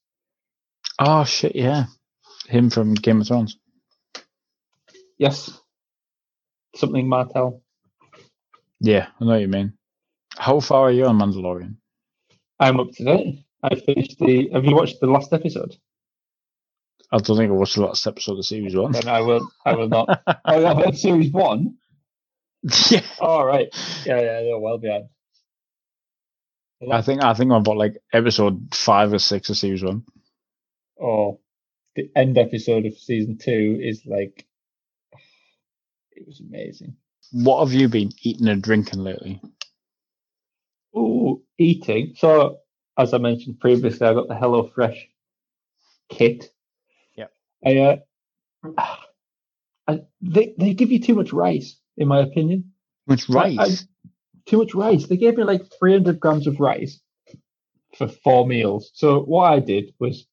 [0.98, 1.86] Oh shit, yeah,
[2.50, 3.56] him from Game of Thrones.
[5.18, 5.60] Yes,
[6.76, 7.62] something Martell.
[8.80, 9.74] Yeah, I know what you mean.
[10.36, 11.76] How far are you on Mandalorian?
[12.58, 13.44] I'm up to date.
[13.62, 14.50] I finished the.
[14.52, 15.76] Have you watched the last episode?
[17.12, 18.92] I don't think I watched the last episode of series one.
[18.92, 19.50] Then I will.
[19.64, 20.22] I will not.
[20.44, 21.76] oh, yeah, but series one.
[22.90, 23.68] yeah, All right.
[24.06, 25.08] Yeah, yeah, they're well behind.
[26.90, 30.04] I think I think I'm about like episode five or six of series one.
[31.00, 31.40] Oh,
[31.96, 34.46] the end episode of season two is like.
[36.12, 36.96] It was amazing.
[37.32, 39.40] What have you been eating and drinking lately?
[40.94, 42.14] Oh, eating.
[42.16, 42.58] So,
[42.98, 44.98] as I mentioned previously, I got the HelloFresh
[46.10, 46.50] kit.
[47.16, 47.26] Yeah.
[47.64, 47.76] I,
[48.76, 48.96] uh,
[49.86, 52.72] I, they they give you too much rice, in my opinion.
[53.08, 53.82] Too Much I- rice.
[54.04, 54.08] I-
[54.46, 55.06] too much rice.
[55.06, 57.00] They gave me like 300 grams of rice
[57.96, 58.90] for four meals.
[58.94, 60.26] So what I did was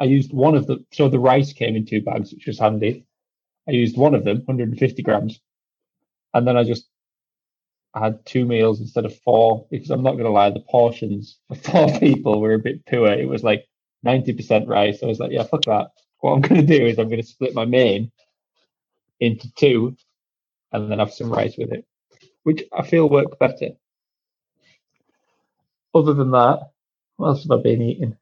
[0.00, 3.04] I used one of the so the rice came in two bags, which was handy.
[3.68, 5.40] I used one of them, 150 grams,
[6.34, 6.88] and then I just
[7.94, 11.54] I had two meals instead of four because I'm not gonna lie, the portions for
[11.56, 13.08] four people were a bit poor.
[13.08, 13.66] It was like
[14.04, 15.02] 90% rice.
[15.02, 15.88] I was like, yeah, fuck that.
[16.20, 18.12] What I'm gonna do is I'm gonna split my main
[19.20, 19.96] into two
[20.72, 21.86] and then have some rice with it,
[22.42, 23.70] which I feel worked better.
[25.94, 26.70] Other than that,
[27.16, 28.16] what else have I been eating?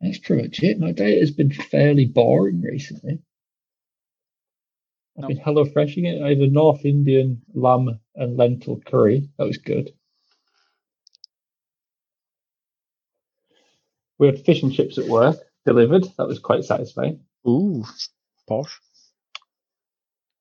[0.00, 0.78] That's pretty much it.
[0.78, 3.20] My diet has been fairly boring recently.
[5.16, 5.28] I've No.
[5.28, 6.22] been hello freshing it.
[6.22, 9.28] I a North Indian lamb and lentil curry.
[9.36, 9.92] That was good.
[14.18, 16.04] We had fish and chips at work delivered.
[16.16, 17.24] That was quite satisfying.
[17.46, 17.84] Ooh,
[18.48, 18.80] posh.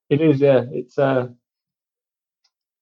[0.09, 0.65] It is, yeah.
[0.71, 1.29] It's uh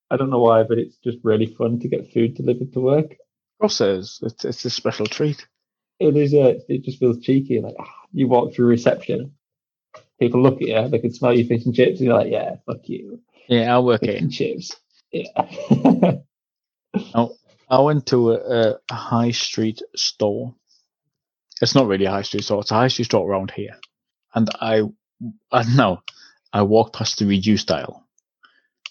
[0.10, 3.12] I don't know why, but it's just really fun to get food delivered to work.
[3.14, 4.20] Of course it is.
[4.22, 5.48] It's, it's a special treat.
[6.00, 7.62] It is, uh, it just feels cheeky.
[7.62, 9.34] Like ah, you walk through reception,
[10.20, 12.56] people look at you, they can smell your fish and chips, and you're like, yeah,
[12.66, 14.22] fuck you, Yeah, I'll work fish it.
[14.22, 14.76] and chips.
[15.12, 16.18] Yeah.
[17.14, 17.36] oh,
[17.70, 20.56] I went to a, a high street store.
[21.62, 22.62] It's not really a high street store.
[22.62, 23.78] It's a high street store around here.
[24.34, 24.82] And I,
[25.52, 26.02] I know,
[26.52, 28.06] I walked past the reduced aisle,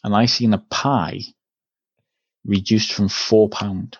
[0.02, 1.20] and I seen a pie
[2.46, 3.98] reduced from four pound.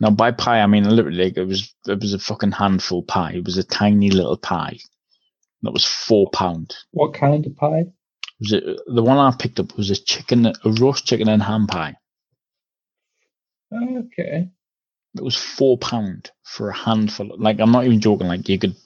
[0.00, 3.32] Now by pie I mean literally it was it was a fucking handful pie.
[3.32, 4.78] It was a tiny little pie.
[5.62, 6.76] That was four pound.
[6.92, 7.86] what kind of pie?
[8.40, 11.66] Was it the one I picked up was a chicken, a roast chicken and ham
[11.66, 11.96] pie.
[13.72, 14.50] Okay.
[15.16, 17.34] It was four pound for a handful.
[17.38, 18.28] Like I'm not even joking.
[18.28, 18.76] Like you could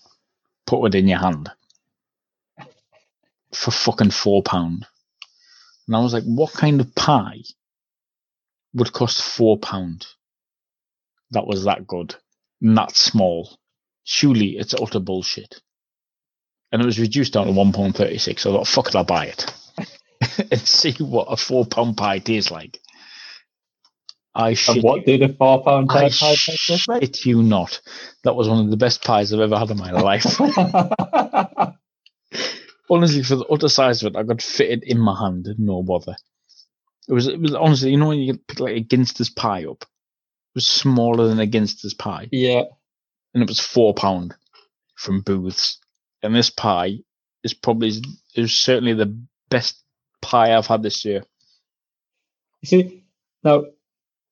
[0.67, 1.51] put it in your hand
[3.53, 4.87] for fucking four pound.
[5.87, 7.43] And I was like, what kind of pie
[8.75, 10.07] would cost four pound?
[11.33, 12.15] That was that good,
[12.63, 13.59] and that small.
[14.05, 15.61] Surely it's utter bullshit.
[16.73, 18.43] And it was reduced down to one pound thirty six.
[18.43, 19.53] So I thought, fuck it, I'll buy it
[20.51, 22.81] and see what a four pound pie tastes like.
[24.35, 27.03] I shit And what did a four pound pie pie taste like?
[27.03, 27.81] shit you not.
[28.25, 30.41] That was one of the best pies I've ever had in my life.
[32.91, 35.83] honestly, for the utter size of it, I could fit it in my hand, no
[35.83, 36.17] bother.
[37.09, 39.85] It was, it was honestly, you know, when you pick like a Ginster's pie up,
[40.55, 42.65] was smaller than a Ginster's pie, yeah.
[43.35, 44.35] and it was four pound
[44.97, 45.79] from Booths.
[46.23, 46.99] And this pie
[47.43, 47.93] is probably,
[48.35, 49.19] is certainly the
[49.49, 49.83] best
[50.21, 51.23] pie I've had this year.
[52.63, 53.05] You see,
[53.43, 53.65] now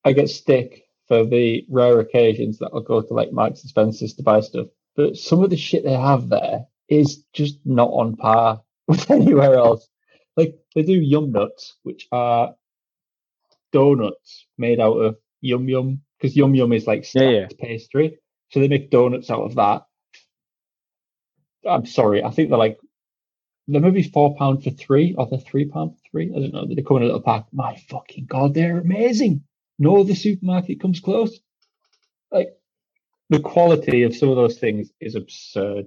[0.05, 4.15] I get stick for the rare occasions that I'll go to like Marks and Spencer's
[4.15, 8.17] to buy stuff, but some of the shit they have there is just not on
[8.17, 9.89] par with anywhere else.
[10.37, 12.55] Like they do yum nuts, which are
[13.73, 17.67] donuts made out of yum yum, because yum yum is like Yeah, stacked yeah.
[17.67, 18.19] pastry,
[18.51, 19.83] so they make donuts out of that.
[21.69, 22.79] I'm sorry, I think they're like
[23.69, 26.33] they're maybe four pound for three, or they're three pound for three.
[26.35, 26.67] I don't know.
[26.67, 27.47] They come in a little pack.
[27.53, 29.45] My fucking god, they're amazing.
[29.79, 31.39] No other supermarket comes close.
[32.31, 32.49] Like
[33.31, 35.87] the quality of some of those things is absurd.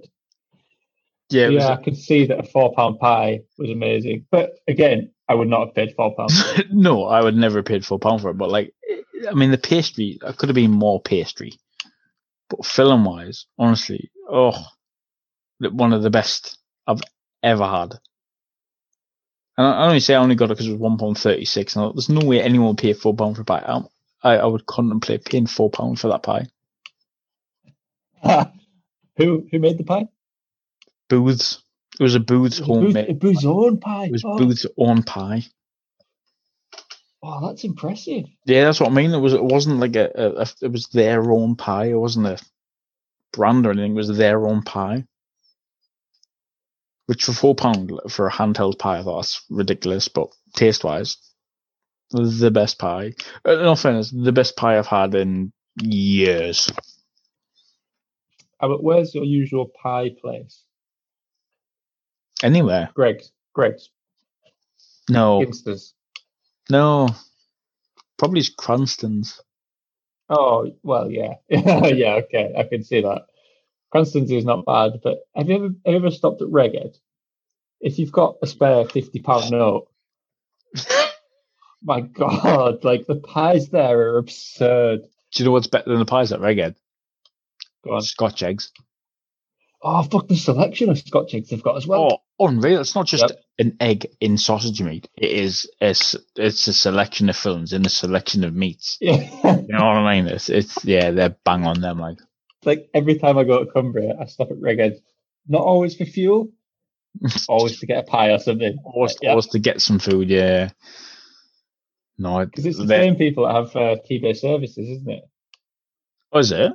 [1.30, 5.34] Yeah, yeah, I could see that a four pound pie was amazing, but again, I
[5.34, 6.42] would not have paid four pounds.
[6.70, 8.38] no, I would never have paid four pound for it.
[8.38, 8.74] But like
[9.28, 11.54] I mean, the pastry it could have been more pastry,
[12.48, 14.66] but film wise, honestly, oh,
[15.60, 17.00] one of the best I've
[17.42, 17.98] ever had.
[19.56, 21.76] And I only say I only got it because it was one pound thirty six.
[21.76, 23.64] And I there's no way anyone would pay four pound for a pie.
[23.66, 23.88] I, um,
[24.22, 26.46] I, I would contemplate paying four pound for that pie.
[29.16, 30.08] who who made the pie?
[31.08, 31.62] Booths.
[32.00, 33.20] It was a Booths It was Booth's, homemade.
[33.20, 34.06] Booth's own pie.
[34.06, 35.42] It was oh, Booth's own pie.
[37.22, 38.24] Oh, that's impressive.
[38.46, 39.12] Yeah, that's what I mean.
[39.12, 39.32] It was.
[39.34, 40.46] It wasn't like a, a, a.
[40.62, 41.86] It was their own pie.
[41.86, 42.38] It wasn't a
[43.32, 43.92] brand or anything.
[43.92, 45.04] It was their own pie.
[47.06, 50.08] Which for four pound for a handheld pie, I thought that's ridiculous.
[50.08, 51.16] But taste wise,
[52.10, 53.12] the best pie.
[53.46, 56.70] Uh, In all fairness, the best pie I've had in years.
[58.60, 60.64] Uh, but where's your usual pie place?
[62.42, 62.90] Anywhere?
[62.94, 63.30] Greggs.
[63.52, 63.90] Greggs.
[65.08, 65.92] No, Ginsters.
[66.72, 67.06] No.
[68.16, 69.42] Probably it's Cranston's.
[70.30, 72.14] Oh well, yeah, yeah.
[72.24, 73.26] Okay, I can see that.
[73.90, 76.96] Cranston's is not bad, but have you ever have you ever stopped at Rheged?
[77.82, 79.88] If you've got a spare fifty pound note,
[81.82, 85.02] my god, like the pies there are absurd.
[85.32, 86.76] Do you know what's better than the pies at Rheged?
[87.84, 88.00] Go on.
[88.00, 88.72] Scotch eggs.
[89.82, 92.12] Oh fuck, the selection of Scotch eggs they've got as well.
[92.12, 92.80] Oh, unreal!
[92.80, 93.40] It's not just Yep.
[93.58, 95.08] an egg in sausage meat.
[95.16, 98.98] It is a, s- it's a selection of films and a selection of meats.
[99.00, 100.26] Yeah, You know what I mean?
[100.28, 101.98] It's it's yeah, they're bang on them.
[101.98, 102.18] Like
[102.64, 105.00] like every time I go to Cumbria, I stop at Rheged.
[105.48, 106.48] Not always for fuel,
[107.48, 108.78] always to get a pie or something.
[108.84, 110.28] always, always to get some food.
[110.30, 110.70] Yeah.
[112.18, 115.24] No, Because it's the same people that have uh, Tebay services, isn't it?
[116.32, 116.72] Oh, is it?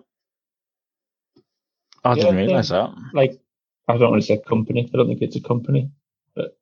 [2.03, 2.93] I Yeah, didn't realize that.
[3.13, 3.39] Like,
[3.87, 4.89] I don't want to say company.
[4.93, 5.89] I don't think it's a company.
[6.35, 6.57] but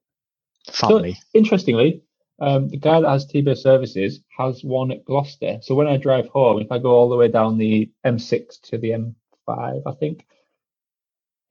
[0.71, 1.17] Family.
[1.33, 2.01] Interestingly,
[2.39, 5.59] um, the guy that has Tebay services has one at Gloucester.
[5.61, 8.77] So when I drive home, if I go all the way down the M6 to
[8.77, 10.25] the M5, I think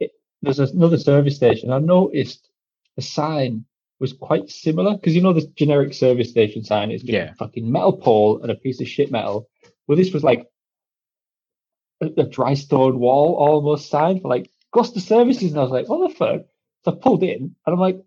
[0.01, 1.71] it, there's another service station.
[1.73, 2.49] I noticed
[2.97, 3.65] the sign
[4.01, 7.31] was quite similar because you know the generic service station sign is just Yeah.
[7.31, 9.49] a fucking metal pole and a piece of shit metal.
[9.87, 10.47] Well, this was like
[12.03, 15.89] a, a dry stone wall almost sign for like Gloucester services, and I was like,
[15.89, 16.43] what the fuck?
[16.85, 18.05] So I pulled in and I'm like,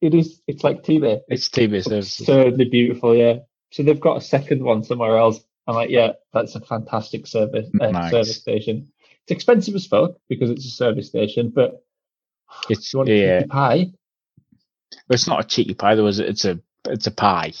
[0.00, 0.42] it is.
[0.48, 1.20] It's like Tebay.
[1.28, 2.20] It's Tebay services.
[2.20, 3.14] absurdly beautiful.
[3.14, 3.38] Yeah.
[3.70, 5.40] So they've got a second one somewhere else.
[5.66, 8.10] I'm like, yeah, that's a fantastic service uh, Nice.
[8.10, 8.92] service station.
[9.22, 11.84] It's expensive as fuck because it's a service station, but
[12.68, 13.38] It's you want a yeah.
[13.40, 13.86] cheeky pie?
[15.08, 16.06] But it's not a cheeky pie though.
[16.08, 16.28] Is it?
[16.28, 17.52] It's a it's a pie.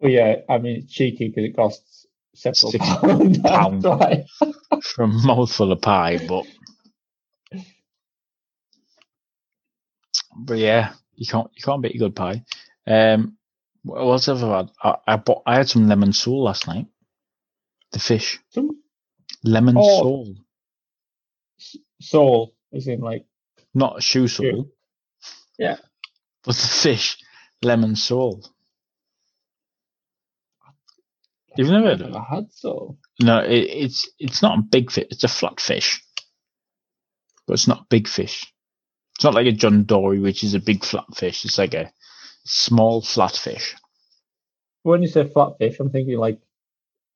[0.00, 0.36] Well, yeah.
[0.48, 2.03] I mean, it's cheeky because it costs
[2.34, 3.38] several Six pounds.
[3.38, 3.82] pound.
[4.70, 6.44] That's for a mouthful of pie, but
[10.36, 12.44] but yeah, you can't you can't beat a good pie.
[12.86, 13.36] Um,
[13.82, 14.70] what else have I had?
[14.82, 16.86] I, I bought I had some lemon sole last night.
[17.92, 18.82] The fish Some
[19.44, 20.00] lemon Oh.
[20.02, 20.34] sole,
[22.00, 23.24] soul, as in like
[23.74, 24.68] not shoe sole.
[25.58, 25.76] Yeah.
[26.44, 27.18] but the fish
[27.62, 28.44] lemon sole.
[31.56, 32.12] You've never heard I've of it?
[32.12, 32.98] never had soul.
[33.20, 35.06] No, it, it's it's not a big fish.
[35.10, 36.02] It's a flat fish,
[37.46, 38.52] but it's not a big fish.
[39.16, 41.44] It's not like a John Dory, which is a big flat fish.
[41.44, 41.92] It's like a
[42.44, 43.76] small flat fish.
[44.82, 46.40] When you say flatfish, I'm thinking like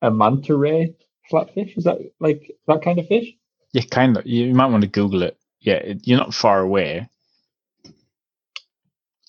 [0.01, 0.95] a manta ray
[1.31, 1.77] flatfish.
[1.77, 3.27] Is that like that kind of fish?
[3.73, 4.25] Yeah, kind of.
[4.25, 5.37] You might want to Google it.
[5.61, 7.09] Yeah, it, you're not far away.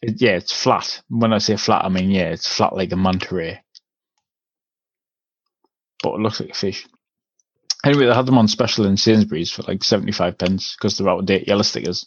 [0.03, 1.03] It, yeah, it's flat.
[1.09, 3.61] When I say flat, I mean yeah, it's flat like a manta ray,
[6.03, 6.87] but it looks like a fish.
[7.85, 11.21] Anyway, they had them on special in Sainsbury's for like seventy-five pence because they're out
[11.21, 12.07] of date yellow stickers.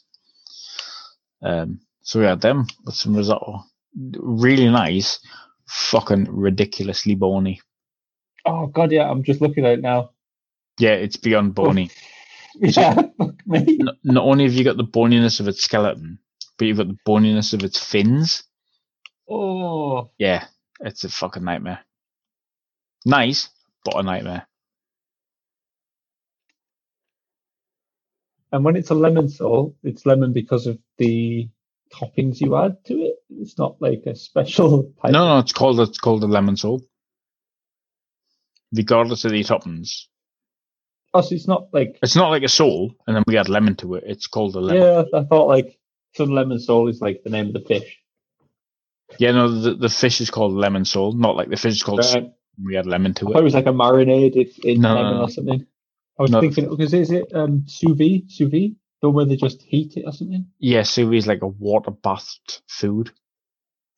[1.42, 3.64] Um, so we had them with some risotto.
[3.96, 5.20] Really nice,
[5.68, 7.62] fucking ridiculously bony.
[8.46, 9.10] Oh god, yeah.
[9.10, 10.12] I'm just looking at it now.
[10.80, 11.90] Yeah, it's beyond bony.
[12.56, 13.60] Yeah, fuck me.
[13.82, 16.20] N- not only have you got the boniness of its skeleton,
[16.58, 18.44] but you've got the boniness of its fins.
[19.30, 20.46] Oh, Yeah,
[20.82, 21.80] it's a fucking nightmare.
[23.06, 23.50] Nice,
[23.84, 24.48] but a nightmare.
[28.54, 31.50] and when it's a lemon sole, it's lemon because of the
[31.92, 33.16] toppings you add to it.
[33.32, 34.84] It's not like a special.
[35.02, 36.82] Type No, no, it's called it's called a lemon sole.
[38.72, 40.06] Regardless of the toppings,
[41.16, 42.00] Oh, so it's not like.
[42.02, 44.04] it's not like a sole, and then we add lemon to it.
[44.08, 44.82] It's called a lemon.
[44.82, 45.78] Yeah, I thought like
[46.16, 48.00] some lemon sole is like the name of the fish.
[49.20, 52.00] Yeah, no, the, the fish is called lemon sole, not like the fish is called.
[52.00, 52.32] Right.
[52.62, 53.44] We add lemon to it it.
[53.44, 55.66] was like a marinade in, in no, lemon or something.
[56.20, 56.40] I was No.
[56.40, 60.06] thinking because is it um sous vide, sous vide, the where they just heat it
[60.06, 60.48] or something?
[60.60, 63.12] Yeah, sous vide is like a water bathed food.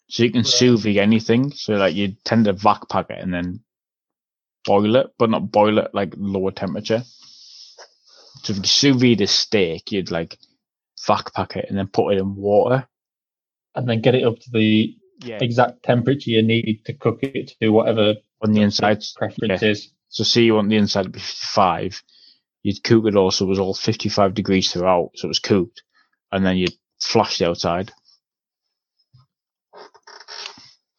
[0.10, 0.52] So you can Right.
[0.52, 1.52] sous vide anything.
[1.52, 3.62] So like you tend to vac pack it and then
[4.66, 7.04] boil it, but not boil it like lower temperature.
[8.44, 10.38] So if you sous vide a steak, you'd like
[11.08, 12.88] vac pack it and then put it in water.
[13.76, 15.38] And then get it up to the Yeah.
[15.42, 19.04] exact temperature you need to cook it to whatever On the inside.
[19.16, 19.70] preference yeah.
[19.70, 19.92] is.
[20.10, 22.02] So say you want the inside to be 55,
[22.64, 25.84] you'd cook it all so it was all 55 degrees throughout, so it was cooked,
[26.32, 27.92] and then you'd flash the outside.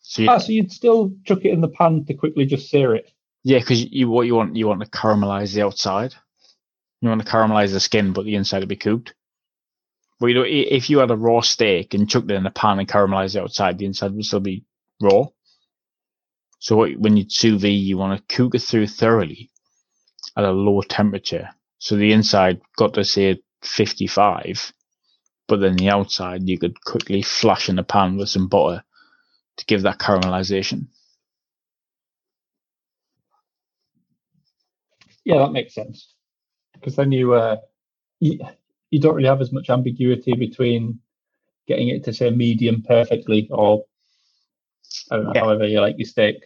[0.01, 2.94] So you, Ah, so you'd still chuck it in the pan to quickly just sear
[2.94, 3.10] it.
[3.44, 6.14] yeah, because you what you want you want to caramelize the outside.
[7.01, 9.14] You want to caramelize the skin, but the inside to be cooked.
[10.18, 12.78] But you know, if you had a raw steak and chucked it in a pan
[12.78, 14.64] and caramelized it outside, the inside would still be
[15.01, 15.26] raw.
[16.59, 19.51] So when you sous vide, you want to cook it through thoroughly
[20.36, 21.51] at a low temperature.
[21.78, 24.72] So the inside got to say 55,
[25.48, 28.84] but then the outside you could quickly flash in a pan with some butter
[29.59, 30.88] to give that caramelization.
[35.24, 36.14] Yeah, that makes sense.
[36.74, 37.56] Because then you, uh,
[38.20, 38.38] you
[38.97, 41.01] you don't really have as much ambiguity between
[41.68, 43.85] getting it to say medium perfectly or
[45.10, 45.40] know, Yeah.
[45.40, 46.36] however you like your steak.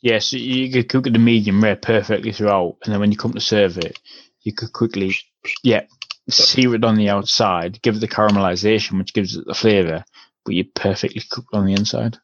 [0.00, 3.18] Yeah, so you could cook it to medium rare perfectly throughout, and then when you
[3.18, 3.98] come to serve it,
[4.40, 5.14] you could quickly,
[5.62, 5.82] yeah,
[6.30, 10.02] sear it on the outside, give it the caramelization, which gives it the flavor,
[10.46, 12.16] but you perfectly cooked on the inside.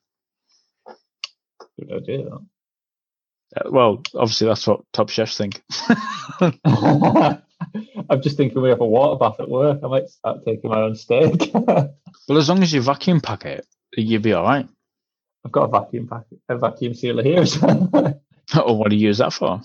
[1.78, 2.24] Good idea.
[3.54, 5.62] Uh, Well, obviously that's what top chefs think.
[8.10, 9.80] I'm just thinking we have a water bath at work.
[9.82, 11.52] I might start taking my own steak.
[12.28, 13.66] Well, as long as you vacuum pack it,
[13.96, 14.68] you'll be all right.
[15.46, 17.40] I've got a vacuum pack, a vacuum sealer here.
[17.40, 17.88] as well.
[18.66, 19.62] or what do you use that for?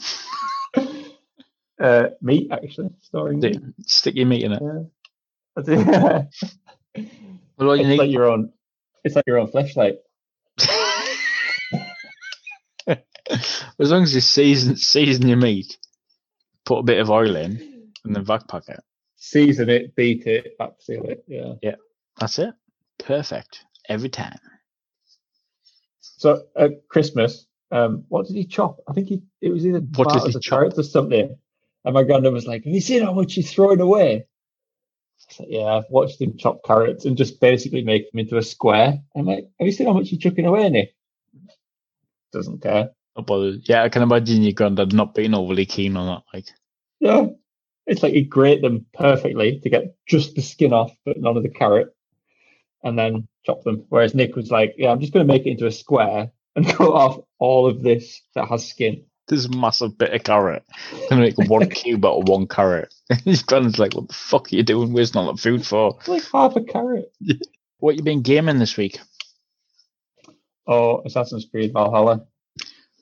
[1.77, 3.59] uh, meat, actually, storing meat.
[3.81, 4.61] Stick your meat in it.
[5.67, 6.23] Yeah.
[7.57, 8.53] Well, all you it's need, like your own.
[9.03, 9.97] It's like your own Fleshlight.
[12.87, 15.77] as long as you season season your meat,
[16.65, 17.72] put a bit of oil in,
[18.05, 18.79] and then vac pack it.
[19.15, 21.23] Season it, beat it, back seal it.
[21.27, 21.53] Yeah.
[21.61, 21.75] Yeah.
[22.19, 22.53] That's it.
[22.99, 24.37] Perfect every time.
[25.99, 28.77] So at Christmas, um, what did he chop?
[28.87, 30.43] I think he it was either What did he chop?
[30.59, 31.35] carrots or something.
[31.85, 34.25] And my granddad was like, "Have you seen how much he's throwing away?"
[35.39, 39.01] Like, "Yeah, I've watched him chop carrots and just basically make them into a square."
[39.15, 40.95] I'm like, "Have you seen how much he's chucking away?" Nick
[42.31, 42.91] doesn't care.
[43.17, 43.67] Not bothered.
[43.67, 46.23] Yeah, I can imagine your granddad not being overly keen on that.
[46.33, 46.47] Like,
[46.99, 47.27] Yeah,
[47.85, 51.43] it's like he'd grate them perfectly to get just the skin off, but none of
[51.43, 51.95] the carrot,
[52.83, 53.85] and then chop them.
[53.89, 56.67] Whereas Nick was like, "Yeah, I'm just going to make it into a square and
[56.77, 60.63] cut off all of this that has skin." this massive bit of carrot.
[61.09, 62.93] Gonna make one cube out of one carrot.
[63.25, 64.93] His granddad's like, "What the fuck are you doing?
[64.93, 67.11] Where's all that food for?" It's like half a carrot.
[67.79, 68.99] What you been gaming this week?
[70.67, 72.25] Oh, Assassin's Creed Valhalla.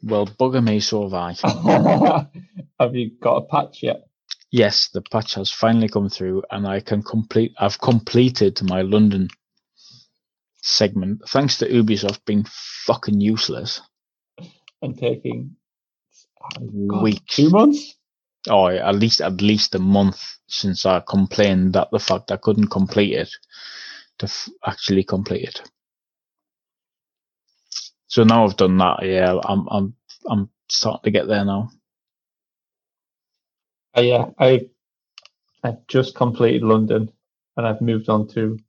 [0.03, 2.27] Well, bugger me, so have I.
[2.79, 4.07] have you got a patch yet?
[4.51, 7.53] Yes, the patch has finally come through, and I can complete.
[7.59, 9.29] I've completed my London
[10.63, 12.45] segment thanks to Ubisoft being
[12.85, 13.81] fucking useless.
[14.81, 15.55] And taking
[16.87, 17.37] God, Weeks.
[17.37, 17.95] two months.
[18.49, 22.69] Oh, at least at least a month since I complained that the fact I couldn't
[22.69, 23.29] complete it
[24.19, 25.61] to f- actually complete it.
[28.07, 28.99] So now I've done that.
[29.03, 29.95] Yeah, I'm I'm
[30.29, 31.71] I'm starting to get there now.
[33.97, 34.69] Uh, yeah, I
[35.63, 37.11] I've just completed London,
[37.57, 38.59] and I've moved on to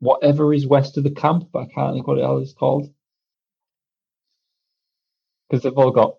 [0.00, 2.92] whatever is west of the camp, but I can't think what it else is called
[5.48, 6.16] because they've all got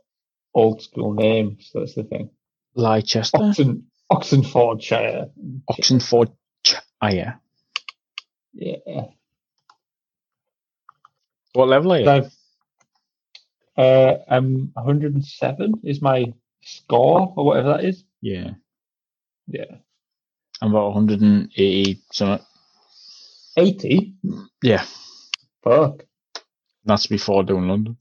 [0.54, 1.72] old school names.
[1.74, 2.30] That's the thing.
[2.76, 5.30] Leicester, Oxen, Oxenfordshire.
[5.70, 6.36] Oxenfordshire.
[7.02, 7.36] Ah, yeah.
[8.54, 9.06] Yeah.
[11.54, 12.10] What level are you?
[12.10, 12.32] I've,
[13.78, 18.04] uh, I'm 107 is my score or whatever that is.
[18.22, 18.52] Yeah,
[19.48, 19.76] Yeah.
[20.62, 22.46] I'm about 180 something.
[23.58, 24.14] 80?
[24.64, 24.86] Yeah,
[25.64, 26.06] Fuck.
[26.86, 27.98] that's before doing London.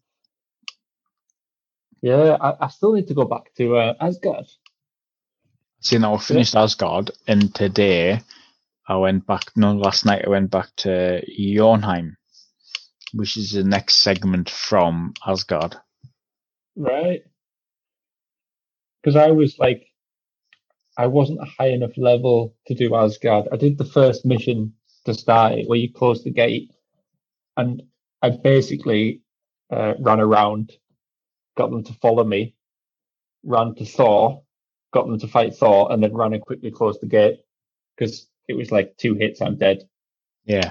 [2.03, 4.47] Yeah, I, I still need to go back to uh, Asgard.
[5.81, 8.21] See, now I finished Asgard, and today
[8.87, 9.45] I went back.
[9.57, 12.17] No, last night I went back to Jotunheim,
[13.15, 15.77] which is the next segment from Asgard.
[16.77, 17.23] Right.
[19.03, 19.87] Because I was like,
[20.99, 23.49] I wasn't a high enough level to do Asgard.
[23.53, 24.75] I did the first mission
[25.07, 26.73] to start it where you close the gate,
[27.57, 27.83] and
[28.23, 29.23] I basically
[29.73, 30.73] uh, ran around,
[31.57, 32.57] got them to follow me,
[33.45, 34.43] ran to Thor,
[34.93, 37.41] got them to fight Thor, and then ran and quickly closed the gate
[37.97, 39.89] because it was like two hits, I'm dead.
[40.47, 40.71] Yeah,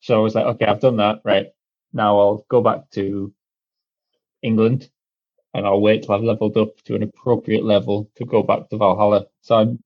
[0.00, 1.20] So I was like, okay, I've done that.
[1.24, 1.48] Right
[1.92, 3.32] now, I'll go back to
[4.42, 4.90] England,
[5.54, 8.76] and I'll wait till I've leveled up to an appropriate level to go back to
[8.78, 9.26] Valhalla.
[9.42, 9.82] So I'm,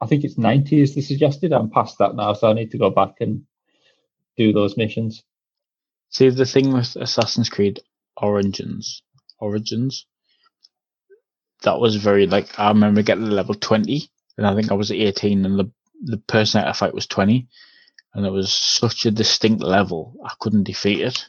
[0.00, 1.52] I think it's ninety is the suggested.
[1.52, 3.44] I'm past that now, so I need to go back and
[4.36, 5.24] do those missions.
[6.10, 7.80] See the thing with Assassin's Creed
[8.16, 9.02] Origins,
[9.40, 10.06] Origins,
[11.62, 15.44] that was very like I remember getting level twenty, and I think I was eighteen,
[15.46, 15.70] and the
[16.04, 17.48] the person I fight was twenty,
[18.14, 21.28] and it was such a distinct level I couldn't defeat it,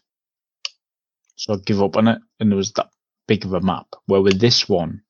[1.36, 2.90] so I give up on it, and there was that
[3.28, 3.88] big of a map.
[4.06, 5.02] Where with this one,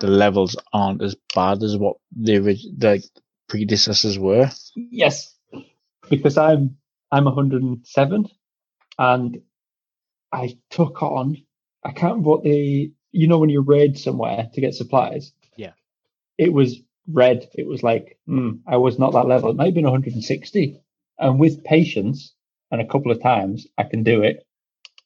[0.00, 3.02] the levels aren't as bad as what the the
[3.48, 4.50] predecessors were.
[4.74, 5.34] Yes,
[6.08, 6.76] because I'm
[7.10, 8.28] I'm 107,
[8.98, 9.42] and
[10.32, 11.42] I took on.
[11.84, 15.32] I can't remember what the you know when you raid somewhere to get supplies.
[15.56, 15.72] Yeah.
[16.38, 17.48] It was red.
[17.54, 19.50] It was like mm, I was not that level.
[19.50, 20.80] It might have been 160,
[21.18, 22.34] and with patience
[22.70, 24.44] and a couple of times, I can do it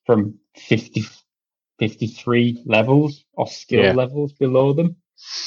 [0.06, 1.04] from 50,
[1.80, 3.92] 53 levels or skill Yeah.
[3.92, 4.96] levels below them.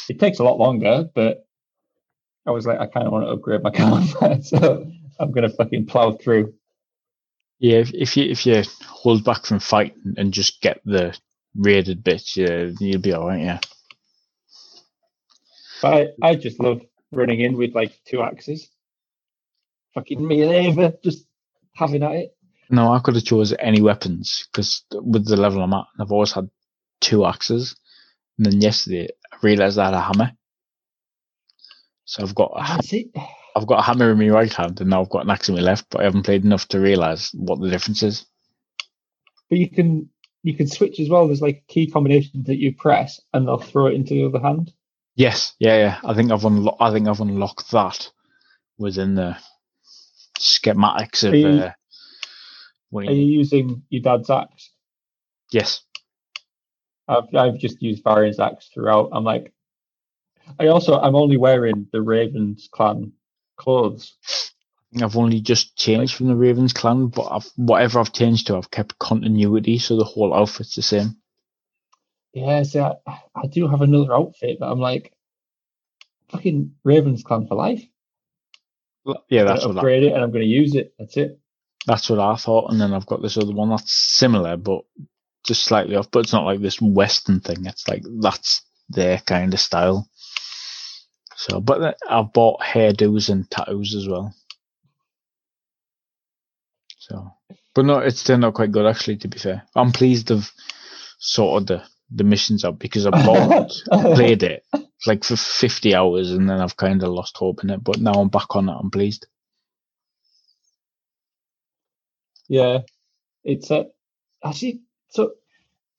[0.10, 1.48] It takes a lot longer, but
[2.46, 4.86] I was like, I kind of want to upgrade my character, so
[5.20, 6.54] I'm gonna fucking plow through.
[7.60, 11.18] Yeah, if, if you if you hold back from fighting and just get the
[11.56, 13.42] raided bits, yeah, you'll be alright.
[13.42, 13.60] Yeah.
[15.82, 16.82] But I, I just love
[17.12, 18.70] running in with like two axes.
[19.94, 21.26] Fucking me and Eivor just
[21.76, 22.36] having at it.
[22.70, 26.32] No, I could have chose any weapons because with the level I'm at, I've always
[26.32, 26.50] had
[27.02, 27.76] two axes.
[28.38, 30.32] And then yesterday, I realised I had a hammer.
[32.06, 33.08] So I've got a, ha- That's it.
[33.56, 35.56] I've got a hammer in my right hand, and now I've got an axe in
[35.56, 35.86] my left.
[35.92, 38.26] But I haven't played enough to realise what the difference is.
[39.50, 40.10] But you can
[40.42, 41.28] you can switch as well.
[41.28, 44.72] There's like key combinations that you press and they'll throw it into the other hand.
[45.16, 46.00] Yes, yeah, yeah.
[46.04, 46.82] I think I've unlocked.
[46.82, 48.10] I think I've unlocked that
[48.78, 49.38] within the
[50.40, 51.36] schematics of.
[51.36, 51.72] You- Uh,
[53.10, 54.72] Are you using your dad's axe?
[55.52, 55.84] yes,
[57.08, 59.10] I've I've just used Varin's axe throughout.
[59.14, 59.54] I'm like,
[60.60, 63.14] I also I'm only wearing the Ravens clan
[63.58, 64.16] clothes.
[65.02, 68.70] I've only just changed from the Ravens clan, but I've, whatever I've changed to, I've
[68.70, 71.18] kept continuity, so the whole outfit's the same.
[72.34, 75.14] Yeah, see, I, I do have another outfit, but I'm like,
[76.30, 77.84] fucking Ravens clan for life.
[79.30, 80.94] Yeah, I'm that's gonna what I, upgrade it and I'm going to use it.
[81.00, 81.40] That's it.
[81.86, 82.72] That's what I thought.
[82.72, 84.82] And then I've got this other one that's similar, but
[85.46, 86.10] just slightly off.
[86.12, 87.66] But it's not like this Western thing.
[87.66, 90.08] It's like that's their kind of style.
[91.36, 94.34] So, but I've bought hairdos and tattoos as well.
[97.00, 97.32] So,
[97.76, 99.18] but no, it's turned out quite good actually.
[99.18, 100.52] To be fair, I'm pleased of
[101.20, 101.84] sorted the
[102.16, 103.72] the missions up because I bought
[104.16, 104.64] played it
[105.06, 107.84] like for 50 hours and then I've kind of lost hope in it.
[107.84, 108.74] But now I'm back on it.
[108.74, 109.26] I'm pleased.
[112.48, 112.80] Yeah,
[113.44, 113.88] it's a
[114.44, 114.82] actually.
[115.10, 115.34] So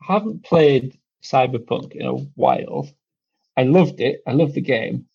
[0.09, 2.89] I haven't played Cyberpunk in a while.
[3.57, 4.23] I loved it.
[4.27, 5.07] I love the game,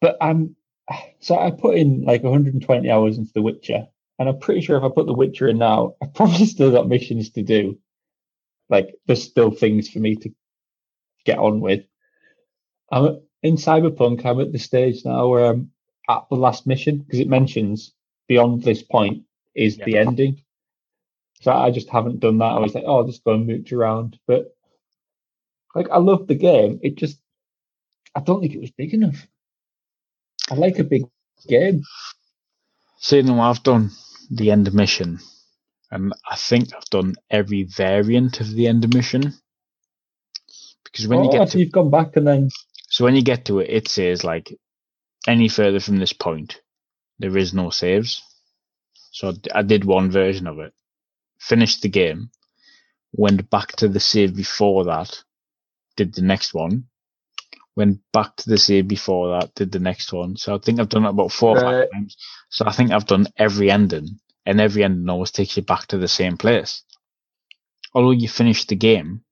[0.00, 0.56] but I'm
[1.20, 4.84] so I put in like 120 hours into The Witcher, and I'm pretty sure if
[4.84, 7.78] I put The Witcher in now, I've probably still got missions to do.
[8.68, 10.30] Like there's still things for me to
[11.24, 11.84] get on with.
[12.90, 14.24] I'm in Cyberpunk.
[14.24, 15.72] I'm at the stage now where I'm
[16.08, 17.92] at the last mission because it mentions
[18.28, 19.24] beyond this point
[19.56, 20.42] is the ending.
[21.40, 22.44] So I just haven't done that.
[22.44, 24.18] I was like, oh, I'll just go and mooch around.
[24.26, 24.54] But
[25.74, 26.80] like, I love the game.
[26.82, 27.20] It just,
[28.14, 29.26] I don't think it was big enough.
[30.50, 31.02] I like a big
[31.48, 31.82] game.
[32.98, 33.90] So, you I've done
[34.30, 35.18] the end mission
[35.90, 39.34] and I think I've done every variant of the end mission.
[40.84, 42.48] Because when you oh, get after to you've gone back and then,
[42.88, 44.56] So when you get to it, it says like
[45.26, 46.60] any further from this point,
[47.18, 48.22] there is no saves.
[49.16, 50.74] So I did one version of it,
[51.40, 52.30] finished the game,
[53.12, 55.22] went back to the save before that,
[55.96, 56.84] did the next one,
[57.76, 60.36] went back to the save before that, did the next one.
[60.36, 61.88] So I think I've done it about four or five Right.
[61.94, 62.16] times.
[62.50, 65.98] So I think I've done every ending, and every ending always takes you back to
[65.98, 66.82] the same place.
[67.94, 69.22] Although you finish the game,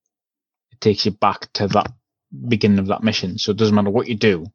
[0.72, 1.92] it takes you back to that
[2.48, 3.38] beginning of that mission.
[3.38, 4.46] So it doesn't matter what you do.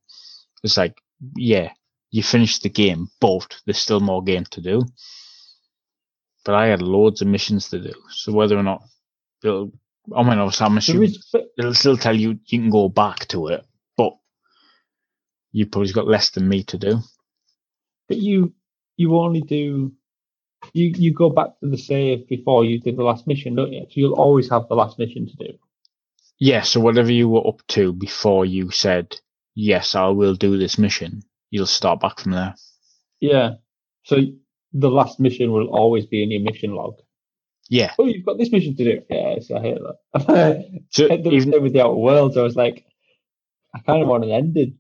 [0.64, 0.98] It's like,
[1.36, 1.72] yeah,
[2.12, 4.84] you finish the game, but there's still more game to do.
[6.46, 7.94] But I had loads of missions to do.
[8.12, 8.84] So whether or not
[9.44, 9.72] it'll,
[10.16, 11.14] I mean, obviously, I'm assuming
[11.58, 13.66] it'll still tell you you can go back to it,
[13.98, 14.14] but
[15.52, 17.00] you've probably got less than me to do.
[18.08, 18.54] but you,
[18.98, 19.94] you only do,
[20.74, 23.84] you, you go back to the save before you did the last mission, don't you?
[23.84, 25.54] So you'll always have the last mission to do.
[26.40, 29.18] Yeah, so whatever you were up to before you said,
[29.56, 32.56] yes, I will do this mission, you'll start back from there.
[33.20, 33.56] Yeah.
[34.04, 34.18] So
[34.74, 36.96] the last mission will always be in your mission log.
[37.70, 37.94] Yeah.
[38.00, 39.02] Oh, you've got this mission to do.
[39.10, 39.78] Yes, I hate
[40.14, 40.66] that.
[40.92, 42.84] So even with the Outer Worlds, I was like,
[43.76, 44.78] I kind of want it ended.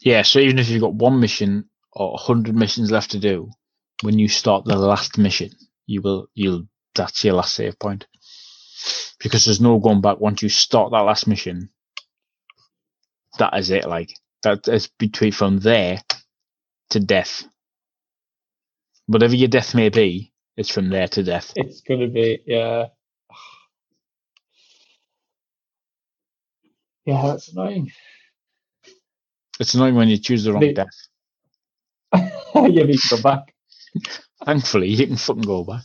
[0.00, 3.50] yeah, so even if you've got one mission or hundred missions left to do,
[4.02, 5.50] when you start the last mission,
[5.86, 6.64] you will you'll
[6.94, 8.06] that's your last save point.
[9.22, 11.70] Because there's no going back once you start that last mission.
[13.38, 14.10] That is it, like
[14.44, 16.00] that is between from there
[16.90, 17.44] to death.
[19.06, 21.54] Whatever your death may be, it's from there to death.
[21.56, 22.88] It's gonna be yeah.
[27.06, 27.92] Yeah, that's annoying.
[29.60, 30.96] It's annoying when you choose the wrong The- death.
[32.54, 33.54] you need to go back
[34.44, 35.84] Thankfully, you can fucking go back.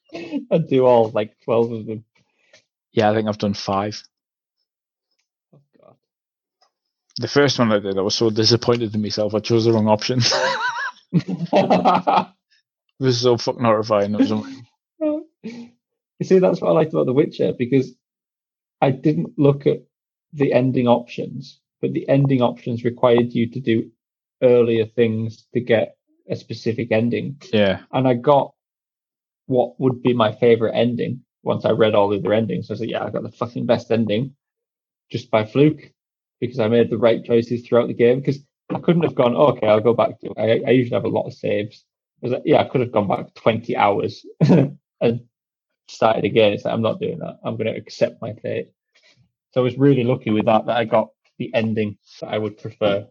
[0.12, 2.04] and do all like twelve of them.
[2.92, 4.02] Yeah, I think I've done five.
[5.54, 5.96] Oh god.
[7.18, 9.34] The first one I did, I was so disappointed in myself.
[9.34, 10.20] I chose the wrong option.
[11.12, 12.28] it
[12.98, 14.14] was so fucking horrifying.
[14.14, 14.66] It was annoying.
[15.42, 17.92] you see, that's what I liked about The Witcher because
[18.82, 19.78] I didn't look at
[20.34, 23.90] the ending options, but the ending options required you to do
[24.42, 25.96] earlier things to get
[26.28, 27.40] a specific ending.
[27.52, 28.52] yeah, And I got
[29.46, 32.68] what would be my favorite ending once I read all the other endings.
[32.68, 34.34] I was like, yeah, I got the fucking best ending
[35.10, 35.92] just by fluke
[36.40, 38.20] because I made the right choices throughout the game.
[38.20, 38.38] Because
[38.74, 40.32] I couldn't have gone, "Oh, okay, I'll go back to.
[40.36, 41.84] I, I usually have a lot of saves.
[42.24, 45.20] I like, yeah, I could have gone back 20 hours and
[45.88, 46.52] started again.
[46.52, 47.38] It's like, I'm not doing that.
[47.44, 48.70] I'm going to accept my fate.
[49.52, 51.08] So I was really lucky with that, that I got
[51.38, 53.06] the ending that I would prefer.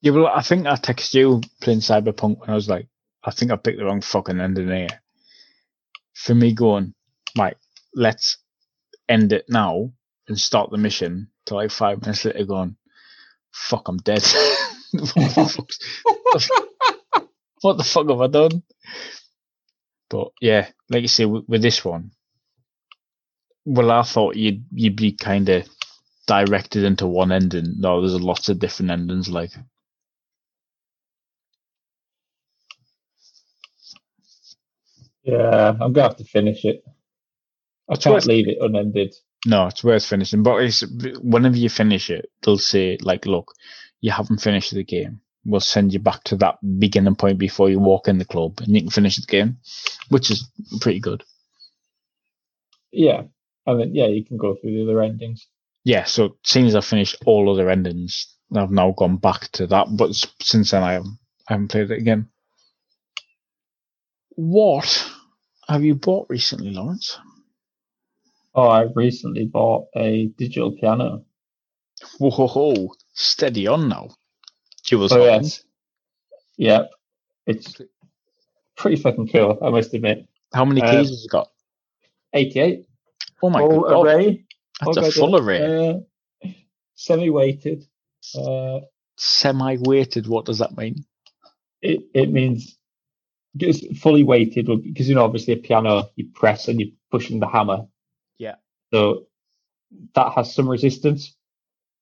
[0.00, 0.12] yeah.
[0.12, 2.88] Well, I think I texted you playing Cyberpunk when I was like,
[3.24, 4.88] I think I picked the wrong fucking ending here.
[6.14, 6.94] For me, going
[7.36, 7.58] like,
[7.94, 8.38] let's
[9.08, 9.92] end it now
[10.28, 11.30] and start the mission.
[11.46, 12.76] To like five minutes later, going,
[13.52, 14.22] fuck, I'm dead.
[14.92, 16.50] what, the fuck's-
[17.62, 18.62] what the fuck have I done?
[20.10, 22.12] But yeah, like you say, with, with this one,
[23.66, 25.68] well, I thought you'd you'd be kind of
[26.26, 27.74] directed into one ending.
[27.78, 29.28] No, there's lots of different endings.
[29.28, 29.52] Like,
[35.24, 36.84] Yeah, I'm going to have to finish it.
[37.90, 39.14] I can't leave it unended.
[39.44, 40.42] No, it's worth finishing.
[40.42, 40.84] But it's,
[41.20, 43.52] whenever you finish it, they'll say like, "Look,
[44.00, 45.20] you haven't finished the game.
[45.44, 48.74] We'll send you back to that beginning point before you walk in the club, and
[48.74, 49.58] you can finish the game,"
[50.08, 50.48] which is
[50.80, 51.22] pretty good.
[52.92, 53.22] Yeah.
[53.66, 55.46] I mean, yeah, you can go through the other endings.
[55.84, 56.04] Yeah.
[56.04, 59.88] So, seeing as I've finished all other endings, I've now gone back to that.
[59.96, 61.18] But since then, I haven't,
[61.48, 62.28] I haven't played it again.
[64.30, 65.10] What
[65.68, 67.18] have you bought recently, Lawrence?
[68.56, 71.24] Oh, I recently bought a digital piano.
[72.18, 72.94] Whoa, ho, ho.
[73.12, 74.10] steady on now.
[74.82, 75.44] Jools Oh, Holland.
[75.44, 75.64] yes.
[76.56, 76.84] Yeah.
[77.46, 77.80] It's
[78.76, 80.26] pretty fucking cool, I must admit.
[80.54, 81.48] How many Uh, keys has it got?
[82.32, 82.86] 88.
[83.42, 84.44] Oh my Full god, array.
[84.80, 85.88] that's a Oh, full array.
[86.44, 86.48] Uh,
[86.94, 87.86] semi-weighted.
[88.34, 88.80] Uh,
[89.18, 90.26] Semi-weighted.
[90.26, 91.04] What does that mean?
[91.82, 92.76] it, it means
[93.58, 97.46] it's fully weighted because, you know, obviously a piano, you press and you're pushing the
[97.46, 97.86] hammer.
[98.92, 99.26] So
[100.14, 101.34] that has some resistance,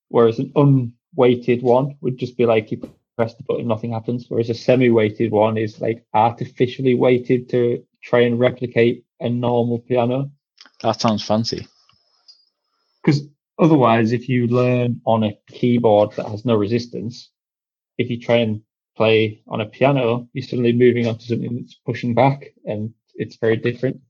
[0.09, 2.78] whereas an unweighted one would just be like you
[3.16, 4.27] press the button, nothing happens.
[4.28, 10.31] Whereas a semi-weighted one is like artificially weighted to try and replicate a normal piano.
[10.82, 11.66] That sounds fancy.
[13.02, 13.23] Because
[13.59, 17.31] otherwise, if you learn on a keyboard that has no resistance,
[17.98, 18.62] if you try and
[18.97, 23.36] play on a piano, you're suddenly moving on to something that's pushing back, and it's
[23.36, 24.01] very different.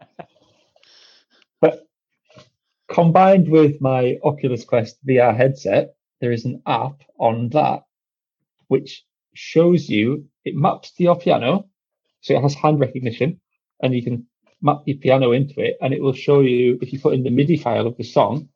[2.98, 7.84] combined with my Oculus Quest VR headset, there is an app on that
[8.66, 9.04] which
[9.34, 11.68] shows you it maps to your piano,
[12.22, 13.40] so it has hand recognition,
[13.80, 14.26] and you can
[14.62, 17.30] map your piano into it, and it will show you if you put in the
[17.30, 18.48] MIDI file of the song,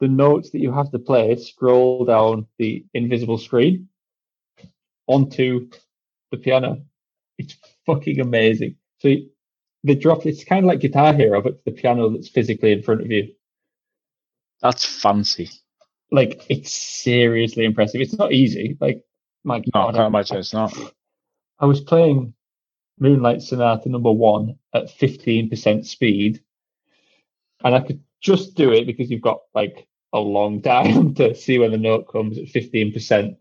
[0.00, 3.88] the notes that you have to play scroll down the invisible screen
[5.06, 5.70] onto
[6.32, 6.82] the piano.
[7.38, 7.56] It's
[7.86, 8.74] fucking amazing.
[8.98, 9.14] So
[9.84, 13.00] they drop it's kind of like Guitar Hero, but the piano that's physically in front
[13.00, 13.32] of you.
[14.62, 15.50] That's fancy.
[16.10, 18.00] Like it's seriously impressive.
[18.00, 18.76] It's not easy.
[18.80, 19.02] Like
[19.42, 20.76] my No, I can't imagine it's not.
[21.58, 22.34] I was playing
[22.98, 26.42] Moonlight Sonata number one at 15% speed,
[27.64, 31.58] and I could just do it because you've got like a long time to see
[31.58, 33.36] when the note comes at 15%.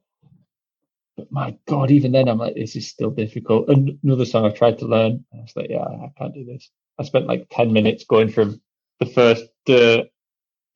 [1.15, 3.69] But my God, even then, I'm like, this is still difficult.
[3.69, 6.69] And another song I tried to learn, I was like, yeah, I can't do this.
[6.99, 8.59] I spent like 10 minutes going from
[8.99, 10.03] the first duh,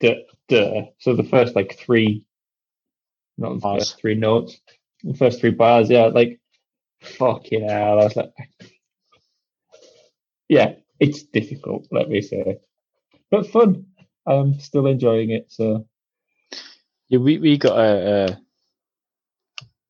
[0.02, 0.16] duh,
[0.50, 0.84] duh.
[1.00, 2.26] So the first like three,
[3.38, 4.60] not the first three notes,
[5.04, 6.40] the first three bars, yeah, like
[7.04, 8.00] fucking hell.
[8.02, 8.34] I was like,
[10.50, 12.60] yeah, it's difficult, let me say,
[13.32, 13.86] but fun.
[14.28, 15.48] I'm still enjoying it.
[15.50, 15.88] So
[17.10, 18.42] Yeah, we, we got a, a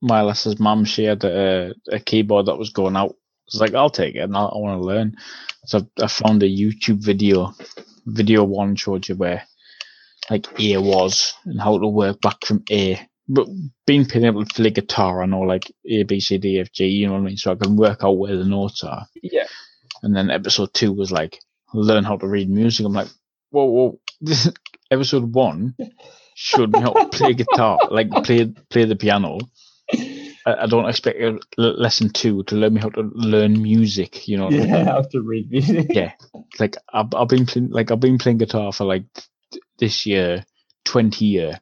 [0.02, 0.86] my lass's mum.
[0.86, 3.12] She had a, a keyboard that was going out.
[3.12, 5.18] I was like, I'll take it, and I, I want to learn.
[5.66, 7.54] So I found a YouTube video.
[8.06, 9.44] Video one showed you where
[10.30, 13.00] like A was and how to work back from A.
[13.30, 13.48] But
[13.86, 16.86] being being able to play guitar, I know like A, B, C, D, F, G.
[16.88, 17.38] You know what I mean?
[17.38, 19.06] So I can work out where the notes are.
[19.22, 19.48] yeah,
[20.02, 21.40] And then episode two was like
[21.74, 22.86] learn how to read music.
[22.86, 23.10] I'm like,
[23.50, 24.00] whoa, whoa.
[24.22, 24.50] This
[24.90, 25.76] episode one
[26.36, 29.40] showed me how to play guitar, like play play the piano.
[29.94, 31.20] I, I don't expect
[31.58, 34.28] le- lesson two to learn me how to learn music.
[34.28, 35.88] You know, yeah, how to read music.
[35.90, 36.14] Yeah.
[36.60, 39.04] like I've, I've been playing, like I've been playing guitar for like
[39.52, 40.46] th- this year,
[40.86, 41.60] twenty year,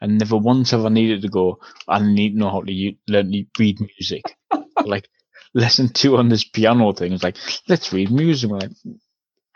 [0.00, 1.60] and never once have I needed to go.
[1.88, 4.24] I need to know how to u- learn to read music.
[4.84, 5.08] like
[5.54, 7.36] lesson two on this piano thing is like,
[7.68, 8.50] let's read music.
[8.50, 8.70] We're like,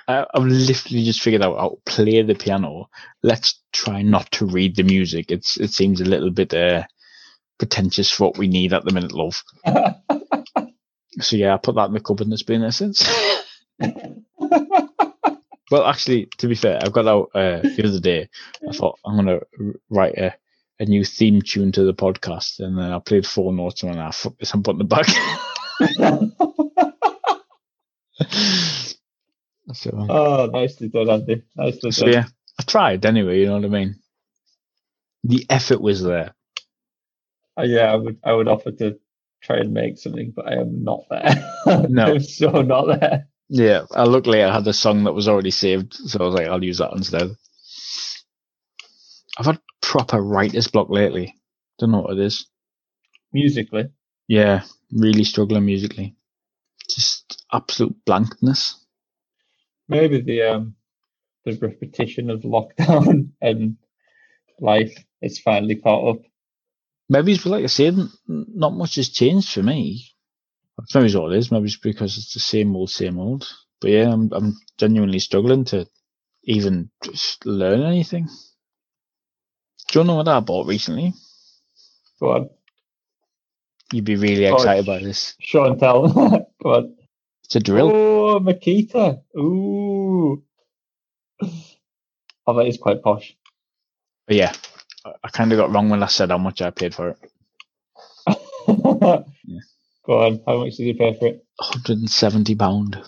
[0.09, 2.89] I, I've literally just figured out how to play the piano.
[3.23, 5.31] Let's try not to read the music.
[5.31, 6.85] It's it seems a little bit uh,
[7.59, 9.43] pretentious for what we need at the minute, love.
[11.21, 13.05] So yeah, I put that in the cupboard and it's been there since.
[15.73, 18.29] well, actually, to be fair, I've got out uh, the other day.
[18.69, 19.41] I thought I'm gonna
[19.89, 20.35] write a,
[20.79, 24.11] a new theme tune to the podcast, and then I played four notes and I
[24.11, 25.07] fuck this, I'm putting it back.
[29.73, 31.43] so, oh, nicely done, Andy.
[31.57, 32.13] Nicely so done.
[32.13, 32.27] yeah,
[32.61, 33.41] I tried anyway.
[33.41, 33.97] You know what I mean?
[35.25, 36.35] The effort was there.
[37.59, 38.99] Uh, yeah, I would I would offer to
[39.43, 41.49] try and make something, but I am not there.
[41.89, 42.05] No.
[42.05, 43.27] I'm so not there.
[43.55, 46.49] Yeah, I luckily I had a song that was already saved, so I was like,
[46.49, 47.37] I'll use that instead.
[49.39, 51.35] I've had proper writer's block lately.
[51.79, 52.47] Don't know what it is.
[53.31, 53.91] Musically.
[54.27, 56.17] Yeah, really struggling musically.
[56.89, 58.83] Just absolute blankness.
[59.87, 60.75] Maybe the um
[61.45, 63.77] the repetition of lockdown and
[64.61, 66.23] life is finally caught up.
[67.11, 70.12] Maybe it's like I said, not much has changed for me.
[70.95, 71.53] Maybe it's what it is.
[71.53, 73.49] Maybe it's because it's the same old, same old.
[73.81, 75.87] But yeah, I'm I'm genuinely struggling to
[76.45, 78.29] even just learn anything.
[79.89, 81.15] Do you know what I bought recently?
[82.21, 82.51] Go on.
[83.93, 85.35] You'd be really Oh, excited by this.
[85.41, 86.09] Show and tell.
[86.63, 86.97] Go on.
[87.45, 87.91] It's a drill.
[87.91, 89.23] Oh Makita.
[89.39, 90.43] Ooh.
[92.47, 93.37] Oh that is quite posh.
[94.27, 94.53] But yeah,
[95.05, 97.19] I, I kind of got wrong when I said how much I paid for it.
[99.45, 99.61] Yeah.
[100.05, 100.41] Go on.
[100.47, 101.45] How much did you pay for it?
[101.59, 102.99] 170 pound,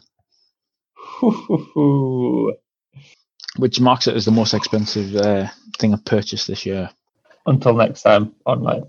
[3.56, 5.48] which marks it as the most expensive uh,
[5.78, 6.90] thing I've purchased this year.
[7.46, 8.84] Until next time online.